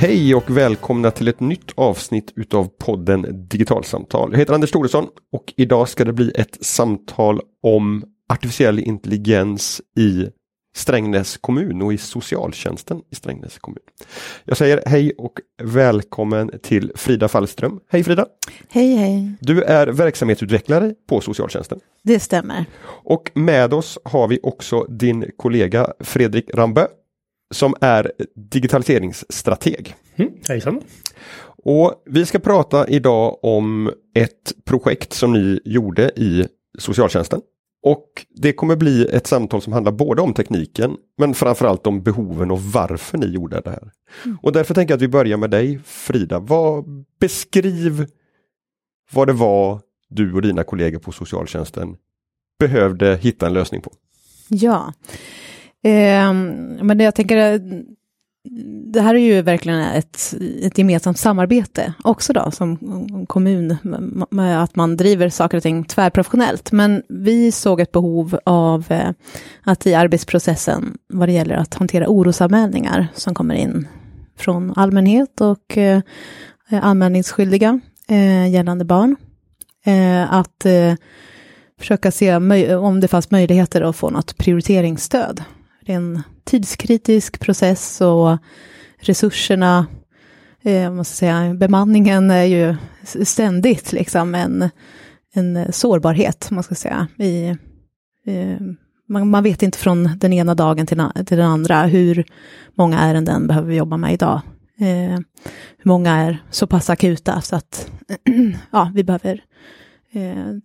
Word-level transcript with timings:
Hej 0.00 0.34
och 0.34 0.56
välkomna 0.56 1.10
till 1.10 1.28
ett 1.28 1.40
nytt 1.40 1.72
avsnitt 1.74 2.32
utav 2.36 2.68
podden 2.78 3.48
Digitalsamtal. 3.48 4.28
Jag 4.32 4.38
heter 4.38 4.54
Anders 4.54 4.70
Thoresson 4.70 5.06
och 5.32 5.54
idag 5.56 5.88
ska 5.88 6.04
det 6.04 6.12
bli 6.12 6.32
ett 6.34 6.64
samtal 6.64 7.40
om 7.62 8.04
artificiell 8.28 8.78
intelligens 8.78 9.80
i 9.96 10.26
Strängnäs 10.76 11.36
kommun 11.36 11.82
och 11.82 11.92
i 11.92 11.98
socialtjänsten 11.98 13.00
i 13.10 13.14
Strängnäs 13.14 13.58
kommun. 13.58 13.82
Jag 14.44 14.56
säger 14.56 14.82
hej 14.86 15.12
och 15.18 15.32
välkommen 15.62 16.50
till 16.62 16.92
Frida 16.94 17.28
Fallström. 17.28 17.80
Hej 17.88 18.04
Frida! 18.04 18.26
Hej 18.68 18.94
hej! 18.94 19.32
Du 19.40 19.62
är 19.62 19.86
verksamhetsutvecklare 19.86 20.94
på 21.08 21.20
socialtjänsten. 21.20 21.80
Det 22.02 22.20
stämmer. 22.20 22.64
Och 22.84 23.30
med 23.34 23.74
oss 23.74 23.98
har 24.04 24.28
vi 24.28 24.40
också 24.42 24.84
din 24.84 25.30
kollega 25.36 25.92
Fredrik 26.00 26.50
Rambö 26.54 26.86
som 27.54 27.74
är 27.80 28.12
digitaliseringsstrateg. 28.34 29.94
Mm, 30.16 30.32
hejsan! 30.48 30.80
Och 31.64 32.02
vi 32.06 32.26
ska 32.26 32.38
prata 32.38 32.88
idag 32.88 33.44
om 33.44 33.92
ett 34.14 34.52
projekt 34.64 35.12
som 35.12 35.32
ni 35.32 35.60
gjorde 35.64 36.10
i 36.16 36.46
socialtjänsten. 36.78 37.40
Och 37.82 38.26
det 38.28 38.52
kommer 38.52 38.76
bli 38.76 39.06
ett 39.06 39.26
samtal 39.26 39.62
som 39.62 39.72
handlar 39.72 39.92
både 39.92 40.22
om 40.22 40.34
tekniken 40.34 40.96
men 41.18 41.34
framförallt 41.34 41.86
om 41.86 42.02
behoven 42.02 42.50
och 42.50 42.62
varför 42.62 43.18
ni 43.18 43.26
gjorde 43.26 43.60
det 43.60 43.70
här. 43.70 43.90
Mm. 44.24 44.38
Och 44.42 44.52
därför 44.52 44.74
tänker 44.74 44.92
jag 44.92 44.96
att 44.96 45.02
vi 45.02 45.08
börjar 45.08 45.36
med 45.36 45.50
dig 45.50 45.80
Frida. 45.84 46.38
Vad, 46.38 46.84
beskriv 47.20 48.06
vad 49.12 49.28
det 49.28 49.32
var 49.32 49.80
du 50.08 50.32
och 50.34 50.42
dina 50.42 50.64
kollegor 50.64 50.98
på 50.98 51.12
socialtjänsten 51.12 51.96
behövde 52.58 53.16
hitta 53.16 53.46
en 53.46 53.54
lösning 53.54 53.80
på. 53.80 53.92
Ja, 54.48 54.92
eh, 55.84 56.32
men 56.82 56.98
det 56.98 57.04
jag 57.04 57.14
tänker 57.14 57.36
eh, 57.36 57.60
det 58.92 59.00
här 59.00 59.14
är 59.14 59.18
ju 59.18 59.42
verkligen 59.42 59.80
ett, 59.80 60.34
ett 60.62 60.78
gemensamt 60.78 61.18
samarbete 61.18 61.92
också 62.04 62.32
då, 62.32 62.50
som 62.50 62.76
kommun, 63.28 63.76
med 64.30 64.62
att 64.62 64.76
man 64.76 64.96
driver 64.96 65.28
saker 65.28 65.56
och 65.56 65.62
ting 65.62 65.84
tvärprofessionellt. 65.84 66.72
Men 66.72 67.02
vi 67.08 67.52
såg 67.52 67.80
ett 67.80 67.92
behov 67.92 68.38
av 68.44 68.86
eh, 68.88 69.10
att 69.62 69.86
i 69.86 69.94
arbetsprocessen, 69.94 70.98
vad 71.08 71.28
det 71.28 71.32
gäller 71.32 71.54
att 71.54 71.74
hantera 71.74 72.08
orosanmälningar 72.08 73.08
som 73.14 73.34
kommer 73.34 73.54
in 73.54 73.88
från 74.38 74.72
allmänhet 74.76 75.40
och 75.40 75.78
eh, 75.78 76.00
anmälningsskyldiga 76.70 77.80
gällande 78.50 78.84
barn, 78.84 79.16
att 80.28 80.66
försöka 81.78 82.10
se 82.10 82.36
om 82.76 83.00
det 83.00 83.08
fanns 83.08 83.30
möjligheter 83.30 83.82
att 83.82 83.96
få 83.96 84.10
något 84.10 84.36
prioriteringsstöd 84.36 85.42
en 85.88 86.22
tidskritisk 86.44 87.40
process 87.40 88.00
och 88.00 88.38
resurserna, 89.00 89.86
eh, 90.62 90.90
måste 90.92 91.16
säga, 91.16 91.54
bemanningen 91.54 92.30
är 92.30 92.44
ju 92.44 92.76
ständigt 93.24 93.92
liksom 93.92 94.34
en, 94.34 94.70
en 95.34 95.72
sårbarhet, 95.72 96.50
man 96.50 96.62
ska 96.62 96.74
säga. 96.74 97.08
I, 97.18 97.48
eh, 98.26 98.60
man, 99.08 99.30
man, 99.30 99.42
vet 99.42 99.62
inte 99.62 99.78
från 99.78 100.18
den 100.18 100.32
ena 100.32 100.54
dagen 100.54 100.86
till, 100.86 101.02
till 101.26 101.38
den 101.38 101.46
andra 101.46 101.82
hur 101.82 102.24
många 102.74 102.98
ärenden 102.98 103.46
behöver 103.46 103.68
vi 103.68 103.76
jobba 103.76 103.96
med 103.96 104.12
idag. 104.12 104.40
Eh, 104.80 105.18
hur 105.78 105.88
många 105.88 106.16
är 106.16 106.42
så 106.50 106.66
pass 106.66 106.90
akuta 106.90 107.40
så 107.40 107.56
att 107.56 107.90
ja, 108.70 108.92
vi 108.94 109.04
behöver 109.04 109.44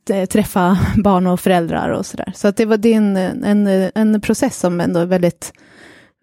eh, 0.09 0.25
träffa 0.25 0.77
barn 1.03 1.27
och 1.27 1.39
föräldrar 1.39 1.89
och 1.89 2.05
sådär. 2.05 2.31
Så 2.35 2.47
att 2.47 2.57
det 2.57 2.65
var 2.65 2.77
det 2.77 2.93
en, 2.93 3.17
en, 3.17 3.67
en 3.95 4.21
process 4.21 4.59
som 4.59 4.81
ändå 4.81 4.99
är 4.99 5.05
väldigt 5.05 5.53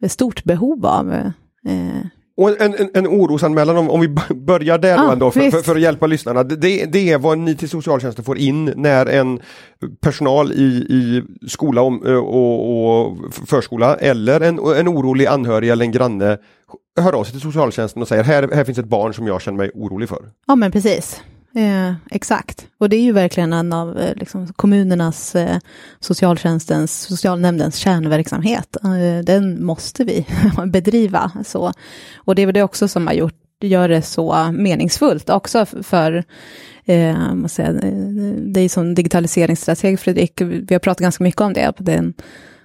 stort 0.09 0.45
behov 0.45 0.87
av. 0.87 1.13
Eh. 1.13 2.07
Och 2.37 2.61
en, 2.61 2.75
en, 2.75 2.91
en 2.95 3.07
orosanmälan, 3.07 3.77
om, 3.77 3.91
om 3.91 4.01
vi 4.01 4.09
börjar 4.35 4.79
där 4.79 4.99
ah, 4.99 5.13
ändå, 5.13 5.31
för, 5.31 5.51
för, 5.51 5.63
för, 5.63 5.75
att 5.75 5.81
hjälpa 5.81 6.07
lyssnarna. 6.07 6.43
Det, 6.43 6.85
det 6.85 7.13
är 7.13 7.19
vad 7.19 7.39
ni 7.39 7.57
till 7.57 7.69
socialtjänsten 7.69 8.25
får 8.25 8.39
in 8.39 8.73
när 8.77 9.07
en 9.07 9.41
personal 10.01 10.53
i, 10.53 10.87
i 10.91 11.23
skola 11.49 11.83
och, 11.83 12.07
och, 12.07 13.07
och 13.07 13.17
förskola 13.47 13.97
eller 13.97 14.41
en, 14.41 14.59
en 14.59 14.89
orolig 14.89 15.27
anhörig 15.27 15.71
eller 15.71 15.85
en 15.85 15.93
granne 15.93 16.39
hör 17.01 17.13
av 17.13 17.25
sig 17.25 17.33
till 17.33 17.41
socialtjänsten 17.41 18.03
och 18.03 18.09
säger 18.09 18.25
här, 18.25 18.49
här 18.55 18.65
finns 18.65 18.79
ett 18.79 18.85
barn 18.85 19.15
som 19.15 19.27
jag 19.27 19.43
känner 19.43 19.59
mig 19.59 19.71
orolig 19.75 20.09
för. 20.09 20.31
Ja 20.47 20.57
men 20.57 20.73
precis. 20.73 21.23
Eh, 21.55 21.95
exakt, 22.11 22.67
och 22.79 22.89
det 22.89 22.97
är 22.97 23.03
ju 23.03 23.13
verkligen 23.13 23.53
en 23.53 23.73
av 23.73 23.99
eh, 23.99 24.15
liksom, 24.17 24.47
kommunernas, 24.53 25.35
eh, 25.35 25.59
socialtjänstens, 26.01 27.01
socialnämndens 27.01 27.77
kärnverksamhet. 27.77 28.77
Eh, 28.85 29.25
den 29.25 29.65
måste 29.65 30.05
vi 30.05 30.27
bedriva. 30.67 31.31
Så. 31.45 31.73
Och 32.17 32.35
det 32.35 32.43
är 32.43 32.47
väl 32.47 32.55
det 32.55 32.63
också 32.63 32.89
som 32.89 33.07
har 33.07 33.15
gjort, 33.15 33.35
gör 33.61 33.89
det 33.89 34.03
så 34.03 34.53
meningsfullt 34.53 35.31
också 35.31 35.67
för 35.67 36.25
eh, 36.85 37.47
säga, 37.47 37.69
eh, 37.69 38.35
dig 38.35 38.69
som 38.69 38.95
digitaliseringsstrateg 38.95 40.01
Fredrik, 40.01 40.41
vi 40.41 40.75
har 40.75 40.79
pratat 40.79 41.03
ganska 41.03 41.25
mycket 41.25 41.41
om 41.41 41.53
det. 41.53 41.73
Det 41.79 41.93
är 41.93 41.99
en, 41.99 42.15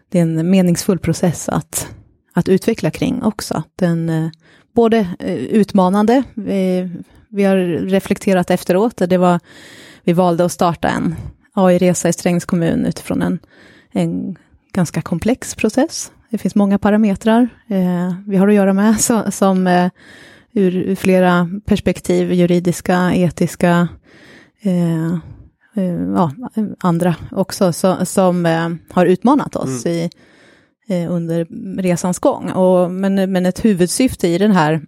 det 0.10 0.20
är 0.20 0.24
en 0.24 0.50
meningsfull 0.50 1.00
process 1.00 1.50
att, 1.50 1.88
att 2.34 2.50
utveckla 2.50 2.92
kring 2.92 3.24
också. 3.24 3.64
Den, 3.76 4.10
eh, 4.10 4.30
både 4.76 5.08
eh, 5.20 5.36
utmanande, 5.36 6.24
eh, 6.36 6.90
vi, 7.36 7.44
har 7.44 7.58
reflekterat 7.88 8.52
efteråt. 8.52 8.98
Det 8.98 9.18
var, 9.18 9.40
vi 10.04 10.14
valde 10.14 10.46
att 10.46 10.52
starta 10.52 10.88
en 10.88 11.16
AI-resa 11.54 12.10
i 12.10 12.14
Strängs 12.14 12.46
kommun 12.46 12.86
utifrån 12.86 13.22
en, 13.22 13.40
en 13.92 14.38
ganska 14.74 15.02
komplex 15.02 15.56
process. 15.56 16.12
Det 16.30 16.38
finns 16.38 16.56
många 16.56 16.78
parametrar 16.78 17.50
eh, 17.68 18.14
vi 18.28 18.38
har 18.38 18.48
att 18.48 18.54
göra 18.54 18.74
med 18.74 19.02
så, 19.02 19.32
som 19.32 19.68
eh, 19.68 19.90
ur, 20.54 20.76
ur, 20.76 20.96
flera 20.96 21.50
perspektiv, 21.66 22.34
juridiska, 22.34 23.12
etiska, 23.16 23.88
eh, 24.62 25.14
eh 25.76 26.04
ja, 26.16 26.32
andra 26.80 27.16
också, 27.32 27.74
så, 27.74 28.06
som 28.06 28.46
eh, 28.46 28.70
har 28.90 29.06
utmanat 29.06 29.56
oss 29.56 29.86
mm. 29.86 29.98
i, 29.98 30.10
eh, 30.88 31.12
under 31.12 31.48
resans 31.82 32.20
gång. 32.20 32.52
Och, 32.52 32.92
men, 32.92 33.32
men 33.32 33.46
ett 33.46 33.66
huvudsyfte 33.66 34.28
i 34.28 34.38
den 34.38 34.52
här 34.52 34.82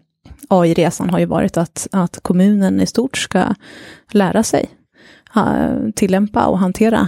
AI-resan 0.47 1.09
har 1.09 1.19
ju 1.19 1.25
varit 1.25 1.57
att, 1.57 1.87
att 1.91 2.19
kommunen 2.21 2.81
i 2.81 2.85
stort 2.85 3.17
ska 3.17 3.53
lära 4.11 4.43
sig 4.43 4.69
uh, 5.37 5.91
tillämpa 5.95 6.45
och 6.45 6.59
hantera 6.59 7.07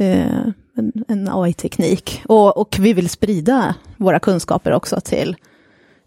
uh, 0.00 0.48
en, 0.76 0.92
en 1.08 1.28
AI-teknik. 1.32 2.22
Och, 2.24 2.56
och 2.56 2.76
vi 2.80 2.92
vill 2.92 3.08
sprida 3.08 3.74
våra 3.96 4.18
kunskaper 4.18 4.72
också 4.72 5.00
till 5.00 5.36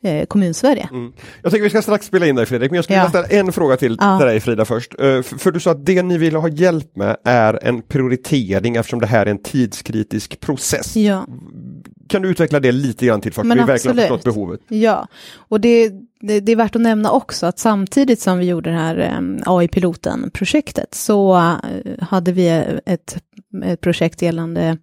eh, 0.04 0.26
kommunsverige. 0.26 0.90
Mm. 0.92 1.14
Jag 1.42 1.52
tycker 1.52 1.64
vi 1.64 1.70
ska 1.70 1.82
strax 1.82 2.06
spela 2.06 2.28
in 2.28 2.36
dig 2.36 2.46
Fredrik, 2.46 2.72
men 2.72 2.76
jag 2.76 2.84
skulle 2.84 3.00
ja. 3.00 3.10
ställa 3.10 3.28
en 3.28 3.52
fråga 3.52 3.78
till, 3.78 3.98
ja. 4.00 4.20
dig 4.20 4.40
Frida 4.40 4.66
först. 4.66 4.94
Uh, 4.94 5.22
för, 5.22 5.38
för, 5.38 5.52
du 5.52 5.60
sa 5.60 5.72
att 5.72 5.86
det 5.86 6.04
ni 6.04 6.18
vill 6.18 6.36
ha 6.36 6.48
hjälp 6.50 6.96
med 6.96 7.18
är 7.24 7.60
en 7.64 7.82
prioritering 7.82 8.76
eftersom 8.76 9.00
det 9.00 9.08
här 9.08 9.26
är 9.26 9.32
en 9.32 9.44
tidskritisk 9.44 10.40
process. 10.40 10.96
Ja. 10.96 11.26
Kan 12.12 12.22
du 12.22 12.30
utveckla 12.30 12.60
det 12.60 12.72
lite 12.72 13.06
grann 13.06 13.22
till 13.22 13.34
för 13.34 13.42
att 13.42 13.58
vi 13.58 13.64
verkligen 13.64 13.98
förstått 13.98 14.24
behovet? 14.24 14.62
Ja, 14.68 15.08
och 15.36 15.62
det, 15.62 15.90
det, 16.22 16.40
det, 16.40 16.52
är 16.52 16.56
värt 16.56 16.76
att 16.76 16.82
nämna 16.82 17.12
också 17.12 17.46
att 17.46 17.60
samtidigt 17.60 18.20
som 18.20 18.38
vi 18.38 18.46
gjorde 18.46 18.70
det 18.70 18.76
här 18.76 19.18
um, 19.18 19.40
AI-piloten-projektet 19.46 20.96
så 20.96 21.36
uh, 21.36 21.56
hade 22.00 22.32
vi 22.32 22.48
ett, 22.86 23.18
ett 23.66 23.82
projekt 23.82 24.22
gällande 24.22 24.78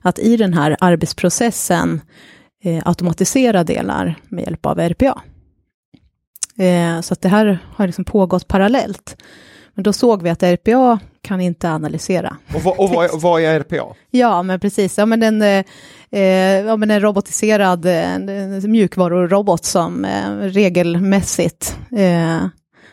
att 0.00 0.18
i 0.18 0.36
den 0.36 0.54
här 0.54 0.76
arbetsprocessen 0.80 2.00
eh, 2.64 2.82
automatisera 2.84 3.64
delar 3.64 4.14
med 4.28 4.44
hjälp 4.44 4.66
av 4.66 4.78
RPA. 4.80 5.22
Eh, 6.58 7.00
så 7.00 7.12
att 7.12 7.20
det 7.20 7.28
här 7.28 7.58
har 7.74 7.86
liksom 7.86 8.04
pågått 8.04 8.48
parallellt. 8.48 9.16
Men 9.74 9.82
då 9.82 9.92
såg 9.92 10.22
vi 10.22 10.30
att 10.30 10.42
RPA 10.42 10.98
kan 11.22 11.40
inte 11.40 11.70
analysera. 11.70 12.36
Och, 12.54 12.62
vad, 12.62 12.78
och 12.78 12.90
vad, 12.90 13.04
är, 13.04 13.10
vad 13.18 13.42
är 13.42 13.60
RPA? 13.60 13.94
Ja, 14.10 14.42
men 14.42 14.60
precis. 14.60 14.98
Ja, 14.98 15.06
men 15.06 15.22
en, 15.22 15.42
eh, 15.42 16.66
ja, 16.66 16.76
men 16.76 16.90
en 16.90 17.00
robotiserad 17.00 17.86
eh, 17.86 18.18
mjukvarurobot 18.68 19.64
som 19.64 20.04
eh, 20.04 20.30
regelmässigt 20.36 21.76
eh, 21.96 22.46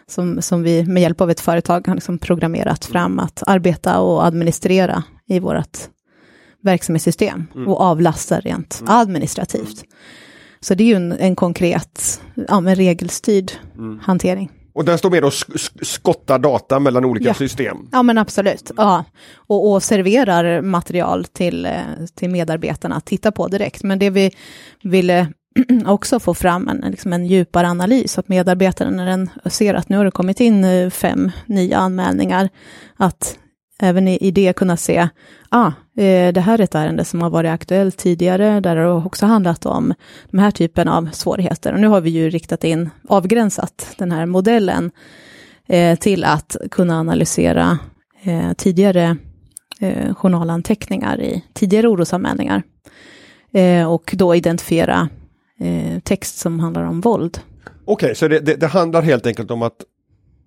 som, 0.07 0.42
som 0.42 0.63
vi 0.63 0.86
med 0.86 1.01
hjälp 1.01 1.21
av 1.21 1.31
ett 1.31 1.39
företag 1.39 1.88
har 1.88 1.95
liksom 1.95 2.18
programmerat 2.18 2.86
fram 2.86 3.19
att 3.19 3.44
arbeta 3.48 4.00
och 4.00 4.25
administrera 4.25 5.04
i 5.27 5.39
vårt 5.39 5.77
verksamhetssystem 6.63 7.48
mm. 7.56 7.68
och 7.68 7.81
avlasta 7.81 8.39
rent 8.39 8.80
mm. 8.81 8.95
administrativt. 8.95 9.83
Så 10.62 10.74
det 10.74 10.83
är 10.83 10.88
ju 10.88 10.94
en, 10.94 11.12
en 11.12 11.36
konkret, 11.36 12.21
ja, 12.48 12.59
men 12.59 12.75
regelstyrd 12.75 13.51
mm. 13.77 14.00
hantering. 14.04 14.51
Och 14.80 14.86
den 14.86 14.98
står 14.98 15.10
med 15.10 15.24
och 15.24 15.34
skottar 15.81 16.40
data 16.40 16.80
mellan 16.80 17.06
olika 17.06 17.28
ja. 17.28 17.34
system? 17.34 17.78
Ja 17.92 18.04
men 18.04 18.18
absolut, 18.18 18.72
ja. 18.78 19.06
Och, 19.36 19.72
och 19.72 19.84
serverar 19.84 20.62
material 20.62 21.26
till, 21.26 21.66
eh, 21.66 21.72
till 22.16 22.30
medarbetarna 22.30 22.96
att 22.96 23.06
titta 23.06 23.31
på 23.31 23.48
direkt. 23.48 23.84
Men 23.84 24.00
det 24.00 24.10
vi 24.10 24.31
ville 24.81 25.28
också 25.86 26.20
få 26.20 26.34
fram 26.34 26.68
en, 26.68 26.92
liksom 26.92 27.14
en 27.14 27.26
djupare 27.26 27.68
analys, 27.68 28.18
att 28.18 28.28
medarbetaren 28.28 28.96
när 28.96 29.06
den 29.06 29.30
ser 29.46 29.74
att 29.74 29.90
nu 29.90 29.98
har 29.98 30.06
det 30.06 30.12
kommit 30.12 30.40
in 30.40 30.64
eh, 30.64 30.90
fem 30.90 31.31
nya 31.46 31.78
anmälningar, 31.78 32.50
att 32.98 33.38
även 33.80 34.08
i, 34.08 34.18
i 34.18 34.31
det 34.31 34.54
kunna 34.54 34.78
se, 34.78 35.10
ah, 35.50 35.72
eh, 35.98 36.34
det 36.34 36.42
här 36.42 36.60
är 36.60 36.64
ett 36.64 36.76
ärende 36.76 37.06
som 37.06 37.22
har 37.22 37.30
varit 37.30 37.52
aktuellt 37.52 37.98
tidigare, 37.98 38.60
där 38.60 38.76
det 38.76 38.92
också 38.92 39.26
handlat 39.26 39.66
om 39.66 39.94
de 40.31 40.40
här 40.40 40.52
typen 40.52 40.88
av 40.88 41.10
svårigheter. 41.12 41.74
Och 41.74 41.80
nu 41.80 41.88
har 41.88 42.02
vi 42.02 42.10
ju 42.10 42.30
riktat 42.30 42.64
in, 42.64 42.90
avgränsat 43.08 43.96
den 43.98 44.12
här 44.12 44.26
modellen 44.26 44.92
eh, 45.68 46.00
till 46.00 46.24
att 46.24 46.56
kunna 46.72 47.00
analysera 47.00 47.80
eh, 48.24 48.54
tidigare 48.54 49.18
eh, 49.80 50.14
journalanteckningar 50.14 51.22
i 51.22 51.44
tidigare 51.54 51.88
orosanmälningar. 51.88 52.64
Eh, 53.52 53.92
och 53.92 54.14
då 54.18 54.36
identifiera 54.36 55.10
eh, 55.60 56.00
text 56.00 56.38
som 56.38 56.60
handlar 56.60 56.84
om 56.84 57.02
våld. 57.02 57.40
Okej, 57.86 58.06
okay, 58.06 58.16
så 58.16 58.28
det, 58.28 58.40
det, 58.40 58.56
det, 58.56 58.68
handlar 58.68 59.02
helt 59.02 59.26
enkelt 59.26 59.52
om 59.52 59.62
att 59.62 59.76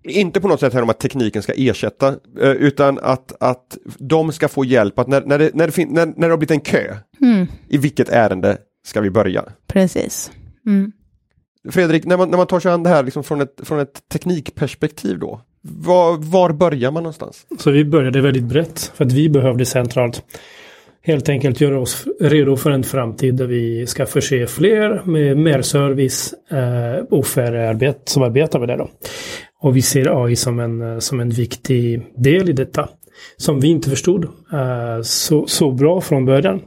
inte 0.04 0.40
på 0.40 0.48
något 0.48 0.60
sätt 0.60 0.74
här 0.74 0.82
om 0.82 0.90
att 0.90 1.00
tekniken 1.00 1.42
ska 1.42 1.52
ersätta, 1.56 2.08
eh, 2.40 2.50
utan 2.50 2.98
att, 3.02 3.32
att 3.40 3.78
de 3.98 4.32
ska 4.32 4.48
få 4.48 4.64
hjälp 4.64 4.98
att 4.98 5.08
när, 5.08 5.20
när, 5.20 5.38
det, 5.38 5.50
när, 5.54 5.66
det, 5.66 5.72
fin, 5.72 5.88
när, 5.88 6.06
när 6.06 6.28
det 6.28 6.32
har 6.32 6.36
blivit 6.36 6.50
en 6.50 6.60
kö, 6.60 6.96
mm. 7.20 7.46
i 7.68 7.78
vilket 7.78 8.08
ärende 8.08 8.58
ska 8.86 9.00
vi 9.00 9.10
börja? 9.10 9.44
Precis. 9.66 10.32
Mm. 10.66 10.92
Fredrik, 11.70 12.04
när 12.04 12.16
man, 12.16 12.30
när 12.30 12.36
man 12.36 12.46
tar 12.46 12.60
sig 12.60 12.72
an 12.72 12.82
det 12.82 12.88
här 12.88 13.02
liksom 13.02 13.24
från, 13.24 13.40
ett, 13.40 13.60
från 13.62 13.80
ett 13.80 14.08
teknikperspektiv 14.12 15.18
då, 15.18 15.40
var, 15.60 16.16
var 16.16 16.52
börjar 16.52 16.90
man 16.90 17.02
någonstans? 17.02 17.46
Så 17.58 17.70
vi 17.70 17.84
började 17.84 18.20
väldigt 18.20 18.44
brett, 18.44 18.92
för 18.94 19.04
att 19.04 19.12
vi 19.12 19.28
behövde 19.28 19.66
centralt 19.66 20.22
helt 21.02 21.28
enkelt 21.28 21.60
göra 21.60 21.80
oss 21.80 22.06
redo 22.20 22.56
för 22.56 22.70
en 22.70 22.82
framtid 22.82 23.34
där 23.34 23.46
vi 23.46 23.86
ska 23.86 24.06
förse 24.06 24.46
fler 24.46 25.02
med 25.04 25.36
mer 25.36 25.62
service 25.62 26.34
eh, 26.50 27.04
och 27.10 27.26
färre 27.26 27.68
arbet, 27.68 28.02
som 28.04 28.22
arbetar 28.22 28.58
med 28.58 28.68
det. 28.68 28.76
Då. 28.76 28.90
Och 29.62 29.76
vi 29.76 29.82
ser 29.82 30.24
AI 30.24 30.36
som 30.36 30.58
en, 30.58 30.82
eh, 30.82 30.98
som 30.98 31.20
en 31.20 31.30
viktig 31.30 32.02
del 32.16 32.50
i 32.50 32.52
detta. 32.52 32.88
Som 33.36 33.60
vi 33.60 33.68
inte 33.68 33.90
förstod 33.90 34.24
eh, 34.52 35.02
så, 35.02 35.46
så 35.46 35.70
bra 35.70 36.00
från 36.00 36.24
början. 36.24 36.60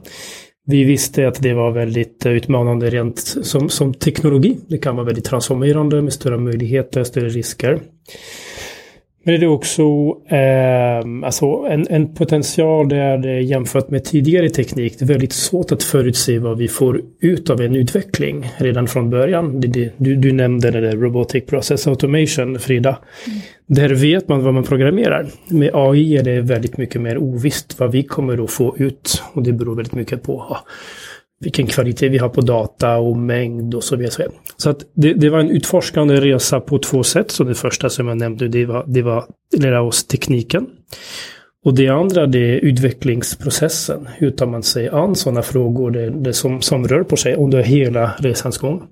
Vi 0.66 0.84
visste 0.84 1.28
att 1.28 1.42
det 1.42 1.54
var 1.54 1.70
väldigt 1.70 2.26
utmanande 2.26 2.90
rent 2.90 3.18
som, 3.18 3.68
som 3.68 3.94
teknologi. 3.94 4.58
Det 4.68 4.78
kan 4.78 4.96
vara 4.96 5.06
väldigt 5.06 5.24
transformerande 5.24 6.02
med 6.02 6.12
större 6.12 6.38
möjligheter, 6.38 7.04
större 7.04 7.28
risker. 7.28 7.80
Men 9.26 9.40
det 9.40 9.46
är 9.46 9.50
också 9.50 9.82
eh, 10.28 11.26
alltså 11.26 11.46
en, 11.46 11.86
en 11.90 12.14
potential 12.14 12.88
där 12.88 13.18
det 13.18 13.40
jämfört 13.40 13.90
med 13.90 14.04
tidigare 14.04 14.50
teknik 14.50 14.98
det 14.98 15.04
är 15.04 15.06
väldigt 15.06 15.32
svårt 15.32 15.72
att 15.72 15.82
förutse 15.82 16.38
vad 16.38 16.58
vi 16.58 16.68
får 16.68 17.00
ut 17.20 17.50
av 17.50 17.60
en 17.60 17.76
utveckling 17.76 18.50
redan 18.56 18.86
från 18.86 19.10
början. 19.10 19.60
Det, 19.60 19.92
du, 19.96 20.16
du 20.16 20.32
nämnde 20.32 20.70
det 20.70 20.80
där 20.80 20.96
Robotic 20.96 21.46
Process 21.46 21.86
Automation, 21.86 22.58
Frida. 22.58 22.98
Mm. 23.26 23.38
Där 23.66 23.88
vet 23.88 24.28
man 24.28 24.44
vad 24.44 24.54
man 24.54 24.64
programmerar. 24.64 25.26
Med 25.48 25.70
AI 25.74 26.16
är 26.16 26.22
det 26.22 26.40
väldigt 26.40 26.76
mycket 26.76 27.00
mer 27.00 27.18
ovisst 27.18 27.80
vad 27.80 27.92
vi 27.92 28.02
kommer 28.02 28.44
att 28.44 28.50
få 28.50 28.76
ut. 28.78 29.22
Och 29.32 29.42
det 29.42 29.52
beror 29.52 29.76
väldigt 29.76 29.94
mycket 29.94 30.22
på 30.22 30.56
vilken 31.40 31.66
kvalitet 31.66 32.08
vi 32.08 32.18
har 32.18 32.28
på 32.28 32.40
data 32.40 32.96
och 32.96 33.16
mängd 33.16 33.74
och 33.74 33.84
så 33.84 33.96
vidare. 33.96 34.28
Så 34.56 34.70
att 34.70 34.78
det, 34.94 35.14
det, 35.14 35.30
var 35.30 35.38
en 35.38 35.50
utforskande 35.50 36.20
resa 36.20 36.60
på 36.60 36.78
två 36.78 37.02
sätt. 37.02 37.30
Så 37.30 37.44
det 37.44 37.54
första 37.54 37.90
som 37.90 38.08
jag 38.08 38.18
nämnde, 38.18 38.48
det 38.48 38.66
var, 38.66 38.84
det 38.86 39.02
var 39.02 39.24
lära 39.56 39.82
oss 39.82 40.06
tekniken. 40.06 40.66
Och 41.64 41.74
det 41.74 41.88
andra 41.88 42.26
det 42.26 42.38
är 42.38 42.64
utvecklingsprocessen. 42.64 44.08
Hur 44.16 44.30
tar 44.30 44.46
man 44.46 44.62
sig 44.62 44.88
an 44.88 45.14
sådana 45.14 45.42
frågor 45.42 45.90
det, 45.90 46.10
det 46.10 46.32
som, 46.32 46.62
som 46.62 46.88
rör 46.88 47.02
på 47.02 47.16
sig 47.16 47.34
under 47.34 47.62
hela 47.62 48.12
resans 48.18 48.58
gång. 48.58 48.82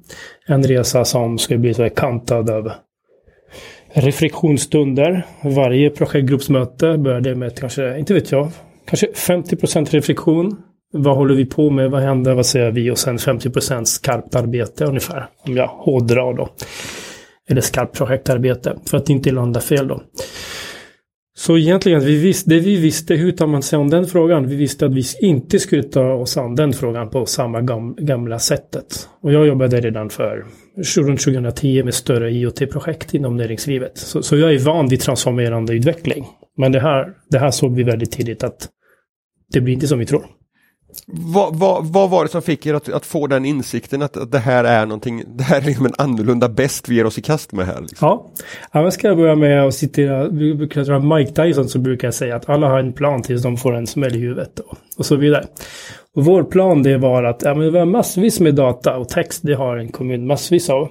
En 0.46 0.62
resa 0.62 1.04
som 1.04 1.38
ska 1.38 1.58
bli 1.58 1.74
så 1.74 1.90
kantad 1.90 2.50
av 2.50 2.72
reflektionsstunder. 3.92 5.26
Varje 5.42 5.90
projektgruppsmöte 5.90 6.98
började 6.98 7.34
med 7.34 7.58
kanske, 7.58 7.98
inte 7.98 8.14
vet 8.14 8.32
jag, 8.32 8.50
kanske 8.86 9.06
50% 9.06 9.90
reflektion, 9.90 10.56
vad 10.96 11.16
håller 11.16 11.34
vi 11.34 11.46
på 11.46 11.70
med? 11.70 11.90
Vad 11.90 12.02
händer? 12.02 12.34
Vad 12.34 12.46
säger 12.46 12.70
vi? 12.70 12.90
Och 12.90 12.98
sen 12.98 13.18
50% 13.18 13.84
skarpt 13.84 14.34
arbete 14.34 14.84
ungefär. 14.84 15.26
Om 15.46 15.56
jag 15.56 15.66
hårdrar 15.66 16.34
då. 16.34 16.48
Eller 17.48 17.60
skarpt 17.60 17.98
projektarbete. 17.98 18.76
För 18.86 18.96
att 18.96 19.10
inte 19.10 19.30
landa 19.30 19.60
fel 19.60 19.88
då. 19.88 20.02
Så 21.36 21.58
egentligen, 21.58 22.00
vi 22.00 22.18
visste, 22.18 22.50
det 22.50 22.60
vi 22.60 22.76
visste, 22.76 23.14
hur 23.14 23.32
tar 23.32 23.46
man 23.46 23.62
sig 23.62 23.76
an 23.76 23.90
den 23.90 24.06
frågan? 24.06 24.48
Vi 24.48 24.56
visste 24.56 24.86
att 24.86 24.94
vi 24.94 25.04
inte 25.20 25.58
skulle 25.58 25.82
ta 25.82 26.12
oss 26.12 26.36
an 26.36 26.54
den 26.54 26.72
frågan 26.72 27.10
på 27.10 27.26
samma 27.26 27.60
gamla 27.98 28.38
sättet. 28.38 29.08
Och 29.20 29.32
jag 29.32 29.46
jobbade 29.46 29.80
redan 29.80 30.10
för 30.10 30.44
runt 30.96 31.20
2010 31.20 31.82
med 31.82 31.94
större 31.94 32.30
IoT-projekt 32.30 33.14
inom 33.14 33.36
näringslivet. 33.36 33.98
Så, 33.98 34.22
så 34.22 34.36
jag 34.36 34.54
är 34.54 34.58
van 34.58 34.88
vid 34.88 35.00
transformerande 35.00 35.74
utveckling. 35.74 36.26
Men 36.56 36.72
det 36.72 36.80
här, 36.80 37.08
det 37.30 37.38
här 37.38 37.50
såg 37.50 37.74
vi 37.74 37.82
väldigt 37.82 38.12
tidigt 38.12 38.44
att 38.44 38.68
det 39.52 39.60
blir 39.60 39.74
inte 39.74 39.88
som 39.88 39.98
vi 39.98 40.06
tror. 40.06 40.24
Vad, 41.06 41.56
vad, 41.56 41.86
vad, 41.86 42.10
var 42.10 42.24
det 42.24 42.30
som 42.30 42.42
fick 42.42 42.66
er 42.66 42.74
att, 42.74 42.88
att 42.88 43.06
få 43.06 43.26
den 43.26 43.44
insikten 43.44 44.02
att, 44.02 44.16
att, 44.16 44.32
det 44.32 44.38
här 44.38 44.64
är 44.64 44.86
någonting, 44.86 45.24
det 45.36 45.44
här 45.44 45.60
är 45.60 45.64
liksom 45.64 45.86
en 45.86 45.94
annorlunda 45.98 46.48
bäst 46.48 46.88
vi 46.88 46.94
ger 46.94 47.06
oss 47.06 47.18
i 47.18 47.22
kast 47.22 47.52
med 47.52 47.66
här? 47.66 47.80
Liksom? 47.80 48.08
Ja, 48.72 48.82
jag 48.82 48.92
ska 48.92 49.14
börja 49.14 49.34
med 49.34 49.66
att 49.66 49.74
citera, 49.74 50.28
vi 50.28 50.54
brukar 50.54 50.84
dra 50.84 51.16
Mike 51.16 51.32
Tyson 51.32 51.68
som 51.68 51.82
brukar 51.82 52.10
säga 52.10 52.36
att 52.36 52.48
alla 52.48 52.68
har 52.68 52.78
en 52.78 52.92
plan 52.92 53.22
tills 53.22 53.42
de 53.42 53.56
får 53.56 53.76
en 53.76 53.86
smäll 53.86 54.16
i 54.16 54.18
huvudet 54.18 54.58
och, 54.58 54.78
och 54.96 55.06
så 55.06 55.16
vidare. 55.16 55.46
Och 56.16 56.24
vår 56.24 56.42
plan 56.42 56.82
det 56.82 56.98
var 56.98 57.24
att 57.24 57.42
ja, 57.42 57.54
men 57.54 57.72
vi 57.72 57.78
har 57.78 57.86
massvis 57.86 58.40
med 58.40 58.54
data 58.54 58.96
och 58.96 59.08
text, 59.08 59.40
det 59.42 59.54
har 59.54 59.76
en 59.76 59.88
kommun 59.88 60.26
massvis 60.26 60.70
av. 60.70 60.88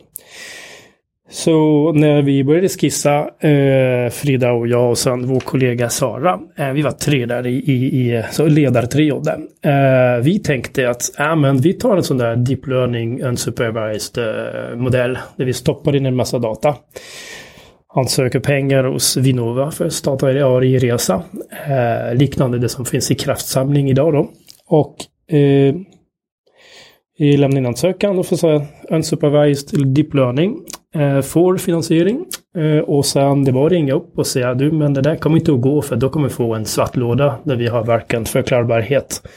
Så 1.29 1.91
när 1.91 2.21
vi 2.21 2.43
började 2.43 2.69
skissa, 2.69 3.29
eh, 3.39 4.09
Frida 4.09 4.51
och 4.51 4.67
jag 4.67 4.89
och 4.89 4.97
sen 4.97 5.27
vår 5.27 5.39
kollega 5.39 5.89
Sara, 5.89 6.39
eh, 6.57 6.71
vi 6.71 6.81
var 6.81 6.91
tre 6.91 7.25
där 7.25 7.47
i, 7.47 7.55
i, 7.55 7.73
i 7.73 8.23
så 8.31 8.47
ledartrio 8.47 9.19
där. 9.19 9.39
Eh, 9.61 10.23
vi 10.23 10.39
tänkte 10.39 10.89
att 10.89 11.19
äh, 11.19 11.35
men 11.35 11.57
vi 11.57 11.73
tar 11.73 11.97
en 11.97 12.03
sån 12.03 12.17
där 12.17 12.35
deep 12.35 12.67
learning 12.67 13.23
unsupervised 13.23 14.23
eh, 14.23 14.77
modell 14.77 15.17
där 15.37 15.45
vi 15.45 15.53
stoppar 15.53 15.95
in 15.95 16.05
en 16.05 16.15
massa 16.15 16.39
data. 16.39 16.75
Ansöker 17.95 18.39
pengar 18.39 18.83
hos 18.83 19.17
Vinnova 19.17 19.71
för 19.71 19.85
att 19.85 19.93
starta 19.93 20.31
en 20.31 20.37
AI-resa. 20.37 21.23
Eh, 21.67 22.15
liknande 22.15 22.59
det 22.59 22.69
som 22.69 22.85
finns 22.85 23.11
i 23.11 23.15
kraftsamling 23.15 23.89
idag 23.89 24.13
då. 24.13 24.29
Och 24.67 24.95
eh, 25.35 25.75
lämna 27.37 27.57
in 27.57 27.65
ansökan 27.65 28.19
och 28.19 28.25
får 28.25 28.35
säga 28.35 28.61
unsupervised 28.89 29.87
deep 29.87 30.13
learning 30.13 30.59
får 31.21 31.57
finansiering. 31.57 32.25
Eh, 32.57 32.77
och 32.77 33.05
sen 33.05 33.43
det 33.43 33.51
var 33.51 33.65
att 33.65 33.71
ringa 33.71 33.93
upp 33.93 34.17
och 34.17 34.27
säga 34.27 34.53
du 34.53 34.71
men 34.71 34.93
det 34.93 35.01
där 35.01 35.15
kommer 35.15 35.37
inte 35.37 35.53
att 35.53 35.61
gå 35.61 35.81
för 35.81 35.95
då 35.95 36.09
kommer 36.09 36.27
vi 36.27 36.33
få 36.33 36.53
en 36.53 36.65
svart 36.65 36.95
låda 36.95 37.35
där 37.43 37.55
vi 37.55 37.67
har 37.67 37.83
varken 37.83 38.25
förklarbarhet 38.25 39.27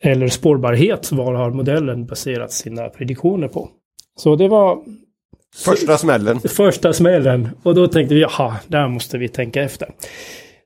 eller 0.00 0.28
spårbarhet. 0.28 1.12
Var 1.12 1.34
har 1.34 1.50
modellen 1.50 2.06
baserat 2.06 2.52
sina 2.52 2.88
prediktioner 2.88 3.48
på? 3.48 3.68
Så 4.18 4.36
det 4.36 4.48
var 4.48 4.78
Första 5.56 5.98
smällen. 5.98 6.40
Första 6.40 6.92
smällen. 6.92 7.48
Och 7.62 7.74
då 7.74 7.86
tänkte 7.86 8.14
vi, 8.14 8.20
jaha, 8.20 8.56
där 8.66 8.88
måste 8.88 9.18
vi 9.18 9.28
tänka 9.28 9.62
efter. 9.62 9.88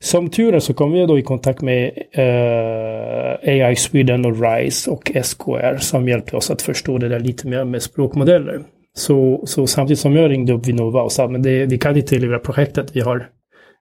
Som 0.01 0.31
tur 0.31 0.55
är 0.55 0.61
så 0.61 0.75
kom 0.75 0.93
vi 0.93 1.07
då 1.07 1.19
i 1.19 1.23
kontakt 1.23 1.61
med 1.61 1.93
eh, 2.13 3.65
AI 3.67 3.77
Sweden 3.77 4.25
och 4.25 4.43
RISE 4.43 4.91
och 4.91 5.13
SKR 5.23 5.77
som 5.77 6.09
hjälpte 6.09 6.37
oss 6.37 6.51
att 6.51 6.63
förstå 6.63 6.99
det 6.99 7.09
där 7.09 7.21
lite 7.21 7.47
mer 7.47 7.65
med 7.65 7.83
språkmodeller. 7.83 8.63
Så, 8.97 9.43
så 9.47 9.67
samtidigt 9.67 10.01
som 10.01 10.17
jag 10.17 10.31
ringde 10.31 10.53
upp 10.53 10.67
Vinnova 10.67 11.03
och 11.03 11.13
sa 11.13 11.25
att 11.25 11.47
vi 11.47 11.79
kan 11.79 11.97
inte 11.97 12.19
leverera 12.19 12.39
projektet 12.39 12.97
vi 12.97 13.01
har, 13.01 13.29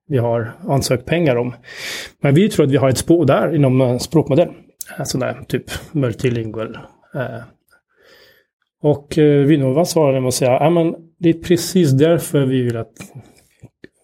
vi 0.08 0.18
har 0.18 0.52
ansökt 0.68 1.06
pengar 1.06 1.36
om. 1.36 1.56
Men 2.22 2.36
vi 2.36 2.50
tror 2.50 2.66
att 2.66 2.72
vi 2.72 2.78
har 2.78 2.90
ett 2.90 2.98
spår 2.98 3.26
där 3.26 3.56
inom 3.56 3.82
eh, 3.82 3.98
språkmodell. 3.98 4.50
Eh, 5.00 5.04
sån 5.04 5.22
där 5.22 5.42
typ 5.48 5.64
multilingual. 5.92 6.76
Eh. 7.16 7.40
Och 8.82 9.14
Vinnova 9.18 9.86
svarade 9.86 10.22
med 10.22 10.28
att 10.28 10.34
säga 10.34 10.58
att 10.58 10.96
det 11.20 11.30
är 11.30 11.34
precis 11.34 11.92
därför 11.92 12.46
vi 12.46 12.62
vill 12.62 12.78
att 12.78 12.94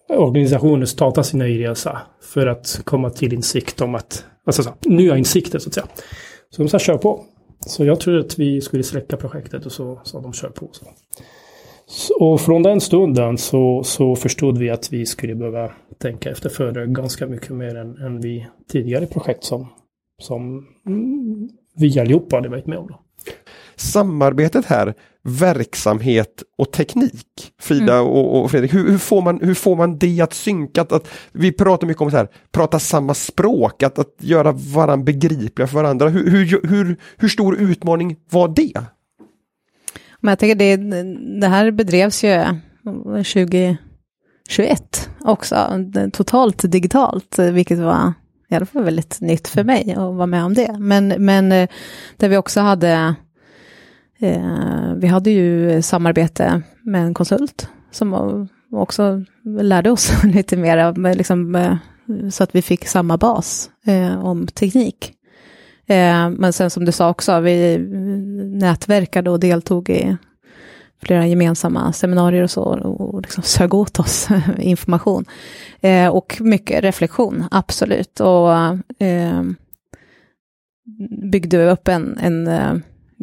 organisationer 0.08 0.86
startar 0.86 1.22
sina 1.22 1.48
e-resa, 1.48 1.98
för 2.22 2.46
att 2.46 2.80
komma 2.84 3.10
till 3.10 3.32
insikt 3.32 3.80
om 3.80 3.94
att, 3.94 4.24
alltså 4.46 4.74
nya 4.84 5.16
insikter 5.16 5.58
så 5.58 5.68
att 5.68 5.74
säga. 5.74 5.86
Så 6.50 6.62
de 6.62 6.68
sa 6.68 6.78
kör 6.78 6.98
på. 6.98 7.24
Så 7.66 7.84
jag 7.84 8.00
tror 8.00 8.18
att 8.18 8.38
vi 8.38 8.60
skulle 8.60 8.82
släcka 8.82 9.16
projektet 9.16 9.66
och 9.66 9.72
så 9.72 10.00
sa 10.04 10.20
de 10.20 10.32
kör 10.32 10.48
på. 10.48 10.68
Så. 10.72 10.86
Och 12.20 12.40
från 12.40 12.62
den 12.62 12.80
stunden 12.80 13.38
så, 13.38 13.84
så 13.84 14.16
förstod 14.16 14.58
vi 14.58 14.70
att 14.70 14.92
vi 14.92 15.06
skulle 15.06 15.34
behöva 15.34 15.72
tänka 15.98 16.30
efter 16.30 16.48
före 16.48 16.86
ganska 16.86 17.26
mycket 17.26 17.50
mer 17.50 17.76
än, 17.76 17.96
än 17.96 18.20
vi 18.20 18.46
tidigare 18.68 19.06
projekt 19.06 19.44
som, 19.44 19.68
som 20.22 20.66
vi 21.76 22.00
allihopa 22.00 22.36
hade 22.36 22.48
varit 22.48 22.66
med 22.66 22.78
om. 22.78 22.86
Då. 22.86 22.98
Samarbetet 23.82 24.64
här, 24.64 24.94
verksamhet 25.22 26.42
och 26.58 26.72
teknik, 26.72 27.52
Frida 27.60 27.94
mm. 27.94 28.06
och, 28.06 28.40
och, 28.40 28.50
Fredrik, 28.50 28.74
hur, 28.74 28.90
hur, 28.90 28.98
får 28.98 29.22
man, 29.22 29.40
hur 29.42 29.54
får 29.54 29.76
man 29.76 29.98
det 29.98 30.20
att 30.20 30.34
synka? 30.34 30.82
Att, 30.82 30.92
att, 30.92 31.08
vi 31.32 31.52
pratar 31.52 31.86
mycket 31.86 32.00
om 32.00 32.10
så 32.10 32.16
här, 32.16 32.28
prata 32.52 32.78
samma 32.78 33.14
språk, 33.14 33.82
att, 33.82 33.98
att 33.98 34.14
göra 34.18 34.52
varandra 34.52 35.04
begripliga 35.04 35.66
för 35.66 35.74
varandra. 35.74 36.08
Hur, 36.08 36.30
hur, 36.30 36.68
hur, 36.68 36.96
hur 37.16 37.28
stor 37.28 37.56
utmaning 37.56 38.16
var 38.30 38.48
det? 38.48 38.80
Men 40.20 40.32
jag 40.32 40.38
tänker 40.38 40.54
det, 40.54 40.76
det 41.40 41.48
här 41.48 41.70
bedrevs 41.70 42.24
ju 42.24 42.44
2021. 42.84 43.78
också, 45.20 45.56
totalt 46.12 46.72
digitalt, 46.72 47.38
vilket 47.38 47.78
var 47.78 48.12
i 48.52 48.54
alla 48.54 48.66
fall 48.66 48.84
väldigt 48.84 49.20
nytt 49.20 49.48
för 49.48 49.64
mig 49.64 49.92
att 49.92 50.14
vara 50.14 50.26
med 50.26 50.44
om 50.44 50.54
det. 50.54 50.76
Men, 50.78 51.08
men 51.08 51.52
eh, 51.52 51.68
där 52.16 52.28
vi 52.28 52.36
också 52.36 52.60
hade, 52.60 53.14
eh, 54.22 54.94
vi 54.96 55.06
hade 55.06 55.30
ju 55.30 55.82
samarbete 55.82 56.62
med 56.82 57.02
en 57.02 57.14
konsult 57.14 57.68
som 57.90 58.48
också 58.72 59.24
lärde 59.44 59.90
oss 59.90 60.12
lite 60.24 60.56
mer, 60.56 60.78
eh, 60.78 61.14
liksom, 61.14 61.54
eh, 61.54 61.76
så 62.30 62.44
att 62.44 62.54
vi 62.54 62.62
fick 62.62 62.86
samma 62.86 63.16
bas 63.16 63.70
eh, 63.86 64.24
om 64.24 64.46
teknik. 64.46 65.12
Eh, 65.86 66.30
men 66.30 66.52
sen 66.52 66.70
som 66.70 66.84
du 66.84 66.92
sa 66.92 67.10
också, 67.10 67.40
vi 67.40 67.78
nätverkade 68.58 69.30
och 69.30 69.40
deltog 69.40 69.90
i 69.90 70.16
flera 71.02 71.26
gemensamma 71.26 71.92
seminarier 71.92 72.42
och 72.42 72.50
så 72.50 72.62
och 72.62 73.22
liksom 73.22 73.42
sög 73.42 73.74
åt 73.74 73.98
oss 73.98 74.28
information. 74.58 75.24
Eh, 75.80 76.08
och 76.08 76.36
mycket 76.40 76.84
reflektion, 76.84 77.44
absolut. 77.50 78.20
Och 78.20 78.52
eh, 78.98 79.42
byggde 81.32 81.70
upp 81.70 81.88
en, 81.88 82.18
en 82.18 82.46
eh, 82.46 82.74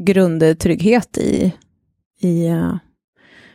grundtrygghet 0.06 1.18
i, 1.18 1.53
i 2.20 2.50
uh, 2.50 2.75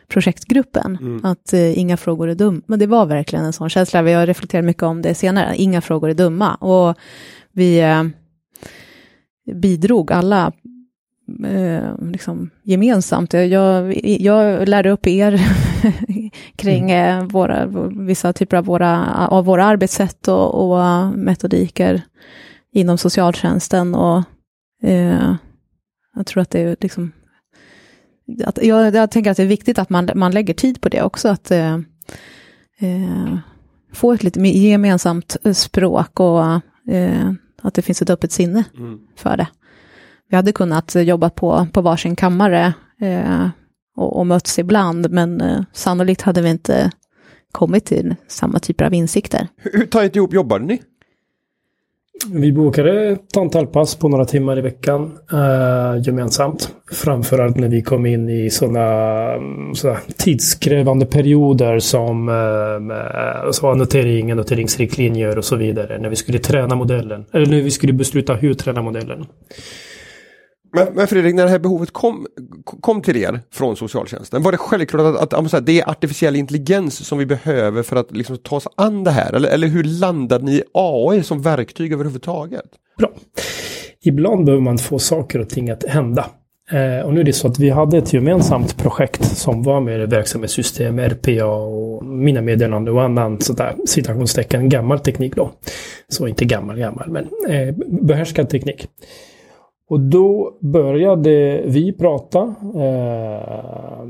projektgruppen. 0.07 0.97
Mm. 1.01 1.25
Att 1.25 1.53
uh, 1.53 1.79
inga 1.79 1.97
frågor 1.97 2.29
är 2.29 2.35
dumma. 2.35 2.61
Men 2.65 2.79
det 2.79 2.87
var 2.87 3.05
verkligen 3.05 3.45
en 3.45 3.53
sån 3.53 3.69
känsla. 3.69 4.01
Vi 4.01 4.13
har 4.13 4.27
reflekterat 4.27 4.65
mycket 4.65 4.83
om 4.83 5.01
det 5.01 5.15
senare. 5.15 5.55
Inga 5.55 5.81
frågor 5.81 6.09
är 6.09 6.13
dumma. 6.13 6.55
Och 6.55 6.95
vi 7.51 7.83
bidrog 9.53 10.11
alla 10.11 10.51
eh, 11.43 12.09
liksom 12.11 12.49
gemensamt. 12.63 13.33
Jag, 13.33 13.95
jag 14.21 14.69
lärde 14.69 14.89
upp 14.89 15.07
er 15.07 15.41
kring 16.55 16.91
mm. 16.91 17.27
Våra, 17.27 17.65
vissa 17.91 18.33
typer 18.33 18.57
av 18.57 18.65
våra, 18.65 19.05
av 19.27 19.45
våra 19.45 19.65
arbetssätt 19.65 20.27
och, 20.27 20.55
och 20.55 21.07
metodiker 21.17 22.01
inom 22.73 22.97
socialtjänsten. 22.97 23.95
Och, 23.95 24.23
eh, 24.83 25.35
jag 26.15 26.25
tror 26.25 26.41
att 26.41 26.49
det 26.49 26.59
är 26.59 26.77
liksom... 26.81 27.11
Att, 28.45 28.59
jag, 28.61 28.95
jag, 28.95 29.11
tänker 29.11 29.31
att 29.31 29.37
det 29.37 29.43
är 29.43 29.47
viktigt 29.47 29.79
att 29.79 29.89
man, 29.89 30.09
man 30.15 30.31
lägger 30.31 30.53
tid 30.53 30.81
på 30.81 30.89
det 30.89 31.01
också. 31.01 31.27
Att 31.29 31.51
eh, 31.51 31.75
eh 32.79 33.37
få 33.93 34.13
ett 34.13 34.23
lite 34.23 34.39
gemensamt 34.39 35.37
språk 35.53 36.19
och 36.19 36.43
eh, 36.93 37.31
att 37.61 37.73
det 37.73 37.81
finns 37.81 38.01
ett 38.01 38.09
öppet 38.09 38.31
sinne 38.31 38.63
mm. 38.77 38.99
för 39.15 39.37
det 39.37 39.47
vi 40.29 40.35
hade 40.35 40.51
kunnat 40.51 40.95
jobba 40.95 41.29
på, 41.29 41.67
på 41.73 41.81
varsin 41.81 42.15
kammare 42.15 42.73
eh, 43.01 43.49
och, 43.95 44.17
och 44.17 44.27
möts 44.27 44.59
ibland, 44.59 45.11
men 45.11 45.41
eh, 45.41 45.61
sannolikt 45.73 46.21
hade 46.21 46.41
vi 46.41 46.49
inte 46.49 46.91
kommit 47.51 47.85
till 47.85 48.15
samma 48.27 48.59
typer 48.59 48.85
av 48.85 48.93
insikter. 48.93 49.47
Hur 49.57 49.85
tajt 49.85 50.15
ihop 50.15 50.33
jobbade 50.33 50.65
ni? 50.65 50.81
Vi 52.31 52.51
bokade 52.51 53.09
ett 53.09 53.37
antal 53.37 53.67
pass 53.67 53.95
på 53.95 54.09
några 54.09 54.25
timmar 54.25 54.57
i 54.57 54.61
veckan 54.61 55.17
eh, 55.31 56.01
gemensamt. 56.03 56.71
Framförallt 56.91 57.57
när 57.57 57.67
vi 57.67 57.81
kom 57.81 58.05
in 58.05 58.29
i 58.29 58.49
sådana 58.49 58.83
mm, 59.33 59.73
tidskrävande 60.17 61.05
perioder 61.05 61.79
som 61.79 62.29
eh, 62.29 62.97
eh 62.97 63.51
så 63.51 63.71
annotering, 63.71 64.31
annoteringsriktlinjer 64.31 65.37
och 65.37 65.45
så 65.45 65.55
vidare. 65.55 65.97
När 65.99 66.09
vi 66.09 66.15
skulle 66.15 66.39
träna 66.39 66.75
modellen. 66.75 67.25
Eller 67.31 67.45
när 67.45 67.61
vi 67.61 67.71
skulle 67.71 67.93
besluta 67.93 68.33
hur 68.33 68.53
träna 68.53 68.81
modellen. 68.81 69.25
Men, 70.75 70.87
men, 70.93 71.07
Fredrik, 71.07 71.35
när 71.35 71.43
det 71.43 71.49
här 71.49 71.59
behovet 71.59 71.91
kom, 71.91 72.27
kom 72.81 73.01
till 73.01 73.17
er 73.17 73.39
från 73.51 73.75
socialtjänsten, 73.75 74.43
var 74.43 74.51
det 74.51 74.57
självklart 74.57 75.15
att, 75.15 75.33
att, 75.33 75.53
att 75.53 75.65
det 75.65 75.81
är 75.81 75.89
artificiell 75.89 76.35
intelligens 76.35 77.07
som 77.07 77.17
vi 77.17 77.25
behöver 77.25 77.83
för 77.83 77.95
att 77.95 78.11
liksom, 78.11 78.37
ta 78.37 78.55
oss 78.55 78.67
an 78.75 79.03
det 79.03 79.11
här? 79.11 79.33
Eller, 79.33 79.49
eller 79.49 79.67
hur 79.67 79.83
landade 79.83 80.45
ni 80.45 80.51
i 80.51 80.63
AI 80.73 81.23
som 81.23 81.41
verktyg 81.41 81.93
överhuvudtaget? 81.93 82.65
Bra. 82.97 83.09
Ibland 84.03 84.45
behöver 84.45 84.63
man 84.63 84.77
få 84.77 84.99
saker 84.99 85.39
och 85.39 85.49
ting 85.49 85.69
att 85.69 85.83
hända. 85.83 86.25
Eh, 86.71 87.05
och 87.05 87.13
nu 87.13 87.19
är 87.19 87.23
det 87.23 87.33
så 87.33 87.47
att 87.47 87.59
vi 87.59 87.69
hade 87.69 87.97
ett 87.97 88.13
gemensamt 88.13 88.77
projekt 88.77 89.25
som 89.25 89.63
var 89.63 89.81
med 89.81 90.09
verksamhetssystem, 90.09 90.99
RPA 90.99 91.45
och 91.45 92.05
mina 92.05 92.41
meddelanden 92.41 92.93
och 92.93 93.03
annan 93.03 93.41
sådär 93.41 93.75
citationstecken 93.85 94.69
gammal 94.69 94.99
teknik 94.99 95.35
då. 95.35 95.51
Så 96.07 96.27
inte 96.27 96.45
gammal 96.45 96.77
gammal 96.77 97.09
men 97.09 97.23
eh, 97.49 97.75
behärskad 97.87 98.49
teknik. 98.49 98.87
Och 99.89 99.99
då 99.99 100.57
började 100.61 101.61
vi 101.65 101.93
prata 101.93 102.55
eh, 102.75 104.05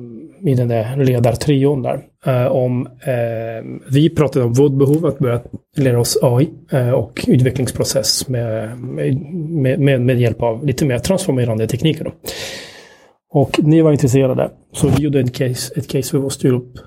i 0.51 0.55
den 0.55 0.67
där 0.67 0.97
ledartrion 0.97 1.81
där 1.81 2.01
eh, 2.25 2.45
om 2.45 2.87
eh, 2.87 3.81
vi 3.91 4.09
pratade 4.09 4.45
om 4.45 4.53
vårt 4.53 4.71
behov 4.71 5.05
att 5.05 5.19
börja 5.19 5.41
lära 5.77 5.99
oss 5.99 6.17
AI 6.21 6.49
eh, 6.71 6.91
och 6.91 7.25
utvecklingsprocess 7.27 8.27
med, 8.27 8.79
med, 8.79 9.79
med, 9.79 10.01
med, 10.01 10.19
hjälp 10.19 10.41
av 10.41 10.65
lite 10.65 10.85
mer 10.85 10.99
transformerande 10.99 11.67
tekniker. 11.67 12.03
Då. 12.03 12.11
Och 13.29 13.59
ni 13.63 13.81
var 13.81 13.91
intresserade 13.91 14.51
så 14.73 14.87
vi 14.87 15.03
gjorde 15.03 15.19
ett 15.19 15.33
case, 15.33 15.73
ett 15.75 15.87
case 15.87 16.11
för 16.11 16.17
vår 16.17 16.29
styrgrupp 16.29 16.77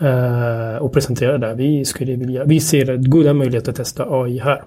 eh, 0.00 0.82
och 0.82 0.92
presenterade 0.92 1.46
det. 1.46 1.54
Vi, 1.54 1.84
skulle 1.84 2.16
vilja, 2.16 2.44
vi 2.44 2.60
ser 2.60 2.96
goda 2.96 3.34
möjligheter 3.34 3.70
att 3.70 3.76
testa 3.76 4.04
AI 4.10 4.38
här. 4.38 4.62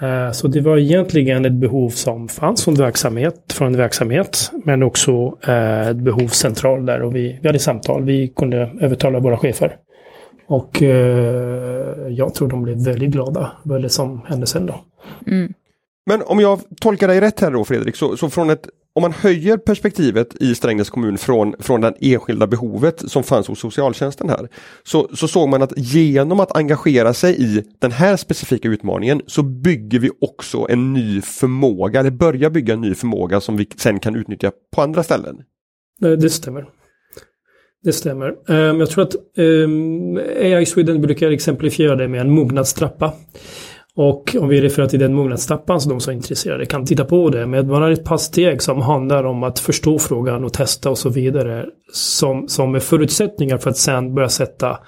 Eh, 0.00 0.32
så 0.32 0.48
det 0.48 0.60
var 0.60 0.78
egentligen 0.78 1.44
ett 1.44 1.52
behov 1.52 1.90
som 1.90 2.28
fanns 2.28 2.64
från 2.64 2.74
verksamhet, 2.74 3.52
från 3.52 3.66
en 3.66 3.76
verksamhet, 3.76 4.50
men 4.64 4.82
också 4.82 5.38
eh, 5.46 5.88
ett 5.88 5.96
behov 5.96 6.28
centralt 6.28 6.86
där 6.86 7.02
och 7.02 7.16
vi, 7.16 7.38
vi 7.42 7.48
hade 7.48 7.58
samtal. 7.58 8.04
Vi 8.04 8.28
kunde 8.28 8.70
övertala 8.80 9.20
våra 9.20 9.36
chefer. 9.36 9.76
Och 10.46 10.82
eh, 10.82 12.08
jag 12.08 12.34
tror 12.34 12.48
de 12.48 12.62
blev 12.62 12.84
väldigt 12.84 13.10
glada 13.10 13.52
vad 13.62 13.82
det 13.82 13.88
som 13.88 14.20
hände 14.26 14.46
sen 14.46 14.66
då. 14.66 14.80
Mm. 15.26 15.52
Men 16.06 16.22
om 16.22 16.40
jag 16.40 16.60
tolkar 16.80 17.08
dig 17.08 17.20
rätt 17.20 17.40
här 17.40 17.50
då 17.50 17.64
Fredrik, 17.64 17.96
så, 17.96 18.16
så 18.16 18.30
från 18.30 18.50
ett 18.50 18.68
om 18.92 19.02
man 19.02 19.12
höjer 19.12 19.56
perspektivet 19.56 20.42
i 20.42 20.54
Strängnäs 20.54 20.90
kommun 20.90 21.18
från, 21.18 21.54
från 21.58 21.80
det 21.80 21.94
enskilda 22.00 22.46
behovet 22.46 23.10
som 23.10 23.22
fanns 23.22 23.48
hos 23.48 23.60
socialtjänsten 23.60 24.28
här. 24.28 24.48
Så, 24.82 25.08
så 25.14 25.28
såg 25.28 25.48
man 25.48 25.62
att 25.62 25.72
genom 25.76 26.40
att 26.40 26.56
engagera 26.56 27.14
sig 27.14 27.42
i 27.42 27.64
den 27.78 27.92
här 27.92 28.16
specifika 28.16 28.68
utmaningen 28.68 29.22
så 29.26 29.42
bygger 29.42 29.98
vi 29.98 30.10
också 30.20 30.66
en 30.70 30.92
ny 30.92 31.22
förmåga, 31.22 32.00
eller 32.00 32.10
börjar 32.10 32.50
bygga 32.50 32.74
en 32.74 32.80
ny 32.80 32.94
förmåga 32.94 33.40
som 33.40 33.56
vi 33.56 33.66
sen 33.76 34.00
kan 34.00 34.16
utnyttja 34.16 34.52
på 34.74 34.82
andra 34.82 35.02
ställen. 35.02 35.36
Eh, 36.04 36.10
det 36.10 36.30
stämmer. 36.30 36.66
Det 37.82 37.92
stämmer. 37.92 38.34
Ehm, 38.48 38.80
jag 38.80 38.90
tror 38.90 39.04
att 39.04 39.14
ehm, 39.38 40.16
AI 40.40 40.66
Sweden 40.66 41.00
brukar 41.00 41.30
exemplifiera 41.30 41.96
det 41.96 42.08
med 42.08 42.20
en 42.20 42.30
mognadstrappa. 42.30 43.12
Och 43.96 44.36
om 44.40 44.48
vi 44.48 44.60
refererar 44.60 44.88
till 44.88 44.98
den 44.98 45.14
mognadstappan 45.14 45.80
som 45.80 45.90
de 45.90 46.00
som 46.00 46.10
är 46.10 46.16
intresserade 46.16 46.66
kan 46.66 46.86
titta 46.86 47.04
på 47.04 47.30
det. 47.30 47.46
Men 47.46 47.66
man 47.66 47.82
har 47.82 47.90
ett 47.90 48.04
par 48.04 48.16
steg 48.16 48.62
som 48.62 48.82
handlar 48.82 49.24
om 49.24 49.42
att 49.42 49.58
förstå 49.58 49.98
frågan 49.98 50.44
och 50.44 50.52
testa 50.52 50.90
och 50.90 50.98
så 50.98 51.08
vidare. 51.08 51.66
Som, 51.92 52.48
som 52.48 52.74
är 52.74 52.78
förutsättningar 52.78 53.58
för 53.58 53.70
att 53.70 53.76
sen 53.76 54.14
börja 54.14 54.28
sätta 54.28 54.78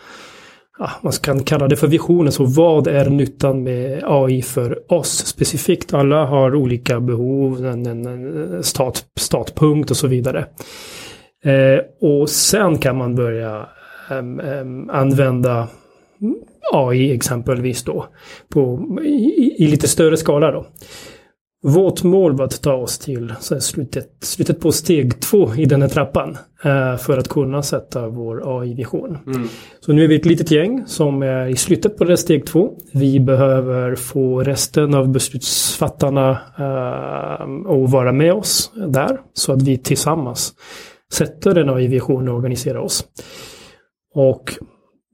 ja, 0.79 0.91
man 1.03 1.13
kan 1.13 1.45
kalla 1.45 1.69
det 1.69 1.77
för 1.77 1.87
visioner, 1.87 2.31
Så 2.31 2.45
vad 2.45 2.87
är 2.87 3.11
nyttan 3.11 3.63
med 3.63 4.03
AI 4.05 4.43
för 4.43 4.93
oss 4.93 5.27
specifikt? 5.27 5.95
Alla 5.95 6.25
har 6.25 6.55
olika 6.55 7.01
behov, 7.01 7.67
en, 7.67 7.87
en, 7.87 8.07
en 8.07 8.63
start, 8.63 8.99
startpunkt 9.21 9.91
och 9.91 9.97
så 9.97 10.07
vidare. 10.07 10.47
Eh, 11.45 12.09
och 12.09 12.31
sen 12.31 12.79
kan 12.79 12.97
man 12.97 13.15
börja 13.15 13.67
um, 14.11 14.41
um, 14.41 14.91
använda 14.91 15.69
AI 16.73 17.13
exempelvis 17.13 17.83
då. 17.83 18.07
På, 18.49 18.89
i, 19.05 19.55
i, 19.59 19.67
lite 19.67 19.89
större 19.89 20.17
skala 20.17 20.51
då. 20.51 20.67
Vårt 21.65 22.03
mål 22.03 22.37
var 22.37 22.45
att 22.45 22.63
ta 22.63 22.75
oss 22.75 22.99
till 22.99 23.35
så 23.41 23.61
slutet, 23.61 24.09
slutet 24.21 24.61
på 24.61 24.73
steg 24.73 25.21
två 25.21 25.55
i 25.55 25.65
den 25.65 25.83
här 25.83 25.89
trappan. 25.89 26.37
Eh, 26.65 26.97
för 26.97 27.19
att 27.19 27.29
kunna 27.29 27.63
sätta 27.63 28.09
vår 28.09 28.61
AI-vision. 28.61 29.19
Mm. 29.27 29.49
Så 29.81 29.93
nu 29.93 30.05
är 30.05 30.09
vi 30.09 30.17
ett 30.17 30.27
litet 30.27 30.51
gäng 30.51 30.87
som 30.87 31.23
är 31.23 31.47
i 31.47 31.57
slutet 31.57 31.99
på 31.99 32.05
det 32.05 32.17
steg 32.17 32.47
två. 32.47 32.73
Vi 32.93 33.21
behöver 33.21 33.95
få 33.95 34.41
resten 34.43 34.95
av 34.95 35.09
beslutsfattarna 35.09 36.31
eh, 36.59 37.73
att 37.73 37.91
vara 37.91 38.13
med 38.13 38.33
oss 38.33 38.73
där. 38.89 39.21
Så 39.33 39.53
att 39.53 39.63
vi 39.63 39.79
tillsammans 39.79 40.55
sätter 41.13 41.59
en 41.59 41.71
AI-vision 41.71 42.29
och 42.29 42.37
organiserar 42.37 42.79
oss. 42.79 43.05
Och 44.15 44.53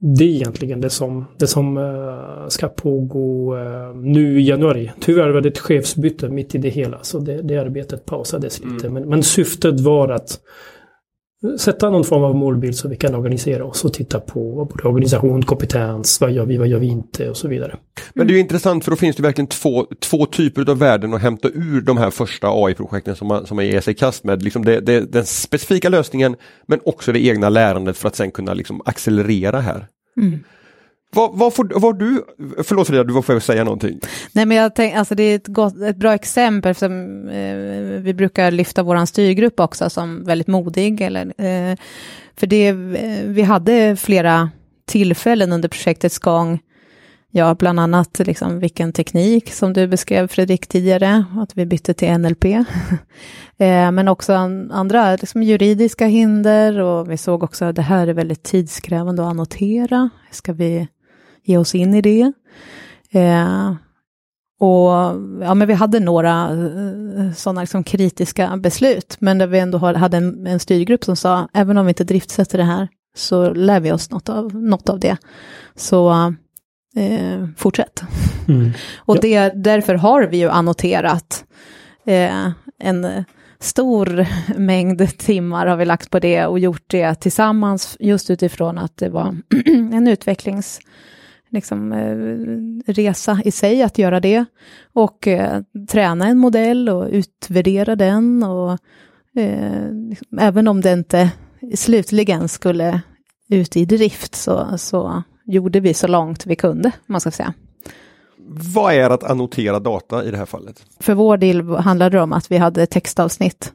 det 0.01 0.23
är 0.23 0.29
egentligen 0.29 0.81
det 0.81 0.89
som, 0.89 1.25
det 1.37 1.47
som 1.47 1.77
uh, 1.77 2.47
ska 2.47 2.67
pågå 2.67 3.57
uh, 3.57 3.95
nu 3.95 4.41
i 4.41 4.47
januari. 4.47 4.91
Tyvärr 4.99 5.29
var 5.29 5.41
det 5.41 5.49
ett 5.49 5.59
chefsbyte 5.59 6.29
mitt 6.29 6.55
i 6.55 6.57
det 6.57 6.69
hela, 6.69 6.97
så 7.01 7.19
det, 7.19 7.41
det 7.41 7.57
arbetet 7.57 8.05
pausades 8.05 8.59
lite. 8.59 8.87
Mm. 8.87 8.93
Men, 8.93 9.09
men 9.09 9.23
syftet 9.23 9.79
var 9.79 10.09
att 10.09 10.39
sätta 11.59 11.89
någon 11.89 12.03
form 12.03 12.23
av 12.23 12.35
målbild 12.35 12.75
så 12.75 12.87
vi 12.87 12.95
kan 12.95 13.15
organisera 13.15 13.65
oss 13.65 13.85
och 13.85 13.93
titta 13.93 14.19
på 14.19 14.67
både 14.71 14.83
organisation, 14.83 15.43
kompetens, 15.43 16.21
vad 16.21 16.31
gör 16.31 16.45
vi, 16.45 16.57
vad 16.57 16.67
gör 16.67 16.79
vi 16.79 16.87
inte 16.87 17.29
och 17.29 17.37
så 17.37 17.47
vidare. 17.47 17.75
Men 18.13 18.27
det 18.27 18.33
är 18.33 18.39
intressant 18.39 18.83
för 18.83 18.91
då 18.91 18.97
finns 18.97 19.15
det 19.15 19.23
verkligen 19.23 19.47
två, 19.47 19.87
två 19.99 20.25
typer 20.25 20.69
av 20.69 20.79
värden 20.79 21.13
att 21.13 21.21
hämta 21.21 21.47
ur 21.47 21.81
de 21.81 21.97
här 21.97 22.09
första 22.09 22.47
AI-projekten 22.47 23.15
som 23.15 23.27
man, 23.27 23.47
som 23.47 23.55
man 23.55 23.65
ger 23.65 23.81
sig 23.81 23.93
i 23.93 23.95
kast 23.95 24.23
med. 24.23 24.43
Liksom 24.43 24.65
det, 24.65 24.79
det, 24.79 24.99
den 24.99 25.25
specifika 25.25 25.89
lösningen 25.89 26.35
men 26.67 26.79
också 26.85 27.11
det 27.11 27.19
egna 27.19 27.49
lärandet 27.49 27.97
för 27.97 28.07
att 28.07 28.15
sen 28.15 28.31
kunna 28.31 28.53
liksom 28.53 28.81
accelerera 28.85 29.59
här. 29.59 29.87
Mm. 30.17 30.39
Vad, 31.11 31.37
vad, 31.37 31.53
får, 31.53 31.79
vad 31.79 31.99
du, 31.99 32.25
förlåt 32.63 32.87
Frida, 32.87 33.03
du 33.03 33.13
var 33.13 33.21
för 33.21 33.35
att 33.35 33.43
säga 33.43 33.63
någonting. 33.63 33.99
Nej 34.31 34.45
men 34.45 34.57
jag 34.57 34.75
tänk, 34.75 34.95
alltså 34.95 35.15
det 35.15 35.23
är 35.23 35.35
ett, 35.35 35.47
gott, 35.47 35.81
ett 35.81 35.97
bra 35.97 36.13
exempel, 36.13 36.75
som 36.75 36.91
eh, 37.29 37.55
vi 38.01 38.13
brukar 38.13 38.51
lyfta 38.51 38.83
vår 38.83 39.05
styrgrupp 39.05 39.59
också 39.59 39.89
som 39.89 40.23
väldigt 40.23 40.47
modig. 40.47 41.01
Eller, 41.01 41.25
eh, 41.25 41.77
för 42.35 42.47
det, 42.47 42.67
eh, 42.67 43.25
vi 43.25 43.41
hade 43.41 43.95
flera 43.95 44.49
tillfällen 44.85 45.51
under 45.51 45.69
projektets 45.69 46.19
gång, 46.19 46.59
ja 47.31 47.55
bland 47.55 47.79
annat 47.79 48.19
liksom 48.19 48.59
vilken 48.59 48.93
teknik 48.93 49.53
som 49.53 49.73
du 49.73 49.87
beskrev 49.87 50.27
Fredrik 50.27 50.67
tidigare, 50.67 51.25
att 51.37 51.57
vi 51.57 51.65
bytte 51.65 51.93
till 51.93 52.17
NLP. 52.17 52.45
eh, 53.57 53.91
men 53.91 54.07
också 54.07 54.33
an, 54.33 54.71
andra 54.71 55.15
liksom 55.15 55.43
juridiska 55.43 56.05
hinder 56.05 56.79
och 56.79 57.11
vi 57.11 57.17
såg 57.17 57.43
också 57.43 57.65
att 57.65 57.75
det 57.75 57.81
här 57.81 58.07
är 58.07 58.13
väldigt 58.13 58.43
tidskrävande 58.43 59.21
att 59.21 59.29
annotera. 59.29 60.09
Ska 60.31 60.53
vi 60.53 60.87
ge 61.49 61.57
oss 61.57 61.75
in 61.75 61.93
i 61.93 62.01
det. 62.01 62.31
Eh, 63.11 63.73
och 64.59 64.89
ja, 65.41 65.53
men 65.53 65.67
vi 65.67 65.73
hade 65.73 65.99
några 65.99 66.49
eh, 66.51 67.33
sådana 67.35 67.61
liksom 67.61 67.83
kritiska 67.83 68.57
beslut, 68.57 69.17
men 69.19 69.37
där 69.37 69.47
vi 69.47 69.59
ändå 69.59 69.77
hade 69.77 70.17
en, 70.17 70.47
en 70.47 70.59
styrgrupp 70.59 71.03
som 71.03 71.15
sa, 71.15 71.47
även 71.53 71.77
om 71.77 71.85
vi 71.85 71.89
inte 71.89 72.03
driftsätter 72.03 72.57
det 72.57 72.63
här, 72.63 72.87
så 73.15 73.53
lär 73.53 73.79
vi 73.79 73.91
oss 73.91 74.11
något 74.11 74.29
av, 74.29 74.55
något 74.55 74.89
av 74.89 74.99
det. 74.99 75.17
Så 75.75 76.09
eh, 76.95 77.47
fortsätt. 77.57 78.03
Mm. 78.47 78.71
och 78.97 79.15
ja. 79.15 79.21
det, 79.21 79.53
därför 79.55 79.95
har 79.95 80.23
vi 80.23 80.37
ju 80.37 80.49
annoterat 80.49 81.45
eh, 82.05 82.49
en 82.79 83.25
stor 83.59 84.27
mängd 84.59 85.17
timmar 85.17 85.67
har 85.67 85.77
vi 85.77 85.85
lagt 85.85 86.09
på 86.09 86.19
det 86.19 86.45
och 86.45 86.59
gjort 86.59 86.83
det 86.87 87.15
tillsammans 87.15 87.97
just 87.99 88.29
utifrån 88.29 88.77
att 88.77 88.97
det 88.97 89.09
var 89.09 89.35
en 89.65 90.07
utvecklings 90.07 90.79
liksom, 91.49 91.91
eh, 91.91 92.93
resa 92.93 93.41
i 93.45 93.51
sig 93.51 93.83
att 93.83 93.97
göra 93.97 94.19
det. 94.19 94.45
Och 94.93 95.27
eh, 95.27 95.61
träna 95.89 96.27
en 96.27 96.37
modell 96.37 96.89
och 96.89 97.07
utvärdera 97.11 97.95
den. 97.95 98.43
Och, 98.43 98.77
eh, 99.35 99.91
liksom, 100.09 100.39
även 100.39 100.67
om 100.67 100.81
det 100.81 100.93
inte 100.93 101.31
slutligen 101.75 102.49
skulle 102.49 103.01
ut 103.49 103.77
i 103.77 103.85
drift 103.85 104.35
så, 104.35 104.77
så 104.77 105.23
gjorde 105.45 105.79
vi 105.79 105.93
så 105.93 106.07
långt 106.07 106.45
vi 106.45 106.55
kunde, 106.55 106.91
man 107.05 107.21
ska 107.21 107.31
säga. 107.31 107.53
Vad 108.73 108.93
är 108.93 109.09
att 109.09 109.23
annotera 109.23 109.79
data 109.79 110.23
i 110.23 110.31
det 110.31 110.37
här 110.37 110.45
fallet? 110.45 110.85
För 110.99 111.13
vår 111.13 111.37
del 111.37 111.69
handlade 111.69 112.17
det 112.17 112.21
om 112.21 112.33
att 112.33 112.51
vi 112.51 112.57
hade 112.57 112.85
textavsnitt 112.85 113.73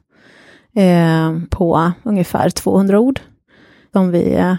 eh, 0.75 1.39
på 1.49 1.91
ungefär 2.03 2.49
200 2.49 2.99
ord 2.99 3.19
som 3.91 4.11
vi 4.11 4.57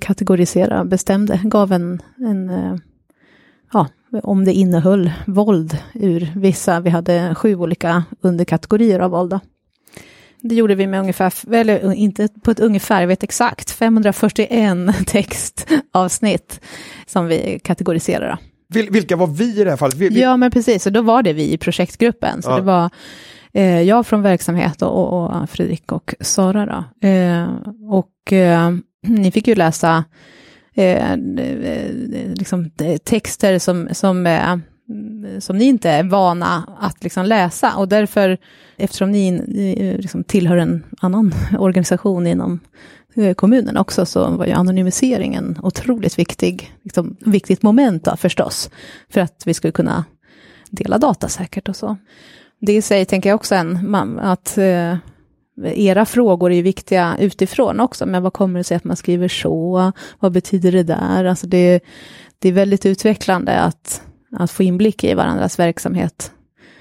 kategorisera, 0.00 0.84
bestämde, 0.84 1.40
gav 1.44 1.72
en, 1.72 2.02
en 2.16 2.50
eh, 2.50 2.76
ja, 3.72 3.88
om 4.22 4.44
det 4.44 4.52
innehöll 4.52 5.10
våld 5.26 5.78
ur 5.94 6.32
vissa, 6.36 6.80
vi 6.80 6.90
hade 6.90 7.34
sju 7.34 7.54
olika 7.54 8.04
underkategorier 8.20 9.00
av 9.00 9.10
våld. 9.10 9.30
Då. 9.30 9.40
Det 10.42 10.54
gjorde 10.54 10.74
vi 10.74 10.86
med 10.86 11.00
ungefär, 11.00 11.54
eller 11.54 11.92
inte 11.92 12.28
på 12.42 12.50
ett 12.50 12.60
ungefär, 12.60 13.00
jag 13.00 13.08
vet 13.08 13.22
exakt, 13.22 13.70
541 13.70 14.76
textavsnitt 15.06 16.60
som 17.06 17.26
vi 17.26 17.60
kategoriserade. 17.64 18.38
Vil, 18.68 18.90
vilka 18.90 19.16
var 19.16 19.26
vi 19.26 19.60
i 19.60 19.64
det 19.64 19.70
här 19.70 19.76
fallet? 19.76 19.96
Vi, 19.96 20.20
Ja, 20.20 20.36
men 20.36 20.50
precis, 20.50 20.86
och 20.86 20.92
då 20.92 21.02
var 21.02 21.22
det 21.22 21.32
vi 21.32 21.52
i 21.52 21.58
projektgruppen. 21.58 22.42
Så 22.42 22.50
ja. 22.50 22.56
det 22.56 22.62
var 22.62 22.90
eh, 23.52 23.82
jag 23.82 24.06
från 24.06 24.22
verksamhet 24.22 24.82
och, 24.82 25.24
och, 25.24 25.50
Fredrik 25.50 25.92
och 25.92 26.14
Sara. 26.20 26.66
Då. 26.66 27.08
Eh, 27.08 27.48
och 27.90 28.32
eh, 28.32 28.70
ni 29.02 29.30
fick 29.30 29.48
ju 29.48 29.54
läsa 29.54 30.04
eh, 30.74 31.12
eh 31.12 31.18
liksom, 32.34 32.70
texter 33.04 33.58
som, 33.58 33.88
som, 33.92 34.26
eh, 34.26 34.56
som 35.38 35.58
ni 35.58 35.64
inte 35.64 35.90
är 35.90 36.04
vana 36.04 36.76
att 36.80 37.04
liksom, 37.04 37.26
läsa. 37.26 37.76
Och 37.76 37.88
därför, 37.88 38.38
eftersom 38.76 39.10
ni 39.10 39.28
eh, 39.76 40.00
liksom, 40.00 40.24
tillhör 40.24 40.56
en 40.56 40.84
annan 41.00 41.34
organisation 41.58 42.26
inom 42.26 42.60
eh, 43.14 43.34
kommunen 43.34 43.76
också, 43.76 44.06
så 44.06 44.30
var 44.30 44.46
ju 44.46 44.52
anonymiseringen 44.52 45.58
otroligt 45.62 46.18
viktig, 46.18 46.72
liksom, 46.82 47.16
viktigt 47.20 47.62
moment 47.62 48.04
då, 48.04 48.16
förstås, 48.16 48.70
för 49.08 49.20
att 49.20 49.42
vi 49.46 49.54
skulle 49.54 49.72
kunna 49.72 50.04
dela 50.70 50.98
data 50.98 51.28
säkert 51.28 51.68
och 51.68 51.76
så. 51.76 51.96
Det 52.60 52.72
i 52.72 52.82
sig 52.82 53.04
tänker 53.04 53.28
jag 53.28 53.36
också 53.36 53.54
en, 53.54 53.94
att 54.20 54.58
eh, 54.58 54.96
era 55.64 56.06
frågor 56.06 56.52
är 56.52 56.62
viktiga 56.62 57.16
utifrån 57.20 57.80
också, 57.80 58.06
men 58.06 58.22
vad 58.22 58.32
kommer 58.32 58.60
det 58.60 58.64
sig 58.64 58.76
att 58.76 58.84
man 58.84 58.96
skriver 58.96 59.28
så? 59.28 59.92
Vad 60.20 60.32
betyder 60.32 60.72
det 60.72 60.82
där? 60.82 61.24
Alltså 61.24 61.46
det, 61.46 61.80
det 62.38 62.48
är 62.48 62.52
väldigt 62.52 62.86
utvecklande 62.86 63.60
att, 63.60 64.02
att 64.36 64.50
få 64.50 64.62
inblick 64.62 65.04
i 65.04 65.14
varandras 65.14 65.58
verksamhet. 65.58 66.32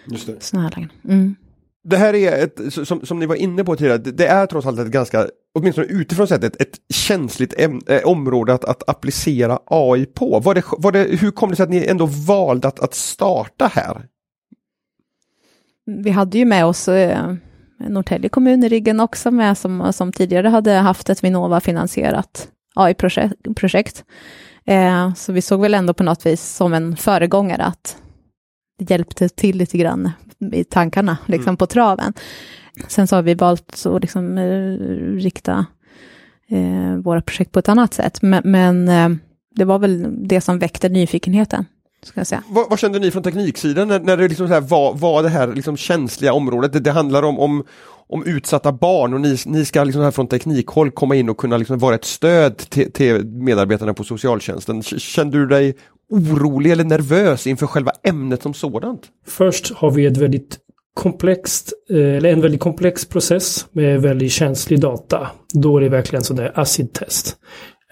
Just 0.06 0.28
det. 0.28 0.44
Såna 0.44 0.63
här 0.63 0.89
mm. 1.04 1.36
Det 1.84 1.98
här 1.98 2.15
är, 2.15 2.44
ett, 2.44 2.74
som, 2.74 3.06
som 3.06 3.20
ni 3.20 3.26
var 3.26 3.36
inne 3.36 3.63
på 3.63 3.76
tidigare, 3.76 3.98
det 3.98 4.28
är 4.28 4.46
trots 4.46 4.68
allt 4.68 4.80
ett 4.80 4.88
ganska, 4.88 5.28
åtminstone 5.54 5.88
utifrån 5.88 6.28
sett, 6.28 6.44
ett, 6.44 6.62
ett 6.62 6.78
känsligt 6.94 7.54
äm, 7.60 7.82
äh, 7.88 8.02
område 8.04 8.54
att, 8.54 8.65
att 8.65 8.89
applicera 8.89 9.60
AI 9.65 10.06
på. 10.06 10.39
Var 10.39 10.56
det, 10.56 10.63
var 10.72 10.92
det, 10.92 11.04
hur 11.04 11.32
kom 11.32 11.50
det 11.50 11.56
sig 11.56 11.63
att 11.63 11.70
ni 11.70 11.86
ändå 11.86 12.06
valde 12.06 12.68
att, 12.68 12.80
att 12.80 12.94
starta 12.94 13.68
här? 13.68 14.06
Vi 15.86 16.10
hade 16.10 16.38
ju 16.38 16.46
med 16.46 16.65
oss 16.65 16.88
eh, 16.88 17.34
Norrtälje 17.80 18.30
kommun 18.30 18.63
i 18.63 18.70
ryggen 18.70 19.00
också 19.00 19.32
med, 19.32 19.58
som, 19.58 19.94
som 19.94 20.12
tidigare 20.12 20.48
hade 20.48 20.74
haft 20.74 21.10
ett 21.10 21.24
Vinnova-finansierat 21.24 22.48
AI-projekt. 22.76 24.04
Eh, 24.65 25.13
så 25.13 25.34
vi 25.34 25.42
såg 25.42 25.62
väl 25.62 25.74
ändå 25.74 25.94
på 25.94 26.04
något 26.04 26.26
vis 26.26 26.56
som 26.56 26.74
en 26.74 26.98
föregångare 26.98 27.63
att 27.63 27.98
det 28.80 28.89
hjälpte 28.92 29.30
till 29.30 29.58
lite 29.58 29.78
grann 29.78 30.12
i 30.54 30.63
tankarna, 30.63 31.18
liksom 31.26 31.50
mm. 31.50 31.58
på 31.58 31.65
traven. 31.65 32.13
Sen 32.88 33.08
så 33.08 33.15
har 33.15 33.24
vi 33.24 33.34
valt 33.34 33.86
att 33.86 34.02
liksom, 34.02 34.38
eh, 34.38 34.78
rikta 35.18 35.65
eh, 36.50 36.96
våra 36.96 37.22
projekt 37.22 37.52
på 37.52 37.60
ett 37.60 37.70
annat 37.70 37.94
sätt, 37.94 38.22
men, 38.22 38.42
men 38.46 38.89
eh, 38.89 39.10
det 39.56 39.65
var 39.65 39.80
väl 39.80 40.08
det 40.28 40.42
som 40.42 40.60
väckte 40.60 40.89
nyfikenheten. 40.89 41.65
Ska 42.03 42.19
jag 42.19 42.27
säga. 42.27 42.43
Vad, 42.49 42.69
vad 42.69 42.79
kände 42.79 42.99
ni 42.99 43.12
från 43.12 43.23
tekniksidan 43.23 43.88
när, 43.88 43.99
när 43.99 44.17
det 44.17 44.27
liksom 44.27 44.47
så 44.47 44.53
här 44.53 44.62
var, 44.62 44.93
var 44.93 45.23
det 45.23 45.29
här 45.29 45.47
liksom 45.47 45.77
känsliga 45.77 46.33
området? 46.33 46.73
Det, 46.73 46.79
det 46.79 46.91
handlar 46.91 47.23
om, 47.23 47.39
om, 47.39 47.63
om 48.07 48.25
utsatta 48.25 48.71
barn 48.71 49.13
och 49.13 49.21
ni, 49.21 49.38
ni 49.45 49.65
ska 49.65 49.83
liksom 49.83 50.01
här 50.01 50.12
från 50.12 50.27
teknikhåll 50.27 50.91
komma 50.91 51.15
in 51.15 51.29
och 51.29 51.38
kunna 51.38 51.57
liksom 51.57 51.77
vara 51.77 51.95
ett 51.95 52.05
stöd 52.05 52.57
till, 52.57 52.91
till 52.91 53.25
medarbetarna 53.25 53.93
på 53.93 54.03
socialtjänsten. 54.03 54.83
Kände 54.83 55.38
du 55.38 55.47
dig 55.47 55.75
orolig 56.09 56.71
eller 56.71 56.83
nervös 56.83 57.47
inför 57.47 57.67
själva 57.67 57.91
ämnet 58.03 58.43
som 58.43 58.53
sådant? 58.53 59.01
Först 59.27 59.73
har 59.73 59.91
vi 59.91 60.05
ett 60.05 60.17
väldigt 60.17 60.57
komplext, 60.93 61.73
eh, 61.89 61.97
eller 61.97 62.31
en 62.31 62.41
väldigt 62.41 62.62
komplex 62.62 63.05
process 63.05 63.65
med 63.71 64.01
väldigt 64.01 64.31
känslig 64.31 64.79
data. 64.79 65.27
Då 65.53 65.77
är 65.77 65.81
det 65.81 65.89
verkligen 65.89 66.23
sådär 66.23 66.51
acid-test. 66.55 67.38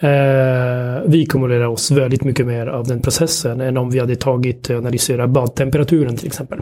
Eh, 0.02 1.02
vi 1.06 1.26
kommer 1.26 1.48
lära 1.48 1.70
oss 1.70 1.92
väldigt 1.92 2.24
mycket 2.24 2.48
mer 2.48 2.68
av 2.68 2.88
den 2.88 3.02
processen 3.02 3.62
än 3.62 3.78
om 3.78 3.90
vi 3.90 4.00
hade 4.00 4.16
tagit 4.16 4.70
och 4.70 4.76
analyserat 4.76 5.30
badtemperaturen 5.30 6.18
till 6.18 6.28
exempel. 6.28 6.62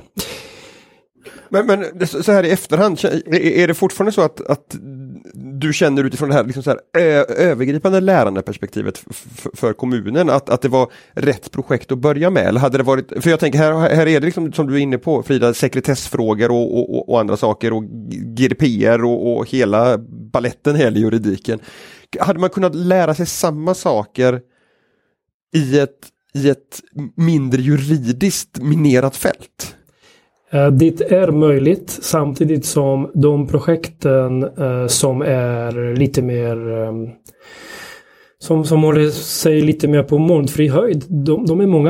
Men, 1.49 1.65
men 1.65 2.07
så 2.07 2.31
här 2.31 2.43
i 2.43 2.51
efterhand, 2.51 2.99
är 3.31 3.67
det 3.67 3.73
fortfarande 3.73 4.11
så 4.11 4.21
att, 4.21 4.41
att 4.41 4.75
du 5.67 5.73
känner 5.73 6.03
utifrån 6.03 6.29
det 6.29 6.35
här, 6.35 6.43
liksom 6.43 6.63
så 6.63 6.69
här 6.69 6.79
övergripande 7.31 7.99
lärandeperspektivet 7.99 9.03
för 9.53 9.73
kommunen 9.73 10.29
att, 10.29 10.49
att 10.49 10.61
det 10.61 10.69
var 10.69 10.91
rätt 11.13 11.51
projekt 11.51 11.91
att 11.91 11.97
börja 11.97 12.29
med? 12.29 12.47
Eller 12.47 12.59
hade 12.59 12.77
det 12.77 12.83
varit, 12.83 13.23
för 13.23 13.29
jag 13.29 13.39
tänker 13.39 13.59
här, 13.59 13.73
här 13.95 14.07
är 14.07 14.19
det 14.19 14.25
liksom 14.25 14.53
som 14.53 14.67
du 14.67 14.75
är 14.75 14.79
inne 14.79 14.97
på 14.97 15.23
Frida, 15.23 15.53
sekretessfrågor 15.53 16.51
och, 16.51 16.79
och, 16.79 17.09
och 17.09 17.19
andra 17.19 17.37
saker 17.37 17.73
och 17.73 17.83
GDPR 18.09 19.03
och, 19.03 19.37
och 19.37 19.49
hela 19.49 19.97
balletten 20.31 20.75
här 20.75 20.97
i 20.97 20.99
juridiken 20.99 21.59
hade 22.19 22.39
man 22.39 22.49
kunnat 22.49 22.75
lära 22.75 23.15
sig 23.15 23.25
samma 23.25 23.73
saker 23.73 24.41
i 25.55 25.79
ett, 25.79 26.07
i 26.33 26.49
ett 26.49 26.81
mindre 27.15 27.61
juridiskt 27.61 28.57
minerat 28.61 29.15
fält? 29.15 29.74
Eh, 30.55 30.71
det 30.71 31.01
är 31.01 31.31
möjligt 31.31 31.89
samtidigt 31.89 32.65
som 32.65 33.11
de 33.13 33.47
projekten 33.47 34.43
eh, 34.43 34.87
som 34.87 35.21
är 35.21 35.95
lite 35.95 36.21
mer 36.21 36.71
ehm, 36.71 37.09
som, 38.39 38.65
som 38.65 38.83
håller 38.83 39.09
sig 39.09 39.61
lite 39.61 39.87
mer 39.87 40.03
på 40.03 40.17
molnfri 40.17 40.67
höjd, 40.67 41.03
de, 41.09 41.45
de 41.45 41.61
är 41.61 41.67
många. 41.67 41.89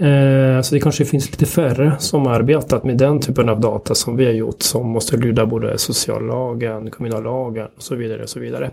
Eh, 0.00 0.60
så 0.62 0.74
det 0.74 0.80
kanske 0.80 1.04
finns 1.04 1.30
lite 1.30 1.46
färre 1.46 1.92
som 1.98 2.26
arbetat 2.26 2.84
med 2.84 2.98
den 2.98 3.20
typen 3.20 3.48
av 3.48 3.60
data 3.60 3.94
som 3.94 4.16
vi 4.16 4.24
har 4.24 4.32
gjort 4.32 4.62
som 4.62 4.88
måste 4.88 5.16
lyda 5.16 5.46
både 5.46 5.78
sociallagen, 5.78 6.90
kommunallagen 6.90 7.68
och 7.76 7.82
så 7.82 7.94
vidare. 7.94 8.22
Och 8.22 8.28
så 8.28 8.40
vidare. 8.40 8.70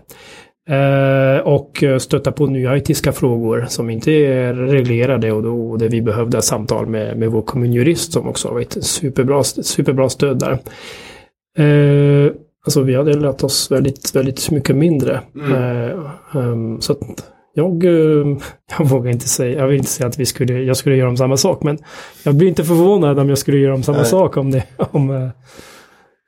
Eh, 0.68 1.38
och 1.38 1.84
stöta 1.98 2.32
på 2.32 2.46
nya 2.46 2.76
etiska 2.76 3.12
frågor 3.12 3.66
som 3.68 3.90
inte 3.90 4.12
är 4.12 4.54
reglerade 4.54 5.32
och 5.32 5.42
då 5.42 5.76
där 5.76 5.88
vi 5.88 6.02
behövde 6.02 6.42
samtal 6.42 6.86
med, 6.86 7.16
med 7.16 7.30
vår 7.30 7.42
kommunjurist 7.42 8.12
som 8.12 8.28
också 8.28 8.48
har 8.48 8.54
varit 8.54 8.84
superbra, 8.84 9.44
superbra 9.44 10.08
stöd 10.08 10.38
där. 10.38 10.58
Eh, 11.58 12.32
alltså 12.64 12.82
vi 12.82 12.94
hade 12.94 13.14
lärt 13.14 13.42
oss 13.42 13.70
väldigt, 13.70 14.16
väldigt 14.16 14.50
mycket 14.50 14.76
mindre. 14.76 15.20
Mm. 15.34 15.52
Eh, 15.52 15.96
um, 16.32 16.80
så 16.80 16.96
Jag, 17.54 17.84
eh, 17.84 18.36
jag 18.78 18.88
vågar 18.88 19.10
inte 19.10 19.28
säga, 19.28 19.58
jag 19.58 19.66
vill 19.66 19.78
inte 19.78 19.90
säga 19.90 20.06
att 20.06 20.18
vi 20.18 20.26
skulle, 20.26 20.62
jag 20.62 20.76
skulle 20.76 20.96
göra 20.96 21.08
om 21.08 21.16
samma 21.16 21.36
sak, 21.36 21.62
men 21.62 21.78
jag 22.24 22.34
blir 22.34 22.48
inte 22.48 22.64
förvånad 22.64 23.18
om 23.18 23.28
jag 23.28 23.38
skulle 23.38 23.58
göra 23.58 23.74
om 23.74 23.82
samma 23.82 23.98
Nej. 23.98 24.06
sak 24.06 24.36
om 24.36 24.50
det, 24.50 24.64
om, 24.76 25.30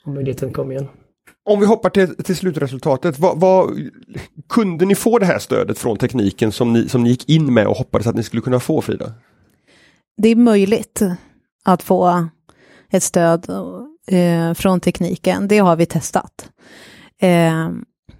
om 0.04 0.14
möjligheten 0.14 0.52
kom 0.52 0.72
igen. 0.72 0.88
Om 1.46 1.61
vi 1.61 1.66
hoppar 1.66 1.90
till, 1.90 2.16
till 2.16 2.37
slutresultatet, 2.37 3.18
vad, 3.18 3.40
vad, 3.40 3.90
kunde 4.48 4.85
ni 4.85 4.94
få 4.94 5.18
det 5.18 5.26
här 5.26 5.38
stödet 5.38 5.78
från 5.78 5.96
tekniken 5.96 6.52
som 6.52 6.72
ni, 6.72 6.88
som 6.88 7.02
ni 7.02 7.11
gick 7.11 7.28
in 7.28 7.54
med 7.54 7.66
och 7.66 7.76
hoppades 7.76 8.07
att 8.07 8.14
ni 8.14 8.22
skulle 8.22 8.42
kunna 8.42 8.61
få 8.61 8.80
Frida? 8.80 9.12
Det 10.16 10.28
är 10.28 10.37
möjligt 10.37 11.02
att 11.64 11.83
få 11.83 12.28
ett 12.90 13.02
stöd 13.02 13.46
eh, 14.07 14.54
från 14.54 14.80
tekniken. 14.80 15.48
Det 15.48 15.59
har 15.59 15.76
vi 15.76 15.87
testat. 15.87 16.50
Eh, 17.20 17.68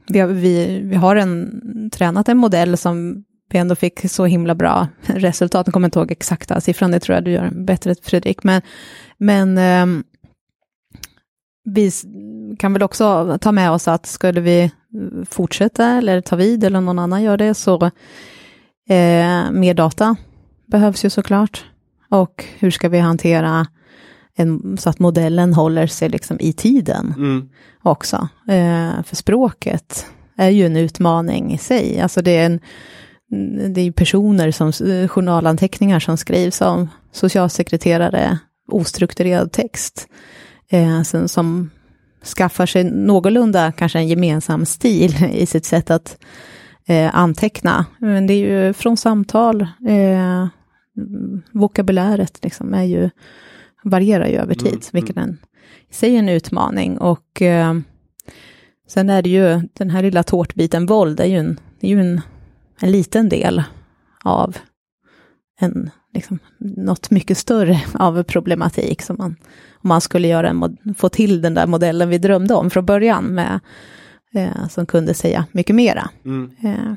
vi, 0.09 0.21
har, 0.21 0.29
vi, 0.29 0.81
vi 0.85 0.97
har 0.97 1.17
en, 1.17 1.61
tränat 1.93 2.29
en 2.29 2.37
modell 2.37 2.77
som 2.77 3.25
vi 3.51 3.59
ändå 3.59 3.75
fick 3.75 4.11
så 4.11 4.25
himla 4.25 4.55
bra 4.55 4.89
resultat. 5.03 5.67
Jag 5.67 5.75
kommer 5.75 5.89
inte 5.89 5.99
ihåg 5.99 6.11
exakta 6.11 6.61
siffran, 6.61 6.91
det 6.91 7.01
tror 7.01 7.15
jag 7.15 7.25
du 7.25 7.31
gör 7.31 7.51
bättre 7.51 7.95
Fredrik. 8.03 8.45
Men, 8.45 8.63
men 9.19 9.59
eh, 9.59 10.05
vi 11.65 11.91
kan 12.59 12.73
väl 12.73 12.83
också 12.83 13.39
ta 13.41 13.53
med 13.53 13.71
oss 13.71 13.89
att 13.89 14.07
skulle 14.07 14.41
vi 14.41 14.71
fortsätta 15.31 15.87
eller 15.87 16.21
ta 16.21 16.37
vid 16.37 16.65
eller 16.65 16.81
någon 16.81 16.99
annan 16.99 17.23
gör 17.23 17.37
det 17.37 17.55
så 17.55 17.85
eh, 18.89 19.51
mer 19.51 19.75
data 19.75 20.17
behövs 20.67 21.05
ju 21.05 21.11
såklart. 21.11 21.65
Och 22.11 22.45
hur 22.59 22.71
ska 22.71 22.89
vi 22.89 22.99
hantera 22.99 23.67
en, 24.37 24.77
så 24.81 24.91
att 24.91 24.99
modellen 24.99 25.55
håller 25.55 25.87
sig 25.87 26.09
liksom 26.09 26.37
i 26.41 26.53
tiden 26.53 27.15
Mm. 27.17 27.49
också. 27.83 28.29
Eh, 28.49 29.03
för 29.05 29.17
språket 29.17 30.07
är 30.37 30.49
ju 30.51 30.67
en 30.67 30.77
utmaning 30.77 31.53
i 31.53 31.59
sig. 31.59 32.01
Alltså 32.01 32.23
det 32.23 32.37
är, 32.37 32.47
en, 32.47 32.61
det 33.75 33.81
är 33.81 33.93
personer 33.93 34.51
som, 34.51 34.73
journalanteckningar 35.09 36.01
som 36.01 36.17
skrivs 36.17 36.63
av 36.63 36.89
socialsekreterare, 37.13 38.39
ostrukturerad 38.69 39.53
text. 39.53 40.09
Eh, 40.71 41.03
som, 41.03 41.29
som 41.29 41.71
skaffar 42.25 42.67
sig 42.67 42.85
någorlunda 42.85 43.73
kanske 43.73 43.99
en 43.99 44.09
gemensam 44.09 44.67
stil 44.67 45.25
i 45.33 45.47
sitt 45.47 45.65
sätt 45.65 45.91
att 45.91 46.19
eh, 46.87 47.17
anteckna. 47.17 47.87
Men 47.99 48.27
det 48.27 48.35
är 48.35 48.67
ju 48.67 48.73
från 48.73 48.97
samtal, 48.97 49.61
eh, 49.89 50.47
vokabuläret 51.53 52.39
liksom 52.43 52.75
är 52.75 52.83
ju, 52.83 53.11
varierar 53.85 54.27
ju 54.27 54.37
över 54.37 54.55
tid, 54.55 54.73
Mm, 54.73 54.81
vilket 54.93 55.17
en, 55.17 55.39
i 55.89 55.95
sig 55.95 56.15
är 56.15 56.19
en 56.19 56.29
utmaning. 56.29 56.99
Och 56.99 57.43
eh, 57.43 57.75
sen 58.89 59.11
är 59.11 59.23
det 59.23 59.31
ju, 59.31 59.69
den 59.73 59.91
här 59.91 60.03
lilla 60.03 60.23
tårtbiten 60.23 60.87
våld, 60.87 61.21
är 61.21 61.27
ju 61.27 61.39
en, 61.39 61.61
det 61.81 61.87
är 61.87 61.91
ju 61.91 62.01
en, 62.01 62.21
en 62.81 62.91
liten 62.93 63.29
del 63.29 63.63
av 64.25 64.57
en, 65.61 65.91
liksom, 66.15 66.39
något 66.59 67.11
mycket 67.11 67.39
större 67.39 67.81
av 67.95 68.23
problematik 68.23 69.03
som 69.03 69.17
man, 69.19 69.37
om 69.85 69.89
man 69.89 70.01
skulle 70.01 70.29
göra 70.29 70.49
en, 70.49 70.77
få 70.97 71.09
till 71.09 71.43
den 71.43 71.55
där 71.55 71.67
modellen 71.67 72.09
vi 72.09 72.19
drömde 72.19 72.55
om 72.55 72.71
från 72.71 72.85
början 72.87 73.25
med, 73.25 73.61
eh, 74.35 74.69
som 74.71 74.87
kunde 74.87 75.15
säga 75.15 75.47
mycket 75.53 75.77
mera. 75.77 76.11
Mm. 76.25 76.51
Eh, 76.65 76.95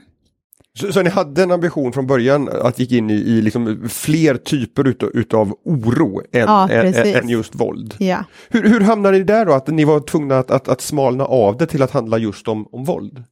Så, 0.80 0.94
så 0.94 1.02
ni 1.02 1.10
hade 1.10 1.44
en 1.44 1.52
ambition 1.52 1.94
från 1.94 2.08
början 2.08 2.50
att 2.62 2.80
gick 2.80 2.92
in 2.92 3.10
i, 3.10 3.14
i 3.14 3.42
liksom 3.42 3.90
fler 3.90 4.36
typer 4.36 4.88
utav, 4.88 5.10
utav 5.14 5.54
oro 5.66 6.22
än, 6.32 6.42
Ja, 6.42 6.70
än, 6.70 6.94
än 7.16 7.30
just 7.30 7.56
våld? 7.56 7.96
ja. 8.00 8.24
Hur, 8.50 8.70
hur 8.70 8.82
hamnade 8.82 9.18
ni 9.18 9.24
där 9.24 9.46
då, 9.46 9.54
att 9.54 9.68
ni 9.68 9.86
var 9.86 10.00
tvungna 10.00 10.38
att, 10.38 10.52
att, 10.52 10.68
att 10.68 10.82
smalna 10.82 11.26
av 11.26 11.58
det 11.58 11.66
till 11.66 11.82
att 11.82 11.92
handla 11.92 12.18
just 12.18 12.48
om, 12.48 12.68
om 12.72 12.84
våld? 12.86 13.24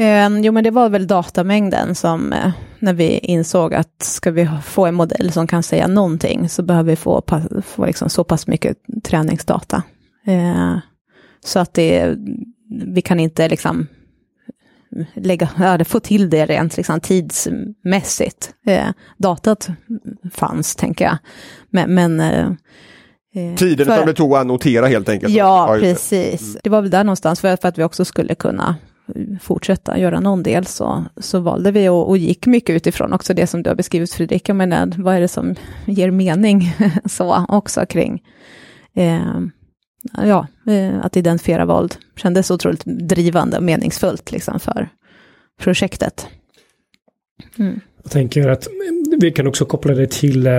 Eh, 0.00 0.28
jo, 0.40 0.52
men 0.52 0.64
det 0.64 0.70
var 0.70 0.88
väl 0.88 1.06
datamängden 1.06 1.94
som, 1.94 2.32
eh, 2.32 2.50
när 2.78 2.92
vi 2.94 3.18
insåg 3.18 3.74
att 3.74 4.02
ska 4.02 4.30
vi 4.30 4.48
få 4.64 4.86
en 4.86 4.94
modell 4.94 5.32
som 5.32 5.46
kan 5.46 5.62
säga 5.62 5.86
någonting, 5.86 6.48
så 6.48 6.62
behöver 6.62 6.90
vi 6.90 6.96
få, 6.96 7.22
få 7.64 7.86
liksom 7.86 8.10
så 8.10 8.24
pass 8.24 8.46
mycket 8.46 8.76
träningsdata. 9.04 9.82
Eh, 10.26 10.76
så 11.44 11.58
att 11.58 11.74
det, 11.74 12.16
vi 12.86 13.02
kan 13.02 13.20
inte 13.20 13.48
liksom 13.48 13.86
lägga, 15.14 15.48
få 15.84 16.00
till 16.00 16.30
det 16.30 16.46
rent 16.46 16.76
liksom, 16.76 17.00
tidsmässigt. 17.00 18.50
Eh, 18.66 18.88
datat 19.16 19.68
fanns, 20.32 20.76
tänker 20.76 21.04
jag. 21.04 21.18
Men, 21.70 21.94
men 21.94 22.20
eh, 22.20 22.46
eh, 23.34 23.56
Tiden 23.56 23.86
för- 23.86 23.96
som 23.96 24.06
det 24.06 24.14
tog 24.14 24.34
att 24.34 24.40
annotera 24.40 24.86
helt 24.86 25.08
enkelt? 25.08 25.34
Ja, 25.34 25.76
precis. 25.80 26.56
Det 26.64 26.70
var 26.70 26.82
väl 26.82 26.90
där 26.90 27.04
någonstans, 27.04 27.40
för, 27.40 27.56
för 27.56 27.68
att 27.68 27.78
vi 27.78 27.84
också 27.84 28.04
skulle 28.04 28.34
kunna 28.34 28.76
fortsätta 29.40 29.98
göra 29.98 30.20
någon 30.20 30.42
del, 30.42 30.66
så, 30.66 31.04
så 31.16 31.40
valde 31.40 31.72
vi 31.72 31.88
och, 31.88 32.08
och 32.08 32.18
gick 32.18 32.46
mycket 32.46 32.76
utifrån 32.76 33.12
också 33.12 33.34
det 33.34 33.46
som 33.46 33.62
du 33.62 33.70
har 33.70 33.74
beskrivit 33.74 34.12
Fredrik, 34.12 34.48
jag 34.48 34.56
menar, 34.56 34.92
vad 34.96 35.14
är 35.14 35.20
det 35.20 35.28
som 35.28 35.54
ger 35.86 36.10
mening 36.10 36.74
så 37.04 37.44
också 37.48 37.86
kring, 37.86 38.22
eh, 38.94 39.40
ja, 40.24 40.46
eh, 40.66 41.04
att 41.04 41.16
identifiera 41.16 41.64
våld, 41.64 41.96
kändes 42.16 42.50
otroligt 42.50 42.84
drivande 42.84 43.56
och 43.56 43.62
meningsfullt 43.62 44.32
liksom 44.32 44.60
för 44.60 44.88
projektet. 45.60 46.26
Mm. 47.58 47.80
Jag 48.02 48.12
tänker 48.12 48.48
att 48.48 48.68
vi 49.20 49.30
kan 49.30 49.46
också 49.46 49.64
koppla 49.64 49.94
det 49.94 50.10
till 50.10 50.46
eh, 50.46 50.52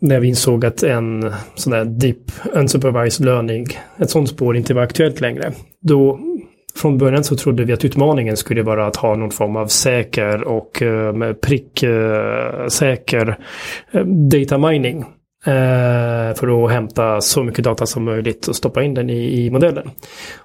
när 0.00 0.20
vi 0.20 0.28
insåg 0.28 0.64
att 0.64 0.82
en 0.82 1.32
sån 1.54 1.70
där 1.70 1.84
deep 1.84 2.32
unsupervised 2.52 3.26
learning, 3.26 3.66
ett 3.98 4.10
sånt 4.10 4.28
spår 4.28 4.56
inte 4.56 4.74
var 4.74 4.82
aktuellt 4.82 5.20
längre. 5.20 5.52
Då 5.80 6.20
från 6.78 6.98
början 6.98 7.24
så 7.24 7.36
trodde 7.36 7.64
vi 7.64 7.72
att 7.72 7.84
utmaningen 7.84 8.36
skulle 8.36 8.62
vara 8.62 8.86
att 8.86 8.96
ha 8.96 9.16
någon 9.16 9.30
form 9.30 9.56
av 9.56 9.66
säker 9.66 10.42
och 10.42 10.82
eh, 10.82 11.14
eh, 11.82 13.34
eh, 13.92 14.04
data 14.04 14.58
mining. 14.58 15.04
Eh, 15.46 16.34
för 16.34 16.64
att 16.64 16.70
hämta 16.70 17.20
så 17.20 17.42
mycket 17.42 17.64
data 17.64 17.86
som 17.86 18.04
möjligt 18.04 18.48
och 18.48 18.56
stoppa 18.56 18.82
in 18.82 18.94
den 18.94 19.10
i, 19.10 19.44
i 19.44 19.50
modellen. 19.50 19.90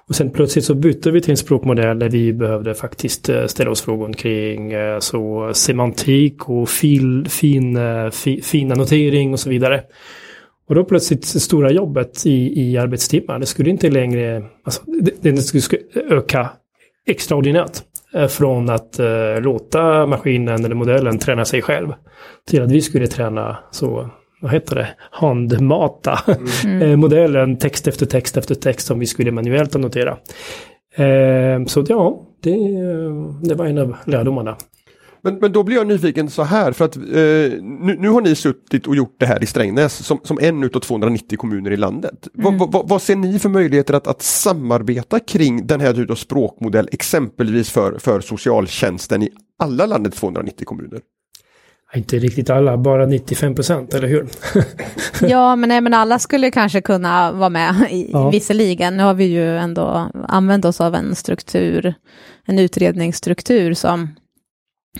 Och 0.08 0.14
sen 0.14 0.30
plötsligt 0.30 0.64
så 0.64 0.74
bytte 0.74 1.10
vi 1.10 1.20
till 1.20 1.30
en 1.30 1.36
språkmodell 1.36 1.98
där 1.98 2.08
vi 2.08 2.32
behövde 2.32 2.74
faktiskt 2.74 3.28
eh, 3.28 3.46
ställa 3.46 3.70
oss 3.70 3.82
frågor 3.82 4.12
kring 4.12 4.72
eh, 4.72 4.98
så 4.98 5.50
semantik 5.54 6.48
och 6.48 6.68
fil, 6.68 7.26
fin, 7.28 7.76
eh, 7.76 8.10
fi, 8.10 8.42
fin 8.42 8.72
annotering 8.72 9.32
och 9.32 9.40
så 9.40 9.50
vidare. 9.50 9.82
Och 10.68 10.74
då 10.74 10.84
plötsligt 10.84 11.32
det 11.32 11.40
stora 11.40 11.70
jobbet 11.70 12.26
i, 12.26 12.62
i 12.62 12.78
arbetstimmar, 12.78 13.38
det 13.38 13.46
skulle 13.46 13.70
inte 13.70 13.90
längre, 13.90 14.42
alltså, 14.64 14.82
det, 15.20 15.30
det 15.30 15.42
skulle 15.42 15.78
öka 15.94 16.50
extraordinärt. 17.06 17.82
eh, 18.14 18.26
Från 18.26 18.70
att 18.70 18.98
eh, 18.98 19.40
låta 19.40 20.06
maskinen 20.06 20.64
eller 20.64 20.74
modellen 20.74 21.18
träna 21.18 21.44
sig 21.44 21.62
själv 21.62 21.88
till 22.46 22.62
att 22.62 22.70
vi 22.70 22.80
skulle 22.80 23.06
träna 23.06 23.56
så, 23.70 24.10
vad 24.40 24.52
heter 24.52 24.76
det, 24.76 24.88
handmata 25.10 26.18
eh, 26.82 26.96
modellen 26.96 27.58
text 27.58 27.88
efter 27.88 28.06
text 28.06 28.36
efter 28.36 28.54
text 28.54 28.86
som 28.86 28.98
vi 28.98 29.06
skulle 29.06 29.30
manuellt 29.30 29.74
annotera. 29.76 30.16
Eh, 30.96 31.64
så 31.66 31.84
ja, 31.88 32.20
det, 32.42 32.56
det 33.48 33.54
var 33.54 33.66
en 33.66 33.78
av 33.78 33.96
lärdomarna. 34.06 34.56
Men, 35.24 35.34
men 35.38 35.52
då 35.52 35.62
blir 35.62 35.76
jag 35.76 35.86
nyfiken 35.86 36.30
så 36.30 36.42
här, 36.42 36.72
för 36.72 36.84
att 36.84 36.96
eh, 36.96 37.02
nu, 37.62 37.96
nu 37.98 38.08
har 38.08 38.20
ni 38.20 38.34
suttit 38.34 38.86
och 38.86 38.96
gjort 38.96 39.16
det 39.18 39.26
här 39.26 39.42
i 39.42 39.46
Strängnäs 39.46 40.06
som, 40.06 40.18
som 40.22 40.38
en 40.42 40.64
utav 40.64 40.80
290 40.80 41.38
kommuner 41.38 41.70
i 41.70 41.76
landet. 41.76 42.28
Vad- 42.32 42.58
Vad, 42.58 42.72
vad, 42.72 42.88
vad 42.88 43.02
ser 43.02 43.16
ni 43.16 43.38
för 43.38 43.48
möjligheter 43.48 43.94
att, 43.94 44.06
att 44.06 44.22
samarbeta 44.22 45.20
kring 45.20 45.66
den 45.66 45.80
här 45.80 45.92
typen 45.92 46.10
av 46.12 46.16
språkmodell, 46.16 46.88
exempelvis 46.92 47.70
för, 47.70 47.98
för 47.98 48.20
socialtjänsten 48.20 49.22
i 49.22 49.28
alla 49.58 49.86
landets 49.86 50.20
290 50.20 50.64
kommuner? 50.66 51.00
Inte 51.94 52.18
riktigt 52.18 52.50
alla, 52.50 52.76
bara 52.76 53.06
95 53.06 53.54
procent, 53.54 53.94
eller 53.94 54.08
hur? 54.08 54.28
Ja, 55.28 55.56
men, 55.56 55.68
nej, 55.68 55.80
men 55.80 55.94
alla 55.94 56.18
skulle 56.18 56.50
kanske 56.50 56.80
kunna 56.80 57.32
vara 57.32 57.48
med, 57.48 57.74
i, 57.90 58.10
Ja. 58.12 58.30
visserligen. 58.30 58.96
Nu 58.96 59.02
har 59.02 59.14
vi 59.14 59.24
ju 59.24 59.56
ändå 59.58 60.10
använt 60.28 60.64
oss 60.64 60.80
av 60.80 60.94
en 60.94 61.14
struktur, 61.14 61.94
en 62.46 62.58
utredningsstruktur 62.58 63.74
som 63.74 64.08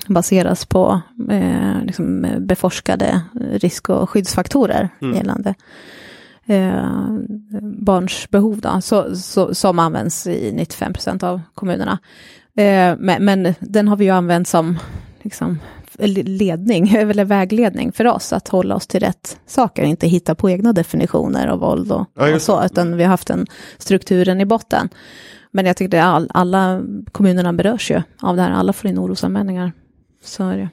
baseras 0.07 0.67
på 0.67 1.01
eh, 1.31 1.83
liksom 1.85 2.27
beforskade 2.39 3.21
risk 3.53 3.89
och 3.89 4.11
skyddsfaktorer 4.11 4.89
Mm. 5.01 5.17
gällande 5.17 5.55
eh, 6.47 7.09
barns 7.63 8.31
behov, 8.31 8.61
då, 8.61 8.81
så, 8.81 9.17
så, 9.17 9.55
som 9.55 9.79
används 9.79 10.27
i 10.27 10.53
95 10.53 10.93
procent 10.93 11.23
av 11.23 11.41
kommunerna. 11.55 11.99
Eh, 12.57 12.97
men, 12.99 13.25
men 13.25 13.55
den 13.61 13.89
har 13.89 13.97
vi 13.97 14.05
ju 14.05 14.11
använt 14.11 14.49
som 14.49 14.79
liksom, 15.23 15.59
ledning, 15.99 16.89
eller 16.95 17.25
vägledning 17.25 17.93
för 17.93 18.07
oss 18.07 18.33
att 18.33 18.49
hålla 18.49 18.75
oss 18.75 18.87
till 18.87 19.01
rätt 19.01 19.39
saker, 19.47 19.83
inte 19.83 20.07
hitta 20.07 20.35
på 20.35 20.51
egna 20.51 20.73
definitioner 20.73 21.47
av 21.47 21.59
våld 21.59 21.93
och, 21.93 22.07
Ja, 22.15 22.35
och 22.35 22.43
så, 22.43 22.65
utan 22.65 22.97
vi 22.97 23.03
har 23.03 23.11
haft 23.11 23.29
den 23.29 23.47
strukturen 23.79 24.41
i 24.41 24.47
botten. 24.47 24.89
Men 25.51 25.67
jag 25.67 25.77
tycker 25.77 25.99
att 25.99 26.05
all, 26.05 26.31
alla 26.35 26.83
kommunerna 27.13 27.53
berörs 27.53 27.91
ju 27.91 28.03
av 28.21 28.37
det 28.37 28.43
här, 28.43 28.51
alla 28.51 28.73
får 28.73 28.91
in 28.91 28.99
orosanmälningar. 28.99 29.73
Så 30.25 30.45
är 30.45 30.57
det. 30.57 30.69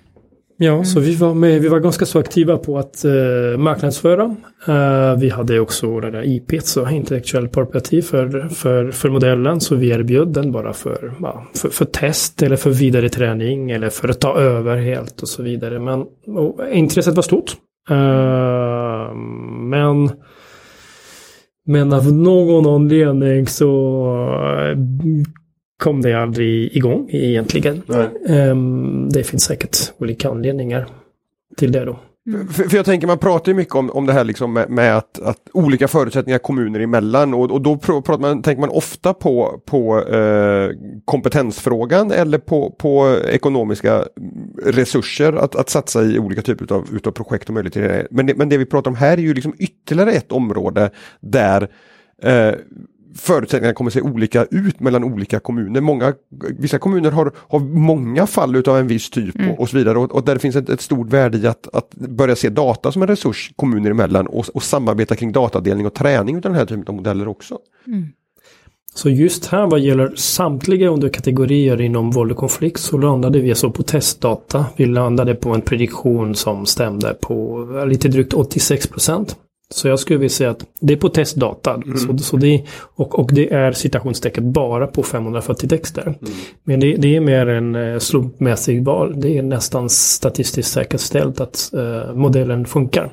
Ja, 0.64 0.84
så 0.84 1.00
vi 1.00 1.16
var, 1.16 1.34
med, 1.34 1.62
vi 1.62 1.68
var 1.68 1.80
ganska 1.80 2.06
så 2.06 2.20
aktiva 2.20 2.58
på 2.58 2.78
att 2.78 3.06
uh, 3.06 3.58
marknadsföra. 3.58 4.36
Uh, 4.70 5.20
vi 5.20 5.30
hade 5.30 5.60
också 5.60 6.00
det 6.00 6.12
där 6.12 6.28
IP, 6.28 6.64
så 6.64 6.90
intellektuell 6.90 7.48
property 7.48 8.02
för, 8.02 8.50
för, 8.50 8.92
för 8.92 9.10
modellen. 9.10 9.62
Så 9.62 9.76
vi 9.76 9.90
erbjöd 9.90 10.28
den 10.28 10.52
bara 10.52 10.74
för, 10.74 11.14
ja, 11.22 11.48
för, 11.56 11.70
för, 11.70 11.86
test 11.86 12.44
eller 12.44 12.56
för 12.56 12.70
vidare 12.70 13.10
träning 13.10 13.72
eller 13.72 13.90
för 13.90 14.10
att 14.10 14.20
ta 14.20 14.40
över 14.40 14.78
helt 14.78 15.22
och 15.22 15.28
så 15.28 15.44
vidare. 15.44 15.80
Men 15.80 16.06
intresset 16.72 17.16
var 17.16 17.24
stort. 17.24 17.52
Uh, 17.92 19.16
men 19.70 20.10
men 21.66 21.94
av 21.94 22.14
någon 22.14 22.66
anledning 22.76 23.48
så 23.48 23.66
kom 25.82 26.02
det 26.02 26.14
aldrig 26.14 26.76
igång 26.76 27.10
egentligen. 27.12 27.82
Um, 28.28 29.10
det 29.10 29.24
finns 29.24 29.44
säkert 29.44 29.78
olika 29.98 30.30
anledningar 30.30 30.88
till 31.58 31.72
det 31.72 31.86
då. 31.86 32.00
Mm. 32.28 32.48
För, 32.48 32.64
för, 32.64 32.78
jag 32.78 32.86
tänker 32.86 33.08
man 33.08 33.18
pratar 33.18 33.52
ju 33.52 33.56
mycket 33.56 33.76
om, 33.76 33.90
om 33.90 34.06
det 34.06 34.14
här 34.14 34.24
liksom 34.24 34.54
med, 34.54 34.70
med 34.70 34.98
att, 34.98 35.22
att, 35.22 35.38
olika 35.54 35.88
förutsättningar 35.88 36.40
kommuner 36.40 36.80
emellan 36.80 37.34
och, 37.34 37.52
och 37.52 37.62
då 37.62 37.78
pratar 37.78 38.18
man, 38.18 38.42
tänker 38.42 38.62
man 38.62 38.70
ofta 38.70 39.14
på, 39.14 39.62
på 39.66 40.08
eh, 40.08 40.70
kompetensfrågan 41.06 42.12
eller 42.12 42.38
på, 42.38 42.72
på 42.72 43.18
ekonomiska 43.30 44.06
resurser 44.66 45.34
att, 45.34 45.56
att 45.56 45.70
satsa 45.70 46.04
i 46.04 46.20
olika 46.20 46.42
typer 46.42 46.76
av 46.76 46.88
utav 46.94 47.12
projekt 47.12 47.48
och 47.50 47.54
möjligheter. 47.54 48.08
Men 48.12 48.26
det, 48.26 48.36
men 48.36 48.50
det 48.50 48.58
vi 48.58 48.66
pratar 48.66 48.92
om 48.92 48.98
här 48.98 49.18
är 49.18 49.22
ju 49.22 49.34
liksom 49.34 49.54
ytterligare 49.58 50.12
ett 50.12 50.32
område 50.32 50.90
där 51.20 51.70
eh, 52.24 52.54
förutsättningarna 53.16 53.74
kommer 53.74 53.92
se 53.92 54.02
olika 54.02 54.46
ut 54.52 54.80
mellan 54.80 55.04
olika 55.04 55.40
kommuner. 55.40 55.82
Många, 55.82 56.14
vissa 56.60 56.80
kommuner 56.80 57.12
har, 57.12 57.32
har 57.38 57.60
många 57.60 58.28
fall 58.28 58.56
utav 58.56 58.78
en 58.78 58.88
viss 58.88 59.10
typ 59.10 59.36
mm. 59.36 59.52
och, 59.52 59.60
och, 59.60 59.70
så 59.70 59.78
vidare 59.78 59.98
och, 59.98 60.12
och 60.12 60.26
där 60.26 60.34
det 60.34 60.40
finns 60.40 60.56
ett, 60.56 60.70
ett, 60.70 60.82
stort 60.82 61.14
värde 61.14 61.38
i 61.38 61.48
att, 61.48 61.68
att 61.74 61.96
börja 61.96 62.36
se 62.36 62.50
data 62.50 62.92
som 62.92 63.02
en 63.02 63.08
resurs 63.08 63.52
kommuner 63.56 63.92
emellan 63.92 64.28
och, 64.28 64.46
och 64.54 64.64
samarbeta 64.64 65.16
kring 65.16 65.32
datadelning 65.32 65.86
och 65.86 65.94
träning 65.94 66.36
av 66.36 66.42
den 66.42 66.56
här 66.56 66.66
typen 66.66 66.88
av 66.88 66.96
modeller 66.96 67.28
också. 67.28 67.58
Mm. 67.88 68.08
Så 68.94 69.10
just 69.10 69.46
här 69.46 69.68
vad 69.68 69.80
gäller 69.80 70.14
samtliga 70.16 70.90
underkategorier 70.90 71.82
inom 71.82 72.12
våld 72.12 72.32
och 72.32 72.38
konflikt 72.38 72.80
så 72.80 72.98
landade 72.98 73.40
vi 73.40 73.50
alltså 73.50 73.72
på 73.72 73.84
testdata. 73.84 74.66
Vi 74.76 74.86
landade 74.86 75.36
på 75.36 75.50
en 75.50 75.62
prediktion 75.62 76.36
som 76.36 76.66
stämde 76.66 77.14
på 77.22 77.66
lite 77.88 78.08
drygt 78.08 78.34
86 78.34 78.88
procent. 78.88 79.36
Så 79.74 79.88
jag 79.88 80.00
skulle 80.00 80.20
vilja 80.20 80.30
säga 80.30 80.50
att 80.50 80.66
det 80.80 80.94
är 80.94 80.98
på 80.98 81.10
testdata. 81.10 81.74
Mm. 81.74 81.98
Så, 81.98 82.18
så 82.18 82.38
det, 82.38 82.64
och, 82.96 83.20
och 83.20 83.30
det 83.34 83.54
är 83.54 83.72
citationstecken 83.72 84.52
bara 84.52 84.88
på 84.88 85.04
540 85.04 85.70
texter. 85.70 86.02
Mm. 86.02 86.16
Men 86.64 86.80
det, 86.80 86.96
det, 86.96 87.16
är 87.16 87.20
mer 87.20 87.48
en 87.48 87.76
eh, 87.76 88.00
slumpmässig 88.00 88.86
val. 88.86 89.14
Det 89.22 89.38
är 89.38 89.42
nästan 89.42 89.90
statistiskt 89.90 90.72
säkerställt 90.72 91.42
att 91.42 91.72
uh, 91.74 92.14
modellen 92.14 92.66
funkar. 92.66 93.12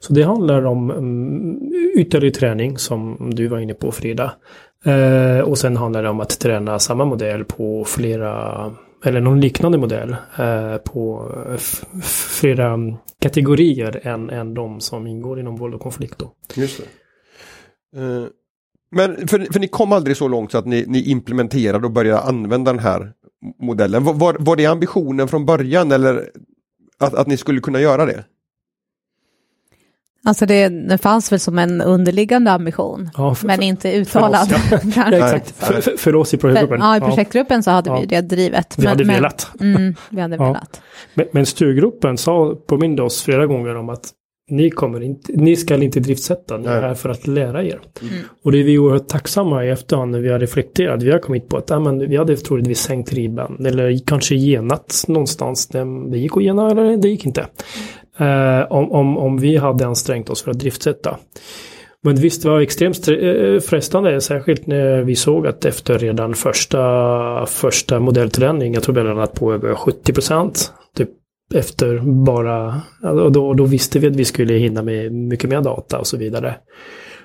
Så 0.00 0.12
det 0.12 0.22
handlar 0.22 0.64
om 0.64 0.90
um, 0.90 1.72
ytterligare 1.96 2.34
träning 2.34 2.78
som 2.78 3.30
du 3.34 3.48
var 3.48 3.58
inne 3.58 3.74
på 3.74 3.92
Frida. 3.92 4.32
Uh, 4.86 5.40
och 5.40 5.58
sen 5.58 5.76
handlar 5.76 6.02
det 6.02 6.08
om 6.08 6.20
att 6.20 6.40
träna 6.40 6.78
samma 6.78 7.04
modell 7.04 7.44
på 7.44 7.84
flera 7.84 8.70
eller 9.04 9.20
någon 9.20 9.40
liknande 9.40 9.78
modell 9.78 10.16
eh, 10.38 10.76
på 10.76 11.32
eh, 11.46 11.56
flera 12.02 12.78
kategorier 13.20 14.00
än, 14.06 14.30
än 14.30 14.54
de 14.54 14.80
som 14.80 15.06
ingår 15.06 15.40
inom 15.40 15.56
våld 15.56 15.74
och 15.74 15.80
konflikt. 15.80 16.18
Då. 16.18 16.32
Just 16.54 16.80
det. 16.80 18.00
Eh, 18.00 18.24
men 18.90 19.28
för, 19.28 19.52
för 19.52 19.60
ni 19.60 19.68
kom 19.68 19.92
aldrig 19.92 20.16
så 20.16 20.28
långt 20.28 20.52
så 20.52 20.58
att 20.58 20.66
ni, 20.66 20.84
ni 20.88 21.02
implementerade 21.02 21.86
och 21.86 21.92
började 21.92 22.20
använda 22.20 22.72
den 22.72 22.82
här 22.82 23.12
modellen. 23.62 24.04
Var, 24.04 24.14
var, 24.14 24.36
var 24.38 24.56
det 24.56 24.66
ambitionen 24.66 25.28
från 25.28 25.46
början 25.46 25.92
eller 25.92 26.30
att, 26.98 27.14
att 27.14 27.26
ni 27.26 27.36
skulle 27.36 27.60
kunna 27.60 27.80
göra 27.80 28.06
det? 28.06 28.24
Alltså 30.26 30.46
det, 30.46 30.68
det 30.68 30.98
fanns 30.98 31.32
väl 31.32 31.40
som 31.40 31.58
en 31.58 31.80
underliggande 31.80 32.50
ambition, 32.50 33.10
ja, 33.16 33.34
för, 33.34 33.46
men 33.46 33.62
inte 33.62 33.92
uttalad. 33.92 34.48
För 34.48 34.76
oss, 34.76 34.82
ja. 34.96 35.02
ja, 35.10 35.16
exakt. 35.16 35.50
För, 35.50 35.80
för, 35.80 35.96
för, 35.96 36.14
oss 36.14 36.34
i 36.34 36.36
projektgruppen. 36.36 36.80
ja, 36.80 36.96
i 36.96 37.00
projektgruppen 37.00 37.62
så 37.62 37.70
hade 37.70 38.00
vi 38.00 38.06
det 38.06 38.20
drivet. 38.20 38.74
Vi 38.78 38.82
men, 38.82 38.88
hade 38.88 39.04
velat. 39.04 39.50
Mm, 39.60 39.94
vi 40.10 40.20
hade 40.20 40.36
velat. 40.36 40.80
Men, 41.14 41.26
men 41.32 41.46
styrgruppen 41.46 42.18
sa, 42.18 42.54
påminde 42.66 43.02
oss 43.02 43.22
flera 43.22 43.46
gånger 43.46 43.76
om 43.76 43.88
att 43.88 44.10
ni, 44.50 44.70
kommer 44.70 45.00
inte, 45.00 45.32
ni 45.32 45.56
ska 45.56 45.74
inte 45.82 46.00
driftsätta, 46.00 46.56
ni 46.56 46.66
är 46.66 46.82
här 46.82 46.94
för 46.94 47.08
att 47.08 47.26
lära 47.26 47.64
er. 47.64 47.80
Mm. 48.02 48.14
Och 48.42 48.52
det 48.52 48.58
är 48.58 48.64
vi 48.64 48.78
oerhört 48.78 49.08
tacksamma 49.08 49.64
i 49.64 49.70
efterhand 49.70 50.10
när 50.10 50.20
vi 50.20 50.28
har 50.28 50.38
reflekterat. 50.38 51.02
Vi 51.02 51.10
har 51.10 51.18
kommit 51.18 51.48
på 51.48 51.56
att 51.56 51.70
ja, 51.70 51.80
men 51.80 51.98
vi 52.08 52.16
hade 52.16 52.36
troligtvis 52.36 52.80
sänkt 52.80 53.12
ribban 53.12 53.66
eller 53.66 54.06
kanske 54.06 54.34
genat 54.34 55.04
någonstans. 55.08 55.68
Det 56.10 56.18
gick 56.18 56.36
att 56.36 56.42
gena 56.42 56.70
eller 56.70 56.96
det 56.96 57.08
gick 57.08 57.26
inte. 57.26 57.46
Eh, 58.18 58.72
om, 58.72 58.92
om, 58.92 59.18
om 59.18 59.38
vi 59.38 59.56
hade 59.56 59.86
ansträngt 59.86 60.30
oss 60.30 60.42
för 60.42 60.50
att 60.50 60.58
driftsätta. 60.58 61.18
Men 62.02 62.16
visst 62.16 62.42
det 62.42 62.48
var 62.48 62.60
extremt 62.60 63.08
eh, 63.08 63.60
frestande, 63.60 64.20
särskilt 64.20 64.66
när 64.66 65.02
vi 65.02 65.16
såg 65.16 65.46
att 65.46 65.64
efter 65.64 65.98
redan 65.98 66.34
första, 66.34 67.46
första 67.46 68.00
modellträning, 68.00 68.74
jag 68.74 68.82
tror 68.82 68.94
vi 68.94 69.00
hade 69.00 69.26
på 69.26 69.52
över 69.52 69.74
70 69.74 70.12
procent. 70.12 70.72
Typ 70.96 71.08
efter 71.54 71.98
bara, 72.24 72.82
och 73.02 73.32
då, 73.32 73.54
då 73.54 73.64
visste 73.64 73.98
vi 73.98 74.06
att 74.06 74.16
vi 74.16 74.24
skulle 74.24 74.54
hinna 74.54 74.82
med 74.82 75.12
mycket 75.12 75.50
mer 75.50 75.60
data 75.60 75.98
och 75.98 76.06
så 76.06 76.16
vidare. 76.16 76.54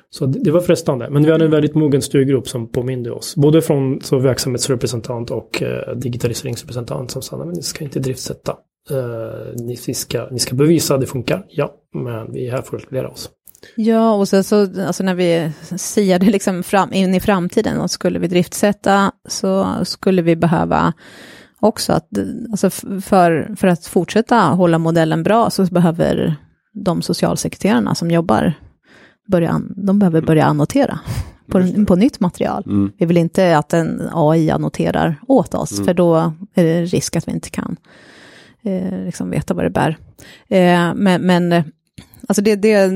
Så 0.09 0.25
det, 0.25 0.39
det 0.39 0.51
var 0.51 0.61
frestande. 0.61 1.09
Men 1.09 1.25
vi 1.25 1.31
hade 1.31 1.45
en 1.45 1.51
väldigt 1.51 1.75
mogen 1.75 2.01
styrgrupp 2.01 2.47
som 2.47 2.71
påminde 2.71 3.11
oss. 3.11 3.35
Både 3.35 3.61
från 3.61 4.01
så 4.01 4.19
verksamhetsrepresentant 4.19 5.31
och 5.31 5.61
eh, 5.63 5.95
digitaliseringsrepresentant 5.95 7.11
som 7.11 7.21
sa 7.21 7.41
att 7.41 7.47
ni 7.47 7.61
ska 7.61 7.83
inte 7.83 7.99
driftsätta. 7.99 8.55
Uh, 8.91 9.55
ni, 9.55 9.75
ska, 9.75 10.27
ni 10.31 10.39
ska 10.39 10.55
bevisa 10.55 10.95
att 10.95 11.01
det 11.01 11.07
funkar, 11.07 11.45
ja, 11.49 11.73
men 11.93 12.31
vi 12.31 12.47
är 12.47 12.51
här 12.51 12.61
för 12.61 12.77
att 12.77 12.91
lära 12.91 13.09
oss. 13.09 13.29
Ja, 13.75 14.13
och 14.13 14.27
sen 14.27 14.43
så, 14.43 14.81
alltså 14.81 15.03
när 15.03 15.15
vi 15.15 15.51
siade 15.77 16.25
liksom 16.25 16.63
fram, 16.63 16.93
in 16.93 17.15
i 17.15 17.19
framtiden 17.19 17.81
och 17.81 17.91
skulle 17.91 18.19
vi 18.19 18.27
driftsätta 18.27 19.11
så 19.27 19.67
skulle 19.83 20.21
vi 20.21 20.35
behöva 20.35 20.93
också 21.59 21.93
att, 21.93 22.07
alltså 22.51 22.69
för, 23.01 23.55
för 23.55 23.67
att 23.67 23.85
fortsätta 23.85 24.35
hålla 24.35 24.77
modellen 24.77 25.23
bra 25.23 25.49
så 25.49 25.65
behöver 25.65 26.35
de 26.73 27.01
socialsekreterarna 27.01 27.95
som 27.95 28.11
jobbar 28.11 28.53
börja, 29.27 29.61
de 29.75 29.99
behöver 29.99 30.21
börja 30.21 30.45
annotera 30.45 30.99
på, 31.47 31.85
på 31.87 31.95
nytt 31.95 32.19
material. 32.19 32.63
Mm. 32.65 32.91
Vi 32.97 33.05
vill 33.05 33.17
inte 33.17 33.57
att 33.57 33.73
en 33.73 34.09
AI 34.13 34.49
annoterar 34.49 35.21
åt 35.27 35.53
oss, 35.53 35.71
mm. 35.71 35.85
för 35.85 35.93
då 35.93 36.33
är 36.53 36.63
det 36.63 36.85
risk 36.85 37.15
att 37.15 37.27
vi 37.27 37.31
inte 37.31 37.49
kan 37.49 37.77
eh, 38.63 39.05
liksom 39.05 39.29
veta 39.29 39.53
vad 39.53 39.65
det 39.65 39.69
bär. 39.69 39.97
Eh, 40.47 40.93
men, 40.95 41.21
men 41.21 41.51
eh, 41.51 41.63
alltså 42.27 42.41
det, 42.41 42.55
det, 42.55 42.87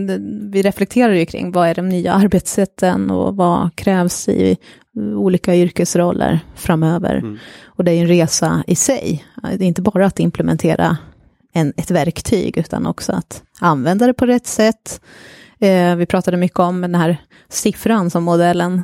vi 0.51 0.61
reflekterar 0.61 1.13
ju 1.13 1.25
kring 1.25 1.51
vad 1.51 1.67
är 1.67 1.75
de 1.75 1.89
nya 1.89 2.13
arbetssätten 2.13 3.11
och 3.11 3.35
vad 3.35 3.75
krävs 3.75 4.29
i 4.29 4.57
olika 5.15 5.55
yrkesroller 5.55 6.39
framöver. 6.55 7.15
Mm. 7.15 7.37
Och 7.65 7.83
det 7.83 7.91
är 7.91 8.01
en 8.01 8.07
resa 8.07 8.63
i 8.67 8.75
sig. 8.75 9.25
Det 9.57 9.63
är 9.63 9.67
inte 9.67 9.81
bara 9.81 10.05
att 10.05 10.19
implementera 10.19 10.97
en, 11.53 11.73
ett 11.77 11.91
verktyg, 11.91 12.57
utan 12.57 12.85
också 12.85 13.11
att 13.11 13.43
använda 13.59 14.07
det 14.07 14.13
på 14.13 14.25
rätt 14.25 14.47
sätt. 14.47 15.01
Eh, 15.59 15.95
vi 15.95 16.05
pratade 16.05 16.37
mycket 16.37 16.59
om 16.59 16.81
den 16.81 16.95
här 16.95 17.17
siffran 17.49 18.09
som 18.09 18.23
modellen 18.23 18.83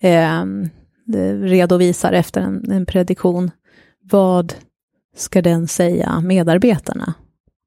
eh, 0.00 0.44
redovisar 1.42 2.12
efter 2.12 2.40
en, 2.40 2.70
en 2.70 2.86
prediktion. 2.86 3.50
Vad 4.10 4.54
ska 5.18 5.42
den 5.42 5.68
säga 5.68 6.20
medarbetarna? 6.20 7.14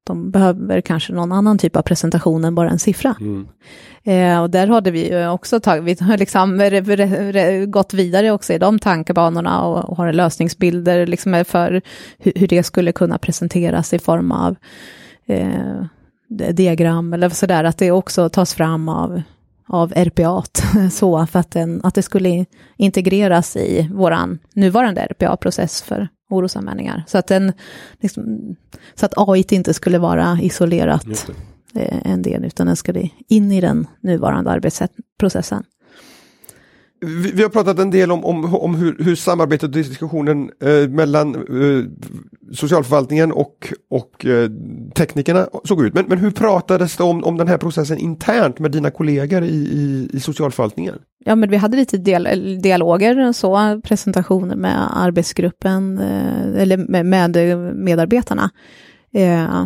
De 0.06 0.30
behöver 0.30 0.80
kanske 0.80 1.12
någon 1.12 1.32
annan 1.32 1.58
typ 1.58 1.76
av 1.76 1.82
presentation 1.82 2.44
än 2.44 2.54
bara 2.54 2.70
en 2.70 2.78
siffra. 2.78 3.14
Mm. 3.20 3.48
Eh, 4.04 4.42
och 4.42 4.50
där 4.50 4.66
hade 4.66 4.90
vi 4.90 5.10
ju 5.10 5.28
också 5.28 5.60
tagit, 5.60 6.00
vi 6.00 6.04
har 6.04 6.18
liksom 6.18 6.60
re, 6.60 6.80
re, 6.80 7.32
re, 7.32 7.66
gått 7.66 7.94
vidare 7.94 8.30
också 8.30 8.52
i 8.52 8.58
de 8.58 8.78
tankebanorna 8.78 9.62
och, 9.62 9.90
och 9.90 9.96
har 9.96 10.12
lösningsbilder 10.12 11.06
liksom 11.06 11.44
för 11.44 11.82
hur, 12.18 12.32
hur, 12.36 12.48
det 12.48 12.62
skulle 12.62 12.92
kunna 12.92 13.18
presenteras 13.18 13.92
i 13.92 13.98
form 13.98 14.32
av 14.32 14.56
eh, 15.26 15.84
diagram 16.52 17.12
eller 17.12 17.28
sådär, 17.28 17.64
att 17.64 17.78
det 17.78 17.90
också 17.90 18.28
tas 18.28 18.54
fram 18.54 18.88
av, 18.88 19.22
av 19.68 19.92
RPA, 19.92 20.42
så 20.90 21.26
för 21.26 21.38
att, 21.38 21.50
den, 21.50 21.80
att 21.84 21.94
det 21.94 22.02
skulle 22.02 22.46
integreras 22.76 23.56
i 23.56 23.90
våran 23.92 24.38
nuvarande 24.54 25.00
RPA-process 25.00 25.82
för 25.82 26.08
orosanmälningar. 26.32 27.04
Så 27.06 27.18
att, 27.18 27.26
den, 27.26 27.52
liksom, 28.00 28.56
så 28.94 29.06
att 29.06 29.14
AI 29.16 29.44
inte 29.50 29.74
skulle 29.74 29.98
vara 29.98 30.38
isolerat 30.42 31.06
eh, 31.74 32.12
en 32.12 32.22
del, 32.22 32.44
utan 32.44 32.66
den 32.66 32.76
skulle 32.76 33.08
in 33.28 33.52
i 33.52 33.60
den 33.60 33.86
nuvarande 34.00 34.50
arbetsprocessen. 34.50 35.64
Vi, 37.04 37.32
vi 37.34 37.42
har 37.42 37.48
pratat 37.48 37.78
en 37.78 37.90
del 37.90 38.12
om, 38.12 38.24
om, 38.24 38.54
om 38.54 38.74
hur, 38.74 38.96
hur 38.98 39.14
samarbetet 39.14 39.62
och 39.62 39.70
diskussionen 39.70 40.50
eh, 40.62 40.88
mellan 40.88 41.34
eh, 41.34 41.84
socialförvaltningen 42.52 43.32
och, 43.32 43.72
och 43.90 44.26
eh, 44.26 44.50
teknikerna 44.94 45.46
såg 45.64 45.84
ut. 45.84 45.94
Men, 45.94 46.04
men 46.08 46.18
hur 46.18 46.30
pratades 46.30 46.96
det 46.96 47.04
om, 47.04 47.24
om 47.24 47.36
den 47.36 47.48
här 47.48 47.58
processen 47.58 47.98
internt 47.98 48.58
med 48.58 48.70
dina 48.70 48.90
kollegor 48.90 49.42
i, 49.42 49.54
i, 49.54 50.08
i 50.12 50.20
socialförvaltningen? 50.20 50.94
Ja, 51.24 51.34
men 51.34 51.50
vi 51.50 51.56
hade 51.56 51.76
lite 51.76 51.96
dial 51.98 52.26
dialoger, 52.62 53.32
så, 53.32 53.80
presentationer 53.84 54.56
med 54.56 54.88
arbetsgruppen, 54.92 55.98
eh, 55.98 56.62
eller 56.62 56.76
med, 56.76 57.06
med 57.06 57.58
medarbetarna. 57.74 58.50
Eh, 59.14 59.62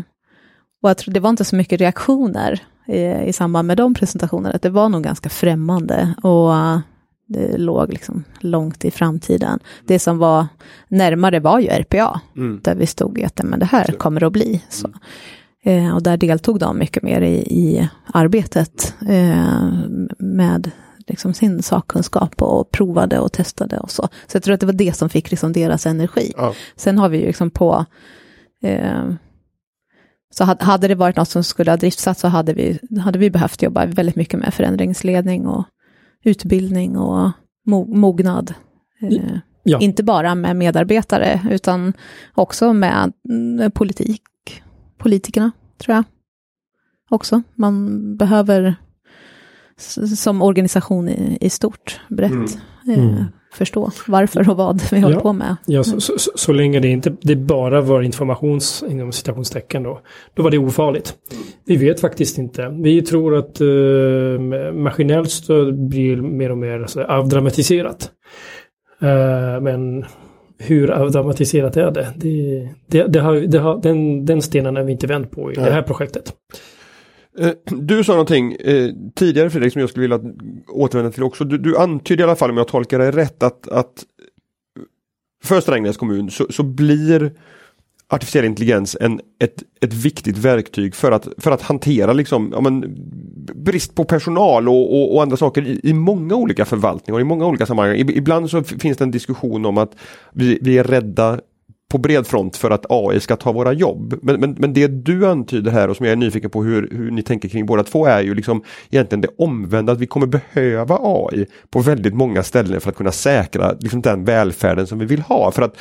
och 0.82 0.90
jag 0.90 0.98
tror 0.98 1.14
det 1.14 1.20
var 1.20 1.30
inte 1.30 1.44
så 1.44 1.56
mycket 1.56 1.80
reaktioner 1.80 2.62
i, 2.88 3.28
i 3.28 3.32
samband 3.32 3.66
med 3.66 3.76
de 3.76 3.94
presentationerna. 3.94 4.58
Det 4.62 4.70
var 4.70 4.88
nog 4.88 5.02
ganska 5.02 5.28
främmande 5.28 6.14
och 6.22 6.52
det 7.26 7.58
låg 7.58 7.92
liksom 7.92 8.24
långt 8.40 8.84
i 8.84 8.90
framtiden. 8.90 9.58
Det 9.86 9.98
som 9.98 10.18
var 10.18 10.46
närmare 10.88 11.40
var 11.40 11.60
ju 11.60 11.68
RPA, 11.68 12.20
mm. 12.36 12.60
där 12.64 12.74
vi 12.74 12.86
stod 12.86 13.18
i 13.18 13.24
att 13.24 13.42
men 13.42 13.58
det 13.58 13.66
här 13.66 13.84
kommer 13.84 14.24
att 14.24 14.32
bli. 14.32 14.62
Så. 14.68 14.88
Eh, 15.64 15.94
och 15.94 16.02
där 16.02 16.16
deltog 16.16 16.58
de 16.58 16.78
mycket 16.78 17.02
mer 17.02 17.20
i, 17.20 17.36
i 17.36 17.88
arbetet 18.14 18.94
eh, 19.08 19.70
med 20.18 20.70
liksom 21.06 21.34
sin 21.34 21.62
sakkunskap 21.62 22.42
och 22.42 22.70
provade 22.70 23.18
och 23.18 23.32
testade 23.32 23.78
och 23.78 23.90
så. 23.90 24.02
Så 24.26 24.36
jag 24.36 24.42
tror 24.42 24.54
att 24.54 24.60
det 24.60 24.66
var 24.66 24.72
det 24.72 24.96
som 24.96 25.08
fick 25.08 25.30
liksom 25.30 25.52
deras 25.52 25.86
energi. 25.86 26.32
Ja. 26.36 26.54
Sen 26.76 26.98
har 26.98 27.08
vi 27.08 27.18
ju 27.18 27.26
liksom 27.26 27.50
på 27.50 27.84
eh, 28.62 29.10
så 30.30 30.44
hade 30.44 30.88
det 30.88 30.94
varit 30.94 31.16
något 31.16 31.28
som 31.28 31.44
skulle 31.44 31.70
ha 31.70 31.76
driftsatts 31.76 32.20
så 32.20 32.28
hade 32.28 32.52
vi, 32.52 32.78
hade 33.04 33.18
vi 33.18 33.30
behövt 33.30 33.62
jobba 33.62 33.86
väldigt 33.86 34.16
mycket 34.16 34.40
med 34.40 34.54
förändringsledning 34.54 35.46
och 35.46 35.64
utbildning 36.26 36.98
och 36.98 37.30
mognad. 37.86 38.54
Eh, 39.00 39.38
ja. 39.62 39.80
Inte 39.80 40.02
bara 40.02 40.34
med 40.34 40.56
medarbetare 40.56 41.40
utan 41.50 41.92
också 42.34 42.72
med 42.72 43.12
mm, 43.28 43.70
politik, 43.70 44.22
politikerna 44.98 45.50
tror 45.78 45.94
jag. 45.94 46.04
Också. 47.10 47.42
Man 47.54 48.16
behöver 48.16 48.76
som 50.16 50.42
organisation 50.42 51.08
i, 51.08 51.38
i 51.40 51.50
stort, 51.50 52.00
brett, 52.08 52.32
mm. 52.32 52.46
Eh, 52.88 53.04
mm. 53.04 53.24
förstå 53.52 53.90
varför 54.06 54.50
och 54.50 54.56
vad 54.56 54.82
vi 54.92 55.00
håller 55.00 55.16
ja, 55.16 55.20
på 55.20 55.32
med. 55.32 55.56
Ja, 55.66 55.84
så, 55.84 56.00
så, 56.00 56.18
så, 56.18 56.30
så, 56.34 56.52
länge 56.52 56.80
det 56.80 56.88
inte 56.88 57.16
det 57.20 57.36
bara 57.36 57.80
var 57.80 58.02
informations, 58.02 58.84
inom 58.88 59.12
citationstecken 59.12 59.82
då, 59.82 60.00
då 60.34 60.42
var 60.42 60.50
det 60.50 60.58
ofarligt. 60.58 61.14
Vi 61.64 61.76
vet 61.76 62.00
faktiskt 62.00 62.38
inte. 62.38 62.68
Vi 62.68 63.02
tror 63.02 63.36
att 63.36 63.60
uh, 63.60 64.40
maskinellt 64.72 65.30
stöd 65.30 65.88
blir 65.88 66.16
mer 66.16 66.50
och 66.50 66.58
mer 66.58 66.80
alltså, 66.80 67.02
avdramatiserat. 67.02 68.10
Uh, 69.02 69.60
men 69.60 70.04
hur 70.58 70.90
avdramatiserat 70.90 71.76
är 71.76 71.90
det? 71.90 72.12
det, 72.16 72.68
det, 72.86 73.06
det, 73.06 73.18
har, 73.18 73.34
det 73.34 73.58
har, 73.58 73.82
den, 73.82 74.24
den 74.24 74.42
stenen 74.42 74.76
har 74.76 74.82
vi 74.82 74.92
inte 74.92 75.06
vänt 75.06 75.30
på 75.30 75.52
i 75.52 75.54
ja. 75.56 75.64
det 75.64 75.70
här 75.70 75.82
projektet. 75.82 76.32
Eh, 77.38 77.50
du 77.64 78.04
sa 78.04 78.12
någonting 78.12 78.52
eh, 78.52 78.90
tidigare 79.14 79.50
Fredrik 79.50 79.72
som 79.72 79.80
jag 79.80 79.90
skulle 79.90 80.16
vilja 80.16 80.32
återvända 80.68 81.12
till 81.12 81.22
också. 81.22 81.44
Du, 81.44 81.58
du 81.58 81.76
antydde 81.76 82.20
i 82.20 82.24
alla 82.24 82.36
fall 82.36 82.50
om 82.50 82.56
jag 82.56 82.68
tolkar 82.68 82.98
det 82.98 83.10
rätt 83.10 83.42
att, 83.42 83.68
att 83.68 84.04
för 85.44 85.60
Strängnäs 85.60 85.96
kommun 85.96 86.30
så, 86.30 86.46
så 86.50 86.62
blir 86.62 87.32
artificiell 88.08 88.44
intelligens 88.44 88.96
en, 89.00 89.20
ett, 89.38 89.62
ett 89.80 89.94
viktigt 89.94 90.38
verktyg 90.38 90.94
för 90.94 91.12
att, 91.12 91.28
för 91.38 91.50
att 91.50 91.62
hantera 91.62 92.12
liksom, 92.12 92.50
ja, 92.52 92.60
men, 92.60 92.96
brist 93.54 93.94
på 93.94 94.04
personal 94.04 94.68
och, 94.68 94.94
och, 94.94 95.14
och 95.14 95.22
andra 95.22 95.36
saker 95.36 95.66
i, 95.66 95.80
i, 95.82 95.92
många 95.92 96.34
olika 96.34 96.64
förvaltningar, 96.64 97.20
i 97.20 97.24
många 97.24 97.46
olika 97.46 97.66
sammanhang. 97.66 97.96
Ibland 97.96 98.50
så 98.50 98.62
finns 98.62 98.98
det 98.98 99.04
en 99.04 99.10
diskussion 99.10 99.66
om 99.66 99.78
att 99.78 99.96
vi, 100.32 100.58
vi 100.62 100.78
är 100.78 100.84
rädda 100.84 101.40
på 101.92 101.98
bred 101.98 102.26
front 102.26 102.56
för 102.56 102.70
att 102.70 102.86
AI 102.88 103.20
ska 103.20 103.36
ta 103.36 103.52
våra 103.52 103.72
jobb. 103.72 104.14
Men, 104.22 104.40
men, 104.40 104.56
men 104.58 104.72
det 104.72 104.86
du 104.86 105.26
antyder 105.26 105.70
här 105.70 105.88
och 105.88 105.96
som 105.96 106.06
jag 106.06 106.12
är 106.12 106.16
nyfiken 106.16 106.50
på 106.50 106.62
hur, 106.62 106.88
hur 106.92 107.10
ni 107.10 107.22
tänker 107.22 107.48
kring 107.48 107.66
båda 107.66 107.84
två 107.84 108.06
är 108.06 108.20
ju 108.20 108.34
liksom 108.34 108.62
egentligen 108.90 109.20
det 109.20 109.28
omvända 109.38 109.92
att 109.92 110.00
vi 110.00 110.06
kommer 110.06 110.26
behöva 110.26 110.98
AI 111.02 111.46
på 111.70 111.80
väldigt 111.80 112.14
många 112.14 112.42
ställen 112.42 112.80
för 112.80 112.90
att 112.90 112.96
kunna 112.96 113.12
säkra 113.12 113.72
liksom 113.80 114.02
den 114.02 114.24
välfärden 114.24 114.86
som 114.86 114.98
vi 114.98 115.04
vill 115.04 115.20
ha. 115.20 115.50
För 115.50 115.62
att 115.62 115.76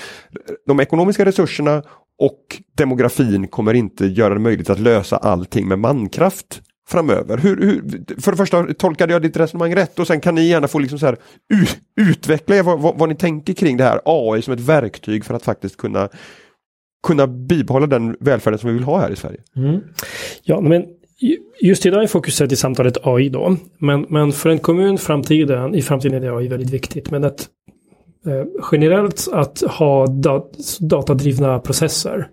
de 0.68 0.80
ekonomiska 0.80 1.26
resurserna 1.26 1.84
och 2.20 2.62
demografin 2.78 3.48
kommer 3.48 3.74
inte 3.74 4.06
göra 4.06 4.34
det 4.34 4.39
möjligt 4.39 4.70
att 4.70 4.80
lösa 4.80 5.18
allting 5.18 5.68
med 5.68 5.80
mankraft 5.80 6.62
framöver. 6.88 7.38
Hur, 7.38 7.58
hur, 7.62 7.82
för 8.21 8.32
det 8.32 8.38
första, 8.38 8.74
tolkade 8.74 9.13
jag 9.13 9.21
ditt 9.21 9.38
resonemang 9.38 9.76
rätt? 9.76 10.00
Och 10.00 10.08
sen 10.08 10.21
kan 10.21 10.36
ni 10.36 10.48
gärna 10.48 10.67
få 10.67 10.80
liksom 10.80 11.00
så 11.00 11.06
här, 11.06 11.17
utveckla 12.02 12.63
vad, 12.63 12.80
vad, 12.80 12.98
vad, 12.98 13.10
ni 13.10 13.15
tänker 13.15 13.54
kring 13.54 13.78
det 13.78 13.84
här 13.84 14.02
AI 14.06 14.41
som 14.41 14.54
ett 14.54 14.60
verktyg 14.60 15.26
för 15.26 15.34
att 15.34 15.43
faktiskt 15.43 15.78
kunna, 15.78 16.10
kunna 17.08 17.28
bibehålla 17.28 17.88
den 17.88 18.17
välfärden 18.19 18.60
som 18.60 18.69
vi 18.69 18.74
vill 18.74 18.84
ha 18.84 19.00
här 19.00 19.12
i 19.12 19.15
Sverige. 19.15 19.39
Mm. 19.56 19.82
Ja, 20.43 20.62
men 20.62 20.86
just 21.62 21.86
idag 21.86 22.04
är 22.04 22.08
fokuset 22.08 22.52
i 22.52 22.56
samtalet 22.56 22.98
AI 23.04 23.30
då. 23.30 23.58
Men, 23.78 24.06
men 24.10 24.32
för 24.32 24.50
en 24.50 24.60
kommun 24.60 24.98
framtiden, 24.98 25.76
i 25.76 25.82
framtiden 25.82 26.24
är 26.24 26.28
det 26.28 26.38
AI 26.38 26.48
väldigt 26.48 26.69
viktigt. 26.69 27.12
Men 27.12 27.24
att 27.24 27.50
eh, 28.28 28.45
generellt 28.71 29.28
att 29.32 29.62
ha 29.62 30.08
dat 30.08 30.78
datadrivna 30.80 31.60
processer 31.60 32.30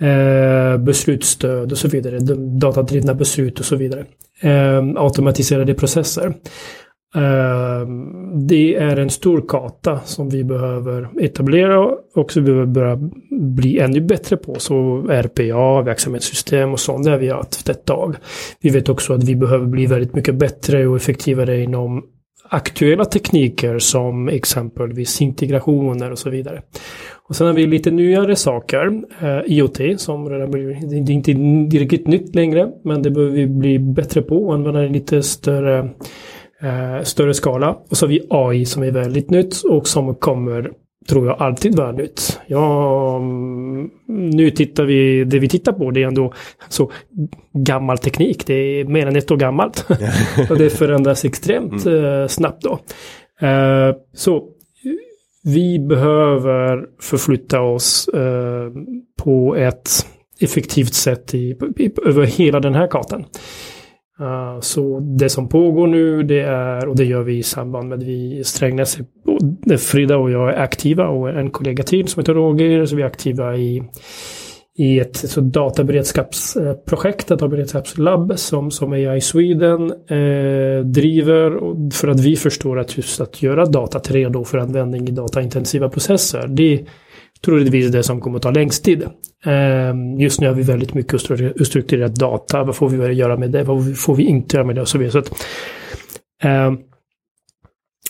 eh, 0.00 0.78
beslutsstöd 0.78 1.72
och 1.72 1.78
så 1.78 1.88
vidare, 1.88 2.18
datadrivna 2.60 3.14
beslut 3.14 3.60
och 3.60 3.64
så 3.64 3.76
vidare. 3.76 4.04
Eh, 4.40 4.82
automatiserade 4.96 5.74
processer. 5.74 6.34
Eh, 7.14 7.88
det 8.48 8.74
är 8.74 8.96
en 8.96 9.10
stor 9.10 9.44
karta 9.48 10.00
som 10.04 10.28
vi 10.28 10.44
behöver 10.44 11.08
etablera 11.20 11.88
och 12.14 12.32
som 12.32 12.44
vi 12.44 12.50
behöver 12.50 12.66
börja 12.66 12.98
bli 13.30 13.78
ännu 13.78 14.00
bättre 14.00 14.36
på. 14.36 14.54
Så 14.58 15.06
RPA, 15.08 15.82
verksamhetssystem 15.82 16.72
och 16.72 16.80
sånt, 16.80 17.04
det 17.04 17.10
har 17.10 17.18
vi 17.18 17.28
haft 17.28 17.68
ett 17.68 17.84
tag. 17.84 18.16
Vi 18.60 18.70
vet 18.70 18.88
också 18.88 19.12
att 19.12 19.24
vi 19.24 19.36
behöver 19.36 19.66
bli 19.66 19.86
väldigt 19.86 20.14
mycket 20.14 20.34
bättre 20.34 20.86
och 20.86 20.96
effektivare 20.96 21.62
inom 21.62 22.02
aktuella 22.48 23.04
tekniker 23.04 23.78
som 23.78 24.28
exempelvis 24.28 25.20
integrationer 25.20 26.10
och 26.10 26.18
så 26.18 26.30
vidare. 26.30 26.62
Och 27.30 27.36
sen 27.36 27.46
har 27.46 27.54
vi 27.54 27.66
lite 27.66 27.90
nyare 27.90 28.36
saker, 28.36 29.02
eh, 29.20 29.40
IoT 29.46 29.80
som 29.96 30.28
redan 30.30 30.50
blir, 30.50 30.66
det 30.90 30.96
är 30.96 31.14
inte 31.14 31.32
direkt 31.76 32.06
nytt 32.06 32.34
längre, 32.34 32.68
men 32.84 33.02
det 33.02 33.10
behöver 33.10 33.32
vi 33.32 33.46
bli 33.46 33.78
bättre 33.78 34.22
på 34.22 34.46
och 34.46 34.54
använda 34.54 34.84
i 34.84 34.88
lite 34.88 35.22
större, 35.22 35.78
eh, 36.60 37.02
större 37.02 37.34
skala. 37.34 37.76
Och 37.90 37.96
så 37.96 38.06
har 38.06 38.10
vi 38.10 38.26
AI 38.30 38.64
som 38.64 38.82
är 38.82 38.90
väldigt 38.90 39.30
nytt 39.30 39.62
och 39.62 39.88
som 39.88 40.14
kommer, 40.14 40.70
tror 41.08 41.26
jag, 41.26 41.42
alltid 41.42 41.76
vara 41.76 41.92
nytt. 41.92 42.40
Ja, 42.46 43.16
mm, 43.16 43.90
nu 44.06 44.50
tittar 44.50 44.84
vi, 44.84 45.24
det 45.24 45.38
vi 45.38 45.48
tittar 45.48 45.72
på 45.72 45.90
det 45.90 46.02
är 46.02 46.06
ändå 46.06 46.32
så 46.68 46.90
gammal 47.52 47.98
teknik, 47.98 48.46
det 48.46 48.54
är 48.54 48.84
mer 48.84 49.06
än 49.06 49.16
ett 49.16 49.30
år 49.30 49.36
gammalt. 49.36 49.86
och 50.50 50.58
det 50.58 50.70
förändras 50.70 51.24
extremt 51.24 51.86
mm. 51.86 52.04
eh, 52.04 52.26
snabbt 52.26 52.62
då. 52.62 52.78
Eh, 53.46 53.94
så 54.14 54.48
vi 55.44 55.78
behöver 55.78 56.86
förflytta 57.00 57.60
oss 57.60 58.08
eh, 58.08 58.70
på 59.22 59.56
ett 59.56 59.90
effektivt 60.40 60.94
sätt 60.94 61.34
i, 61.34 61.56
i, 61.76 61.92
över 62.06 62.24
hela 62.24 62.60
den 62.60 62.74
här 62.74 62.86
kartan. 62.86 63.24
Uh, 64.20 64.60
så 64.60 65.00
det 65.00 65.28
som 65.28 65.48
pågår 65.48 65.86
nu 65.86 66.22
det 66.22 66.40
är, 66.40 66.88
och 66.88 66.96
det 66.96 67.04
gör 67.04 67.22
vi 67.22 67.38
i 67.38 67.42
samband 67.42 67.88
med 67.88 67.98
att 67.98 68.04
vi 68.04 68.44
Strängnäs, 68.44 68.98
Frida 69.78 70.16
och 70.16 70.30
jag 70.30 70.50
är 70.54 70.62
aktiva 70.62 71.08
och 71.08 71.30
en 71.30 71.50
kollega 71.50 71.82
till 71.82 72.08
som 72.08 72.20
heter 72.20 72.34
Roger, 72.34 72.86
så 72.86 72.96
vi 72.96 73.02
är 73.02 73.06
aktiva 73.06 73.56
i 73.56 73.82
i 74.80 75.00
ett 75.00 75.16
så 75.16 75.40
databeredskapsprojekt, 75.40 77.28
databeredskapslabb 77.28 78.38
som, 78.38 78.70
som 78.70 78.92
AI 78.92 79.20
Sweden 79.20 79.90
eh, 79.90 80.84
driver 80.84 81.50
för 81.90 82.08
att 82.08 82.20
vi 82.20 82.36
förstår 82.36 82.78
att 82.78 82.96
just 82.96 83.20
att 83.20 83.42
göra 83.42 83.66
datat 83.66 84.10
redo 84.10 84.44
för 84.44 84.58
användning 84.58 85.08
i 85.08 85.10
dataintensiva 85.10 85.88
processer. 85.88 86.46
Det 86.48 86.74
är 86.74 86.80
troligtvis 87.44 87.92
det 87.92 88.02
som 88.02 88.20
kommer 88.20 88.36
att 88.36 88.42
ta 88.42 88.50
längst 88.50 88.84
tid. 88.84 89.02
Eh, 89.46 89.94
just 90.18 90.40
nu 90.40 90.46
har 90.46 90.54
vi 90.54 90.62
väldigt 90.62 90.94
mycket 90.94 91.20
strukturerad 91.66 92.18
data. 92.18 92.64
Vad 92.64 92.76
får 92.76 92.88
vi 92.88 93.12
göra 93.12 93.36
med 93.36 93.50
det? 93.50 93.62
Vad 93.62 93.98
får 93.98 94.14
vi 94.14 94.22
inte 94.22 94.56
göra 94.56 94.66
med 94.66 94.74
det? 94.74 94.80
Och 94.80 94.88
så 94.88 94.98
vidare. 94.98 95.12
Så 95.12 95.18
att, 95.18 95.30
eh, 96.42 96.72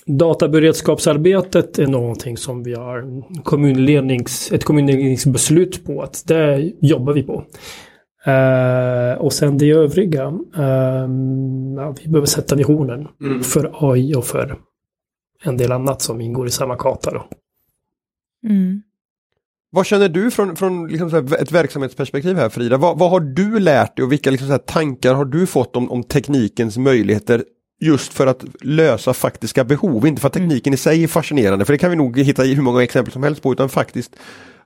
Databeredskapsarbetet 0.06 1.78
är 1.78 1.86
någonting 1.86 2.36
som 2.36 2.62
vi 2.62 2.74
har 2.74 3.22
kommunlednings, 3.42 4.52
ett 4.52 4.64
kommunledningsbeslut 4.64 5.84
på 5.84 6.02
att 6.02 6.22
det 6.26 6.72
jobbar 6.80 7.12
vi 7.12 7.22
på. 7.22 7.44
Uh, 8.26 9.20
och 9.20 9.32
sen 9.32 9.58
det 9.58 9.70
övriga, 9.70 10.26
uh, 10.26 11.08
ja, 11.76 11.94
vi 12.02 12.08
behöver 12.08 12.26
sätta 12.26 12.56
visionen 12.56 13.08
mm. 13.20 13.42
för 13.42 13.92
AI 13.92 14.14
och 14.14 14.24
för 14.24 14.58
en 15.44 15.56
del 15.56 15.72
annat 15.72 16.02
som 16.02 16.20
ingår 16.20 16.46
i 16.46 16.50
samma 16.50 16.76
karta. 16.76 17.10
Då. 17.10 17.28
Mm. 18.48 18.82
Vad 19.70 19.86
känner 19.86 20.08
du 20.08 20.30
från, 20.30 20.56
från 20.56 20.88
liksom 20.88 21.14
ett 21.16 21.52
verksamhetsperspektiv 21.52 22.36
här 22.36 22.48
Frida? 22.48 22.76
Vad, 22.76 22.98
vad, 22.98 23.10
har 23.10 23.20
du 23.20 23.58
lärt 23.58 23.96
dig 23.96 24.04
och 24.04 24.12
vilka 24.12 24.30
liksom 24.30 24.58
tankar 24.66 25.14
har 25.14 25.24
du 25.24 25.46
fått 25.46 25.76
om, 25.76 25.90
om 25.90 26.02
teknikens 26.02 26.78
möjligheter 26.78 27.44
just 27.80 28.12
för 28.12 28.26
att 28.26 28.44
lösa 28.60 29.14
faktiska 29.14 29.64
behov, 29.64 30.06
inte 30.06 30.20
för 30.20 30.28
att 30.28 30.34
tekniken 30.34 30.74
i 30.74 30.76
sig 30.76 31.02
är 31.04 31.08
fascinerande, 31.08 31.64
för 31.64 31.72
det 31.72 31.78
kan 31.78 31.90
vi 31.90 31.96
nog 31.96 32.18
hitta 32.18 32.44
i 32.44 32.54
hur 32.54 32.62
många 32.62 32.82
exempel 32.82 33.12
som 33.12 33.22
helst 33.22 33.42
på, 33.42 33.52
utan 33.52 33.68
faktiskt 33.68 34.16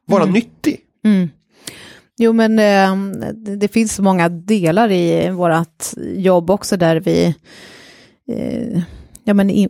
vara 0.06 0.22
mm. 0.22 0.32
nyttig. 0.34 0.80
Mm. 1.04 1.28
Jo, 2.16 2.32
men 2.32 2.58
eh, 2.58 2.96
det 3.56 3.68
finns 3.68 4.00
många 4.00 4.28
delar 4.28 4.90
i 4.92 5.30
vårt 5.30 5.84
jobb 6.16 6.50
också 6.50 6.76
där 6.76 7.00
vi, 7.00 7.34
eh, 8.28 8.82
ja 9.24 9.34
men 9.34 9.68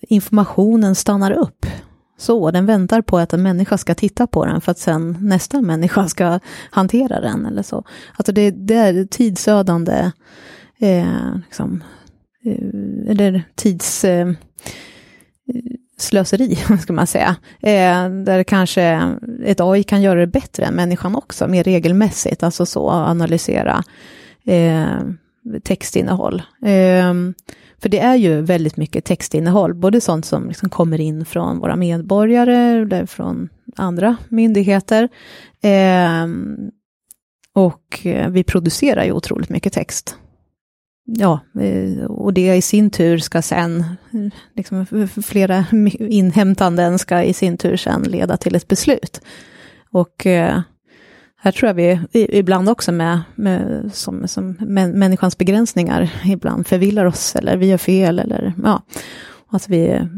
informationen 0.00 0.94
stannar 0.94 1.32
upp. 1.32 1.66
så. 2.18 2.50
Den 2.50 2.66
väntar 2.66 3.02
på 3.02 3.18
att 3.18 3.32
en 3.32 3.42
människa 3.42 3.78
ska 3.78 3.94
titta 3.94 4.26
på 4.26 4.46
den 4.46 4.60
för 4.60 4.70
att 4.70 4.78
sen 4.78 5.16
nästa 5.20 5.60
människa 5.60 6.08
ska 6.08 6.40
hantera 6.70 7.20
den 7.20 7.46
eller 7.46 7.62
så. 7.62 7.84
Alltså 8.16 8.32
det, 8.32 8.50
det 8.50 8.74
är 8.74 9.04
tidsödande, 9.04 10.10
eh, 10.78 11.34
liksom, 11.46 11.84
Eh, 12.44 13.10
eller 13.10 13.42
tids... 13.54 14.04
Eh, 14.04 14.32
slöseri, 15.96 16.56
ska 16.80 16.92
man 16.92 17.06
säga. 17.06 17.36
Eh, 17.62 18.10
där 18.10 18.44
kanske 18.44 19.16
ett 19.44 19.60
AI 19.60 19.82
kan 19.82 20.02
göra 20.02 20.20
det 20.20 20.26
bättre 20.26 20.64
än 20.64 20.74
människan 20.74 21.16
också, 21.16 21.48
mer 21.48 21.64
regelmässigt, 21.64 22.42
alltså 22.42 22.66
så, 22.66 22.90
analysera 22.90 23.82
eh, 24.44 24.98
textinnehåll. 25.62 26.42
Eh, 26.62 27.14
för 27.78 27.88
det 27.88 28.00
är 28.00 28.14
ju 28.14 28.40
väldigt 28.40 28.76
mycket 28.76 29.04
textinnehåll, 29.04 29.74
både 29.74 30.00
sånt 30.00 30.24
som 30.24 30.48
liksom 30.48 30.68
kommer 30.68 31.00
in 31.00 31.24
från 31.24 31.58
våra 31.58 31.76
medborgare 31.76 32.56
eller 32.56 33.06
från 33.06 33.48
andra 33.76 34.16
myndigheter. 34.28 35.08
Eh, 35.62 36.26
och 37.52 38.06
eh, 38.06 38.30
vi 38.30 38.44
producerar 38.44 39.04
ju 39.04 39.12
otroligt 39.12 39.50
mycket 39.50 39.72
text. 39.72 40.16
Ja, 41.06 41.40
eh, 41.60 42.04
och 42.04 42.32
det 42.34 42.56
i 42.56 42.62
sin 42.62 42.90
tur 42.90 43.18
ska 43.18 43.42
sen, 43.42 43.84
liksom 44.54 44.86
flera 45.26 45.66
inhämtanden 45.98 46.98
ska 46.98 47.22
i 47.22 47.32
sin 47.32 47.56
tur 47.56 47.76
sen 47.76 48.02
leda 48.02 48.36
till 48.36 48.54
ett 48.54 48.68
beslut. 48.68 49.20
Och 49.90 50.26
eh, 50.26 50.60
här 51.36 51.52
tror 51.52 51.68
jag 51.68 51.74
vi 51.74 52.00
ibland 52.12 52.68
också 52.68 52.92
med, 52.92 53.20
med 53.34 53.90
som, 53.94 54.28
som 54.28 54.56
människans 54.94 55.38
begränsningar 55.38 56.10
ibland 56.24 56.66
förvillar 56.66 57.04
oss 57.04 57.36
eller 57.36 57.56
vi 57.56 57.66
gör 57.66 57.78
fel 57.78 58.18
eller 58.18 58.52
ja. 58.62 58.82
att 59.50 59.68
vi, 59.68 60.08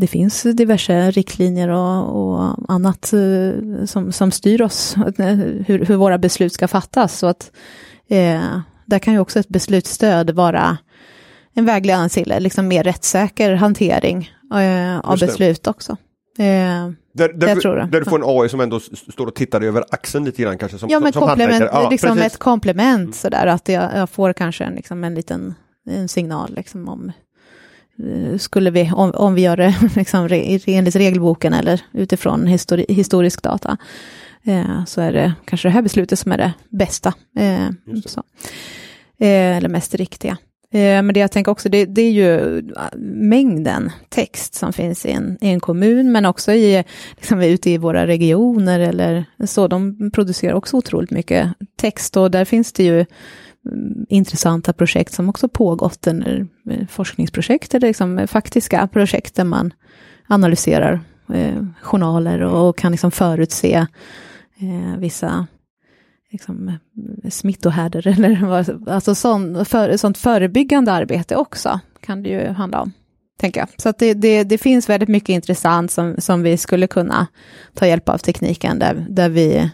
det 0.00 0.06
finns 0.06 0.42
diverse 0.42 1.10
riktlinjer 1.10 1.68
och, 1.68 2.16
och 2.16 2.54
annat 2.68 3.12
eh, 3.12 3.84
som, 3.84 4.12
som 4.12 4.30
styr 4.30 4.62
oss, 4.62 4.94
hur, 5.66 5.84
hur 5.84 5.96
våra 5.96 6.18
beslut 6.18 6.52
ska 6.52 6.68
fattas. 6.68 7.18
Så 7.18 7.26
att, 7.26 7.52
eh, 8.08 8.58
där 8.86 8.98
kan 8.98 9.14
ju 9.14 9.20
också 9.20 9.38
ett 9.38 9.48
beslutsstöd 9.48 10.30
vara 10.30 10.78
en 11.54 11.64
vägledning 11.64 12.08
till 12.08 12.34
liksom 12.38 12.68
mer 12.68 12.84
rättssäker 12.84 13.54
hantering 13.54 14.30
eh, 14.54 14.98
av 14.98 15.18
beslut 15.18 15.66
också. 15.66 15.96
Eh, 16.38 16.90
där, 17.14 17.32
där, 17.32 17.56
tror 17.56 17.76
det. 17.76 17.88
där 17.92 18.00
du 18.00 18.04
får 18.04 18.18
en 18.18 18.24
AI 18.40 18.48
som 18.48 18.60
ändå 18.60 18.80
står 18.80 19.26
och 19.26 19.34
tittar 19.34 19.60
över 19.60 19.84
axeln 19.90 20.24
lite 20.24 20.42
grann 20.42 20.58
kanske. 20.58 20.78
Som, 20.78 20.88
ja, 20.88 21.00
men 21.00 21.12
som 21.12 21.22
komplement, 21.22 21.64
ja, 21.72 21.90
liksom 21.90 22.18
ett 22.18 22.38
komplement 22.38 23.00
mm. 23.00 23.12
sådär, 23.12 23.46
att 23.46 23.68
jag, 23.68 23.90
jag, 23.96 24.10
får 24.10 24.32
kanske 24.32 24.64
en, 24.64 24.74
liksom 24.74 25.04
en 25.04 25.14
liten 25.14 25.54
en 25.90 26.08
signal 26.08 26.54
liksom 26.56 26.88
om 26.88 27.12
eh, 27.98 28.38
skulle 28.38 28.70
vi, 28.70 28.92
om, 28.94 29.10
om 29.14 29.34
vi 29.34 29.42
gör 29.42 29.56
det 29.56 29.74
liksom, 29.96 30.28
enligt 30.66 30.96
regelboken 30.96 31.52
eller 31.52 31.80
utifrån 31.92 32.46
histori, 32.46 32.86
historisk 32.88 33.42
data, 33.42 33.76
eh, 34.46 34.84
så 34.84 35.00
är 35.00 35.12
det 35.12 35.34
kanske 35.44 35.68
det 35.68 35.72
här 35.72 35.82
beslutet 35.82 36.18
som 36.18 36.32
är 36.32 36.38
det 36.38 36.52
bästa. 36.68 37.14
Eh, 37.38 37.68
så. 38.06 38.22
Eh, 39.18 39.56
eller 39.56 39.68
mest 39.68 39.94
riktiga. 39.94 40.36
Eh, 40.74 41.02
men 41.02 41.14
det 41.14 41.20
jag 41.20 41.32
tänker 41.32 41.52
också, 41.52 41.68
det, 41.68 41.84
det, 41.84 42.02
är 42.02 42.10
ju 42.10 42.62
mängden 43.02 43.90
text 44.08 44.54
som 44.54 44.72
finns 44.72 45.06
i 45.06 45.10
en, 45.10 45.38
i 45.40 45.48
en 45.48 45.60
kommun, 45.60 46.12
men 46.12 46.26
också 46.26 46.52
i, 46.52 46.84
liksom, 47.16 47.40
ute 47.40 47.70
i 47.70 47.78
våra 47.78 48.06
regioner 48.06 48.80
eller 48.80 49.24
så. 49.44 49.68
De 49.68 50.10
producerar 50.10 50.54
också 50.54 50.76
otroligt 50.76 51.10
mycket 51.10 51.48
text 51.76 52.16
och 52.16 52.30
där 52.30 52.44
finns 52.44 52.72
det 52.72 52.84
ju 52.84 53.06
mm, 53.70 54.06
intressanta 54.08 54.72
projekt 54.72 55.12
som 55.12 55.28
också 55.28 55.48
pågått, 55.48 56.06
eller 56.06 56.46
eh, 56.70 56.86
forskningsprojekt 56.86 57.74
eller 57.74 57.88
liksom 57.88 58.26
faktiska 58.28 58.88
projekt 58.92 59.34
där 59.34 59.44
man 59.44 59.72
analyserar 60.26 61.00
eh, 61.34 61.64
journaler 61.82 62.40
och, 62.40 62.68
och 62.68 62.78
kan 62.78 62.92
liksom 62.92 63.10
förutse 63.10 63.86
eh, 64.70 64.98
vissa 64.98 65.46
liksom, 66.32 66.78
smittohärdar 67.30 68.06
eller 68.06 68.46
vad, 68.46 68.88
alltså 68.88 69.14
sån, 69.14 69.64
för, 69.64 69.96
sånt 69.96 70.18
förebyggande 70.18 70.92
arbete 70.92 71.36
också 71.36 71.80
kan 72.00 72.22
det 72.22 72.28
ju 72.28 72.48
handla 72.48 72.82
om. 72.82 72.92
Tänker 73.38 73.60
jag. 73.60 73.68
Så 73.76 73.92
det, 73.98 74.14
det, 74.14 74.44
det, 74.44 74.58
finns 74.58 74.88
väldigt 74.88 75.08
mycket 75.08 75.28
intressant 75.28 75.90
som, 75.90 76.14
som 76.18 76.42
vi 76.42 76.56
skulle 76.56 76.86
kunna 76.86 77.26
ta 77.74 77.86
hjälp 77.86 78.08
av 78.08 78.18
tekniken 78.18 78.78
där, 78.78 79.06
där 79.08 79.28
vi 79.28 79.70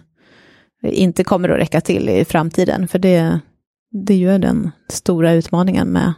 inte 0.83 1.25
kommer 1.25 1.49
att 1.49 1.59
räcka 1.59 1.81
till 1.81 2.09
i 2.09 2.25
framtiden. 2.25 2.89
För 2.89 2.99
det, 2.99 3.41
det 3.91 4.15
är 4.15 4.19
ju 4.19 4.39
den 4.39 4.71
stora 4.89 5.33
utmaningen 5.33 5.89
med 5.89 6.13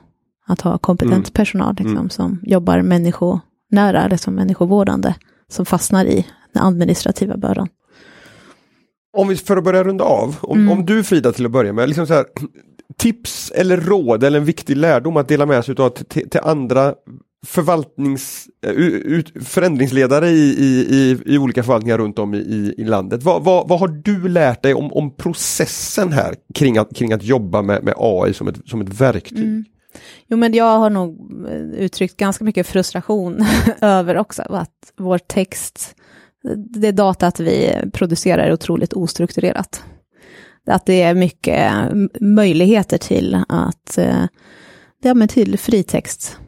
att 0.47 0.61
ha 0.61 0.79
kompetent 0.79 1.27
mm. 1.27 1.33
personal 1.33 1.75
liksom, 1.79 1.97
mm. 1.97 2.11
som 2.11 2.41
jobbar 2.43 2.83
människonära, 2.83 4.05
eller 4.05 4.17
som 4.17 4.35
människovårdande, 4.35 5.15
som 5.49 5.67
fastnar 5.67 6.05
i 6.05 6.27
den 6.53 6.63
administrativa 6.63 7.37
bördan. 7.37 7.69
Om 9.13 9.29
vi, 9.29 9.37
för 9.37 9.57
att 9.57 9.65
börja 9.65 9.85
runda 9.85 10.05
av, 10.05 10.37
om, 10.41 10.59
mm. 10.59 10.73
om 10.73 10.87
du 10.87 11.05
Frida 11.05 11.33
till 11.33 11.47
att 11.47 11.53
börja 11.53 11.73
med, 11.73 11.89
liksom 11.89 12.07
så 12.07 12.15
här, 12.15 12.27
tips 12.99 13.51
eller 13.51 13.77
råd 13.77 14.25
eller 14.25 14.39
en 14.39 14.45
viktig 14.45 14.77
lärdom 14.77 15.17
att 15.17 15.29
dela 15.29 15.47
med 15.47 15.65
sig 15.65 15.75
av 15.79 15.89
till, 15.89 16.31
till 16.31 16.41
andra 16.43 16.95
förvaltnings, 17.47 18.47
eh, 18.67 18.73
ut, 18.73 19.47
förändringsledare 19.47 20.29
i, 20.29 20.55
i, 20.59 21.19
i, 21.27 21.39
olika 21.39 21.63
förvaltningar 21.63 21.99
runt 21.99 22.19
om 22.19 22.35
i, 22.35 22.75
i 22.79 22.85
landet. 22.85 23.23
Vad, 23.23 23.45
vad, 23.45 23.69
vad, 23.69 23.81
har 23.81 23.89
du 23.89 24.29
lärt 24.29 24.63
dig 24.63 24.75
om, 24.75 24.93
om 24.93 25.17
processen 25.17 26.13
här 26.13 26.35
kring 26.55 26.79
att, 26.79 26.97
kring 26.97 27.13
att 27.13 27.23
jobba 27.23 27.63
med, 27.63 27.85
med 27.85 27.95
AI 27.97 28.35
som 28.35 28.49
ett, 28.49 28.57
som 28.67 28.81
ett 28.81 29.01
verktyg? 29.01 29.39
Mm. 29.39 29.65
Jo, 30.29 30.37
men 30.37 30.55
jag 30.55 30.79
har 30.79 30.91
nog 30.91 31.33
eh, 31.49 31.85
uttryckt 31.85 32.17
ganska 32.17 32.45
mycket 32.45 32.67
frustration 32.67 33.47
över 33.81 34.17
också 34.17 34.43
att 34.43 34.93
vår 34.97 35.19
text 35.19 35.95
det 36.59 36.93
datat 36.93 37.41
vi 37.41 37.75
producerar 37.93 38.45
är 38.45 38.53
otroligt 38.53 38.93
ostrukturerat. 38.93 39.83
Att 40.67 40.87
det 40.87 41.03
är 41.03 41.15
mycket 41.15 41.73
möjligheter 42.21 42.99
till 42.99 43.45
att, 43.49 43.99
eh, 43.99 44.25
ja 45.03 45.15
men 45.15 45.29
till 45.29 45.59
fritext. 45.59 46.39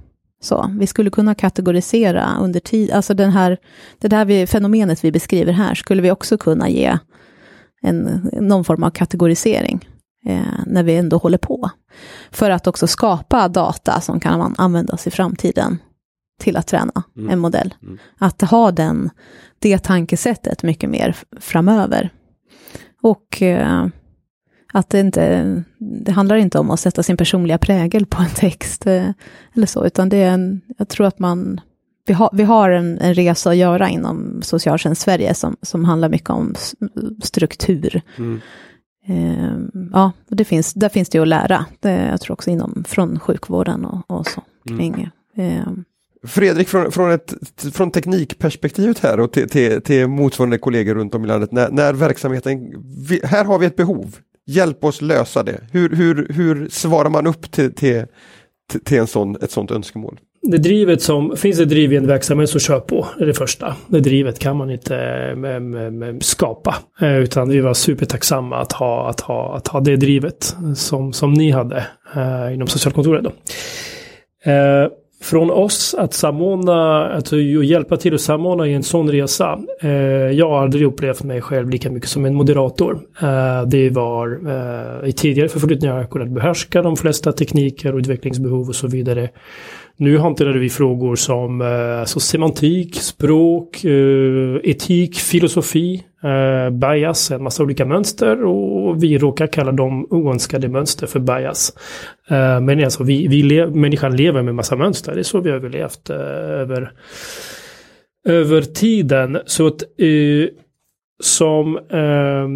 Så, 0.41 0.71
vi 0.79 0.87
skulle 0.87 1.11
kunna 1.11 1.35
kategorisera 1.35 2.37
under 2.41 2.61
tid, 2.61 2.91
alltså 2.91 3.15
den 3.15 3.31
här, 3.31 3.59
det 3.99 4.13
här 4.13 4.25
vi, 4.25 4.47
fenomenet 4.47 5.05
vi 5.05 5.13
beskriver 5.13 5.53
här, 5.53 5.75
skulle 5.75 6.03
vi 6.03 6.11
också 6.11 6.39
kunna 6.39 6.69
ge 6.69 6.99
en, 7.83 8.31
någon 8.41 8.65
form 8.65 8.83
av 8.83 8.91
kategorisering 8.91 9.89
eh, 10.27 10.65
när 10.67 10.83
vi 10.83 10.97
ändå 10.97 11.17
håller 11.17 11.39
på. 11.39 11.71
För 12.31 12.51
att 12.51 12.67
också 12.67 12.87
skapa 12.87 13.49
data 13.49 14.01
som 14.01 14.21
kan 14.21 14.55
användas 14.59 15.07
i 15.07 15.11
framtiden 15.11 15.79
till 16.39 16.57
att 16.57 16.67
träna 16.67 17.03
mm. 17.17 17.31
en 17.31 17.39
modell. 17.39 17.75
Mm. 17.83 17.99
Att 18.19 18.43
ha 18.43 18.71
den, 18.71 19.11
det 19.59 19.79
tankesättet 19.79 20.63
mycket 20.63 20.91
mer 20.91 21.17
framöver. 21.41 22.11
Och 23.03 23.43
eh, 23.43 23.87
att 24.73 24.91
det 24.91 25.01
inte, 25.01 25.63
det 25.79 26.13
handlar 26.13 26.37
inte 26.37 26.59
om 26.59 26.71
att 26.71 26.81
sätta 26.81 27.03
sin 27.03 27.17
personliga 27.17 27.59
prägel 27.59 28.07
på 28.07 28.23
en 28.23 28.31
text 28.35 28.87
eh, 28.87 29.11
eller 29.55 29.67
så, 29.67 29.87
utan 29.87 30.09
det 30.09 30.17
är 30.17 30.31
en, 30.31 30.61
jag 30.79 30.89
tror 30.89 31.07
att 31.07 31.19
man, 31.19 31.61
vi 32.07 32.13
har, 32.13 32.31
vi 32.33 32.43
har 32.43 32.71
en, 32.71 32.99
en 32.99 33.15
resa 33.15 33.51
att 33.51 33.57
göra 33.57 33.89
inom 33.89 34.43
socialtjänst 34.43 35.03
Sverige 35.03 35.35
som, 35.35 35.57
som 35.63 35.85
handlar 35.85 36.09
mycket 36.09 36.31
om 36.31 36.55
struktur. 37.23 38.03
Mm. 38.19 38.41
Eh, 39.07 39.81
ja, 39.93 40.13
det 40.29 40.45
finns, 40.45 40.75
där 40.75 40.89
finns 40.89 41.09
det 41.09 41.19
att 41.19 41.29
lära, 41.29 41.67
det, 41.81 42.09
jag 42.11 42.21
tror 42.21 42.33
också 42.33 42.51
inom, 42.51 42.85
från 42.87 43.21
sjukvården 43.21 43.85
och, 43.85 44.11
och 44.11 44.27
så, 44.27 44.43
mm. 44.71 44.79
kring 44.79 45.11
mm. 45.37 45.85
Fredrik, 46.27 46.69
från, 46.69 46.93
från, 46.93 47.11
ett, 47.11 47.35
från 47.73 47.91
teknikperspektivet 47.91 48.99
här 48.99 49.21
och 49.21 49.33
till, 49.33 49.49
till, 49.49 49.83
till 49.83 50.07
motsvarande 50.07 50.59
kollegor 50.59 50.95
runt 50.95 51.15
om 51.15 51.25
i 51.25 51.29
landet, 51.29 51.53
när, 51.53 51.71
när 51.71 51.93
verksamheten, 51.93 52.73
vi, 53.09 53.21
här 53.25 53.45
har 53.45 53.59
vi 53.59 53.67
ett 53.67 53.77
behov, 53.77 54.17
hjälp 54.47 54.85
oss 54.85 55.03
lösa 55.03 55.43
det. 55.43 55.61
Hur, 55.73 55.89
hur, 55.97 56.27
hur 56.31 56.69
svarar 56.69 57.11
man 57.11 57.27
upp 57.27 57.51
till, 57.51 57.75
till, 57.75 58.05
till 58.85 58.99
en 58.99 59.07
sån, 59.07 59.37
ett 59.43 59.51
sånt 59.51 59.71
önskemål? 59.71 60.21
Det 60.43 60.59
drivet 60.59 61.03
som, 61.03 61.37
finns 61.37 61.59
det 61.59 61.65
driv 61.65 61.93
i 61.93 61.97
en 61.97 62.07
verksamhet 62.07 62.51
så 62.51 62.59
kör 62.59 62.81
på, 62.81 63.07
det 63.19 63.25
är 63.25 63.27
det 63.27 63.35
första. 63.35 63.77
Det 63.87 64.01
drivet 64.01 64.39
kan 64.39 64.57
man 64.57 64.71
inte 64.71 64.97
eh, 64.97 66.19
skapa, 66.21 66.75
eh, 67.01 67.19
utan 67.19 67.49
vi 67.49 67.61
var 67.61 67.75
supertacksamma 67.75 68.57
att 68.57 68.73
ha, 68.73 69.09
att 69.11 69.21
ha, 69.21 69.57
att 69.57 69.69
ha 69.69 69.81
det 69.81 69.97
drivet 69.97 70.57
som, 70.77 71.13
som 71.13 71.33
ni 71.33 71.51
hade 71.51 71.87
eh, 72.17 72.55
inom 72.55 72.69
socialkontoret. 72.69 73.25
Då 73.25 73.33
från 75.25 75.51
oss 75.51 75.95
att 75.99 76.15
samordna, 76.15 77.07
att 77.07 77.33
hjälpa 77.65 77.97
till 77.97 78.15
att 78.15 78.21
samordna 78.21 78.67
i 78.67 78.75
en 78.75 78.83
sån 78.83 79.11
resa. 79.11 79.61
Eh, 79.81 79.91
jag 80.31 80.49
har 80.49 80.63
aldrig 80.63 80.87
upplevt 80.87 81.23
mig 81.23 81.41
själv 81.41 81.71
lika 81.71 81.91
mycket 81.91 82.09
som 82.09 82.25
en 82.25 82.35
moderator. 82.35 83.01
Eh, 83.23 83.63
det 83.67 83.91
var 83.91 84.41
eh, 84.47 85.09
i 85.09 85.13
tidigare 85.13 85.49
förflyttningar 85.49 85.97
jag 85.97 86.11
kunnat 86.11 86.29
behärska 86.29 86.83
de 86.83 86.97
flesta 86.97 87.33
tekniker 87.33 87.93
och 87.93 87.99
utvecklingsbehov 87.99 88.69
och 88.69 88.75
så 88.75 88.87
vidare. 88.87 89.29
Nu 89.97 90.19
hanterade 90.19 90.59
vi 90.59 90.71
frågor 90.71 91.17
som 91.17 91.61
eh, 91.61 92.01
alltså 92.01 92.21
semantik, 92.21 92.97
språk, 92.97 93.85
eh, 93.85 94.57
etik, 94.65 95.17
filosofi, 95.17 96.03
eh, 96.25 96.71
bias, 96.71 97.31
en 97.31 97.43
massa 97.43 97.63
olika 97.63 97.85
mönster 97.85 98.45
och 98.45 99.03
vi 99.03 99.19
råkar 99.19 99.47
kalla 99.47 99.73
dem 99.73 100.07
oönskade 100.11 100.69
mönster 100.69 101.07
för 101.07 101.21
bias. 101.21 101.73
Eh, 102.31 102.61
men 102.61 102.85
alltså 102.85 103.05
vi, 103.05 103.29
vi 103.29 103.43
le 103.43 103.67
människan 103.67 104.17
lever 104.17 104.43
med 104.43 104.55
massa 104.55 104.77
mönster, 104.77 105.15
det 105.15 105.21
är 105.21 105.23
så 105.23 105.41
vi 105.41 105.51
har 105.51 105.57
överlevt 105.57 106.11
eh, 106.11 106.17
över 106.17 106.93
över 108.25 108.63
tiden. 108.63 109.39
Så 109.47 109.67
att 109.67 109.83
eh, 109.83 110.49
som 111.23 111.77
eh, 111.77 112.49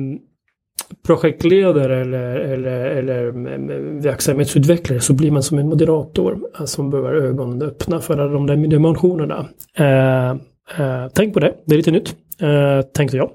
projektledare 1.07 2.01
eller, 2.01 2.37
eller, 2.37 2.85
eller 2.85 3.29
mm, 3.29 3.47
mm, 3.47 4.01
verksamhetsutvecklare 4.01 5.01
så 5.01 5.13
blir 5.13 5.31
man 5.31 5.43
som 5.43 5.59
en 5.59 5.69
moderator 5.69 6.39
eh, 6.59 6.65
som 6.65 6.91
behöver 6.91 7.15
ögonen 7.15 7.63
öppna 7.63 8.01
för 8.01 8.19
alla 8.19 8.33
de 8.33 8.47
där 8.47 8.57
dimensionerna. 8.57 9.49
Eh, 9.75 10.31
eh, 10.79 11.09
tänk 11.15 11.35
på 11.35 11.41
det, 11.41 11.55
det 11.65 11.75
är 11.75 11.77
lite 11.77 11.91
nytt, 11.91 12.17
Eh, 12.43 12.83
tänkte 12.83 13.17
jag. 13.17 13.31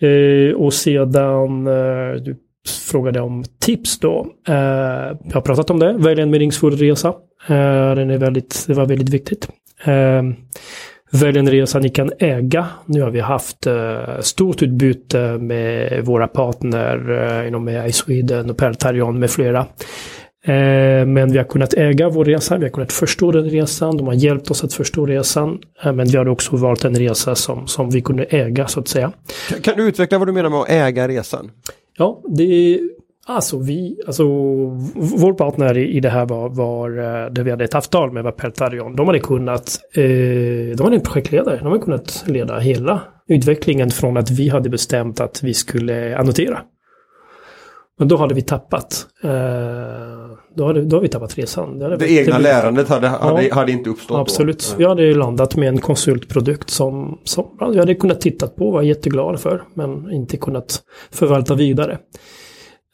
Eh, 0.00 0.54
och 0.54 0.74
sedan, 0.74 1.66
eh, 1.66 2.22
du 2.22 2.36
frågade 2.90 3.20
om 3.20 3.44
tips 3.60 3.98
då. 3.98 4.26
Eh, 4.48 4.54
jag 5.24 5.34
har 5.34 5.40
pratat 5.40 5.70
om 5.70 5.78
det, 5.78 5.92
välj 5.92 6.20
en 6.20 6.30
meningsfull 6.30 6.76
resa. 6.76 7.08
Eh, 7.48 7.94
den 7.94 8.10
är 8.10 8.18
väldigt, 8.18 8.64
det 8.66 8.74
var 8.74 8.86
väldigt 8.86 9.08
viktigt. 9.08 9.48
Välj 11.12 11.38
en 11.38 11.50
resa 11.50 11.78
ni 11.78 11.88
kan 11.88 12.12
äga. 12.18 12.66
Nu 12.86 13.02
har 13.02 13.10
vi 13.10 13.20
haft 13.20 13.66
uh, 13.66 14.20
stort 14.20 14.62
utbyte 14.62 15.38
med 15.38 16.04
våra 16.04 16.28
partner 16.28 17.10
uh, 17.10 17.48
inom 17.48 17.68
AI 17.68 17.92
Sweden 17.92 18.50
och 18.50 18.56
Peltarion 18.56 19.18
med 19.18 19.30
flera. 19.30 19.66
Uh, 20.48 21.06
men 21.06 21.32
vi 21.32 21.38
har 21.38 21.44
kunnat 21.44 21.74
äga 21.74 22.08
vår 22.08 22.24
resa, 22.24 22.56
vi 22.56 22.64
har 22.64 22.70
kunnat 22.70 22.92
förstå 22.92 23.32
den 23.32 23.44
resan, 23.50 23.96
de 23.96 24.06
har 24.06 24.14
hjälpt 24.14 24.50
oss 24.50 24.64
att 24.64 24.74
förstå 24.74 25.06
resan. 25.06 25.58
Uh, 25.86 25.92
men 25.92 26.06
vi 26.06 26.16
har 26.16 26.28
också 26.28 26.56
valt 26.56 26.84
en 26.84 26.94
resa 26.94 27.34
som, 27.34 27.66
som 27.66 27.90
vi 27.90 28.00
kunde 28.00 28.24
äga 28.24 28.66
så 28.66 28.80
att 28.80 28.88
säga. 28.88 29.12
Kan, 29.62 29.76
du 29.76 29.88
utveckla 29.88 30.18
vad 30.18 30.28
du 30.28 30.32
menar 30.32 30.50
med 30.50 30.58
att 30.58 30.70
äga 30.70 31.08
resan? 31.08 31.50
Ja, 31.96 32.22
det 32.28 32.78
Alltså 33.26 33.58
vi, 33.58 34.00
alltså 34.06 34.24
vår 34.94 35.32
partner 35.32 35.78
i, 35.78 36.00
det 36.00 36.10
här 36.10 36.26
var, 36.26 36.48
var 36.48 36.90
eh, 36.90 37.32
där 37.32 37.42
vi 37.42 37.50
hade 37.50 37.64
ett 37.64 37.74
avtal 37.74 38.12
med 38.12 38.24
var 38.24 38.32
Peltarion. 38.32 38.96
De 38.96 39.06
hade 39.06 39.18
kunnat, 39.18 39.80
eh, 39.94 40.02
de 40.76 40.80
hade 40.82 40.96
en 40.96 41.02
projektledare, 41.02 41.56
de 41.56 41.66
hade 41.66 41.78
kunnat 41.78 42.24
leda 42.26 42.58
hela 42.58 43.00
utvecklingen 43.28 43.90
från 43.90 44.16
att 44.16 44.30
vi 44.30 44.48
hade 44.48 44.68
bestämt 44.68 45.20
att 45.20 45.42
vi 45.42 45.54
skulle 45.54 46.16
annotera. 46.18 46.60
Men 48.00 48.08
då 48.08 48.16
hade 48.16 48.34
vi 48.34 48.42
tappat, 48.42 49.06
eh, 49.22 49.30
då, 50.54 50.66
hade, 50.66 50.84
då 50.84 50.96
hade 50.96 51.02
vi 51.02 51.08
tappat 51.08 51.38
resan. 51.38 51.78
Det, 51.78 51.96
det 51.96 52.10
egna 52.10 52.36
det, 52.36 52.42
lärandet 52.42 52.88
hade, 52.88 53.08
hade, 53.08 53.42
ja, 53.42 53.54
hade, 53.54 53.72
inte 53.72 53.90
uppstått 53.90 54.18
Absolut. 54.18 54.68
Då. 54.70 54.78
Vi 54.78 54.84
hade 54.84 55.14
landat 55.14 55.56
med 55.56 55.68
en 55.68 55.78
konsultprodukt 55.78 56.70
som, 56.70 57.18
som 57.24 57.46
vi 57.72 57.78
hade 57.78 57.94
kunnat 57.94 58.20
titta 58.20 58.46
på, 58.46 58.70
var 58.70 58.82
jätteglada 58.82 59.38
för, 59.38 59.62
men 59.74 60.12
inte 60.12 60.36
kunnat 60.36 60.82
förvalta 61.10 61.54
vidare. 61.54 61.98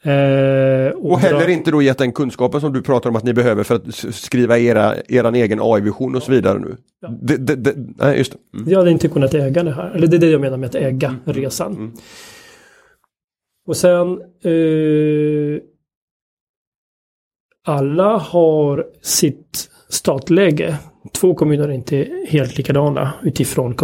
Eh, 0.03 0.95
och, 0.95 1.11
och 1.11 1.19
heller 1.19 1.47
inte 1.47 1.71
då 1.71 1.81
gett 1.81 1.97
den 1.97 2.11
kunskapen 2.11 2.61
som 2.61 2.73
du 2.73 2.81
pratar 2.81 3.09
om 3.09 3.15
att 3.15 3.23
ni 3.23 3.33
behöver 3.33 3.63
för 3.63 3.75
att 3.75 3.95
skriva 4.15 4.57
era, 4.57 4.93
eran 5.07 5.35
egen 5.35 5.59
AI-vision 5.61 6.15
och 6.15 6.23
så 6.23 6.31
vidare 6.31 6.59
nu. 6.59 6.77
Ja. 7.01 7.09
Det, 7.21 7.37
det, 7.37 7.55
det, 7.55 7.73
nej, 7.97 8.17
just 8.17 8.31
det. 8.31 8.57
Mm. 8.57 8.71
Jag 8.71 8.79
hade 8.79 8.91
inte 8.91 9.07
kunnat 9.07 9.33
äga 9.33 9.63
det 9.63 9.71
här. 9.71 9.91
Eller 9.95 10.07
det 10.07 10.17
är 10.17 10.19
det 10.19 10.29
jag 10.29 10.41
menar 10.41 10.57
med 10.57 10.69
att 10.69 10.75
äga 10.75 11.07
mm. 11.07 11.19
resan. 11.25 11.73
Mm. 11.73 11.91
Och 13.67 13.77
sen 13.77 14.21
eh, 14.43 15.61
alla 17.65 18.17
har 18.17 18.85
sitt 19.01 19.69
startläge 19.89 20.77
två 21.13 21.35
kommuner 21.35 21.67
är 21.67 21.71
inte 21.71 22.07
helt 22.27 22.57
likadana 22.57 23.13
utifrån 23.23 23.75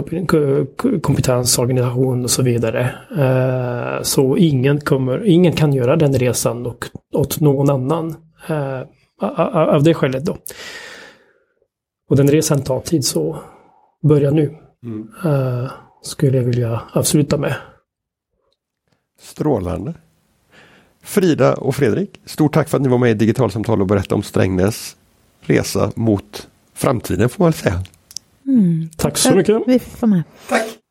kompetens, 1.01 1.59
organisation 1.59 2.23
och 2.23 2.29
så 2.29 2.43
vidare. 2.43 2.95
Eh, 3.17 4.01
så 4.01 4.37
ingen, 4.37 4.79
kommer, 4.79 5.25
ingen 5.25 5.53
kan 5.53 5.73
göra 5.73 5.95
den 5.95 6.13
resan 6.13 6.65
och, 6.65 6.85
åt 7.13 7.39
någon 7.39 7.69
annan 7.69 8.15
eh, 8.47 8.81
av 9.75 9.83
det 9.83 9.93
skälet 9.93 10.25
då. 10.25 10.37
Och 12.09 12.15
den 12.15 12.27
resan 12.27 12.63
tar 12.63 12.79
tid 12.79 13.05
så 13.05 13.37
börja 14.03 14.31
nu. 14.31 14.55
Mm. 14.83 15.07
Eh, 15.25 15.71
skulle 16.01 16.37
jag 16.37 16.43
vilja 16.43 16.81
avsluta 16.93 17.37
med. 17.37 17.55
Strålande. 19.23 19.93
Frida 21.01 21.53
och 21.53 21.75
Fredrik, 21.75 22.21
stort 22.25 22.53
tack 22.53 22.69
för 22.69 22.77
att 22.77 22.83
ni 22.83 22.89
var 22.89 22.97
med 22.97 23.11
i 23.11 23.13
Digitalsamtal 23.13 23.81
och 23.81 23.87
berättade 23.87 24.15
om 24.15 24.23
Strängnäs 24.23 24.95
resa 25.41 25.91
mot 25.95 26.47
framtiden 26.73 27.29
får 27.29 27.43
man 27.43 27.53
säga. 27.53 27.83
Mm, 28.45 28.89
tack 28.97 29.17
så 29.17 29.35
mycket. 29.35 29.61
Vi 29.67 29.79
får 29.79 30.07
med. 30.07 30.23
Tack. 30.49 30.82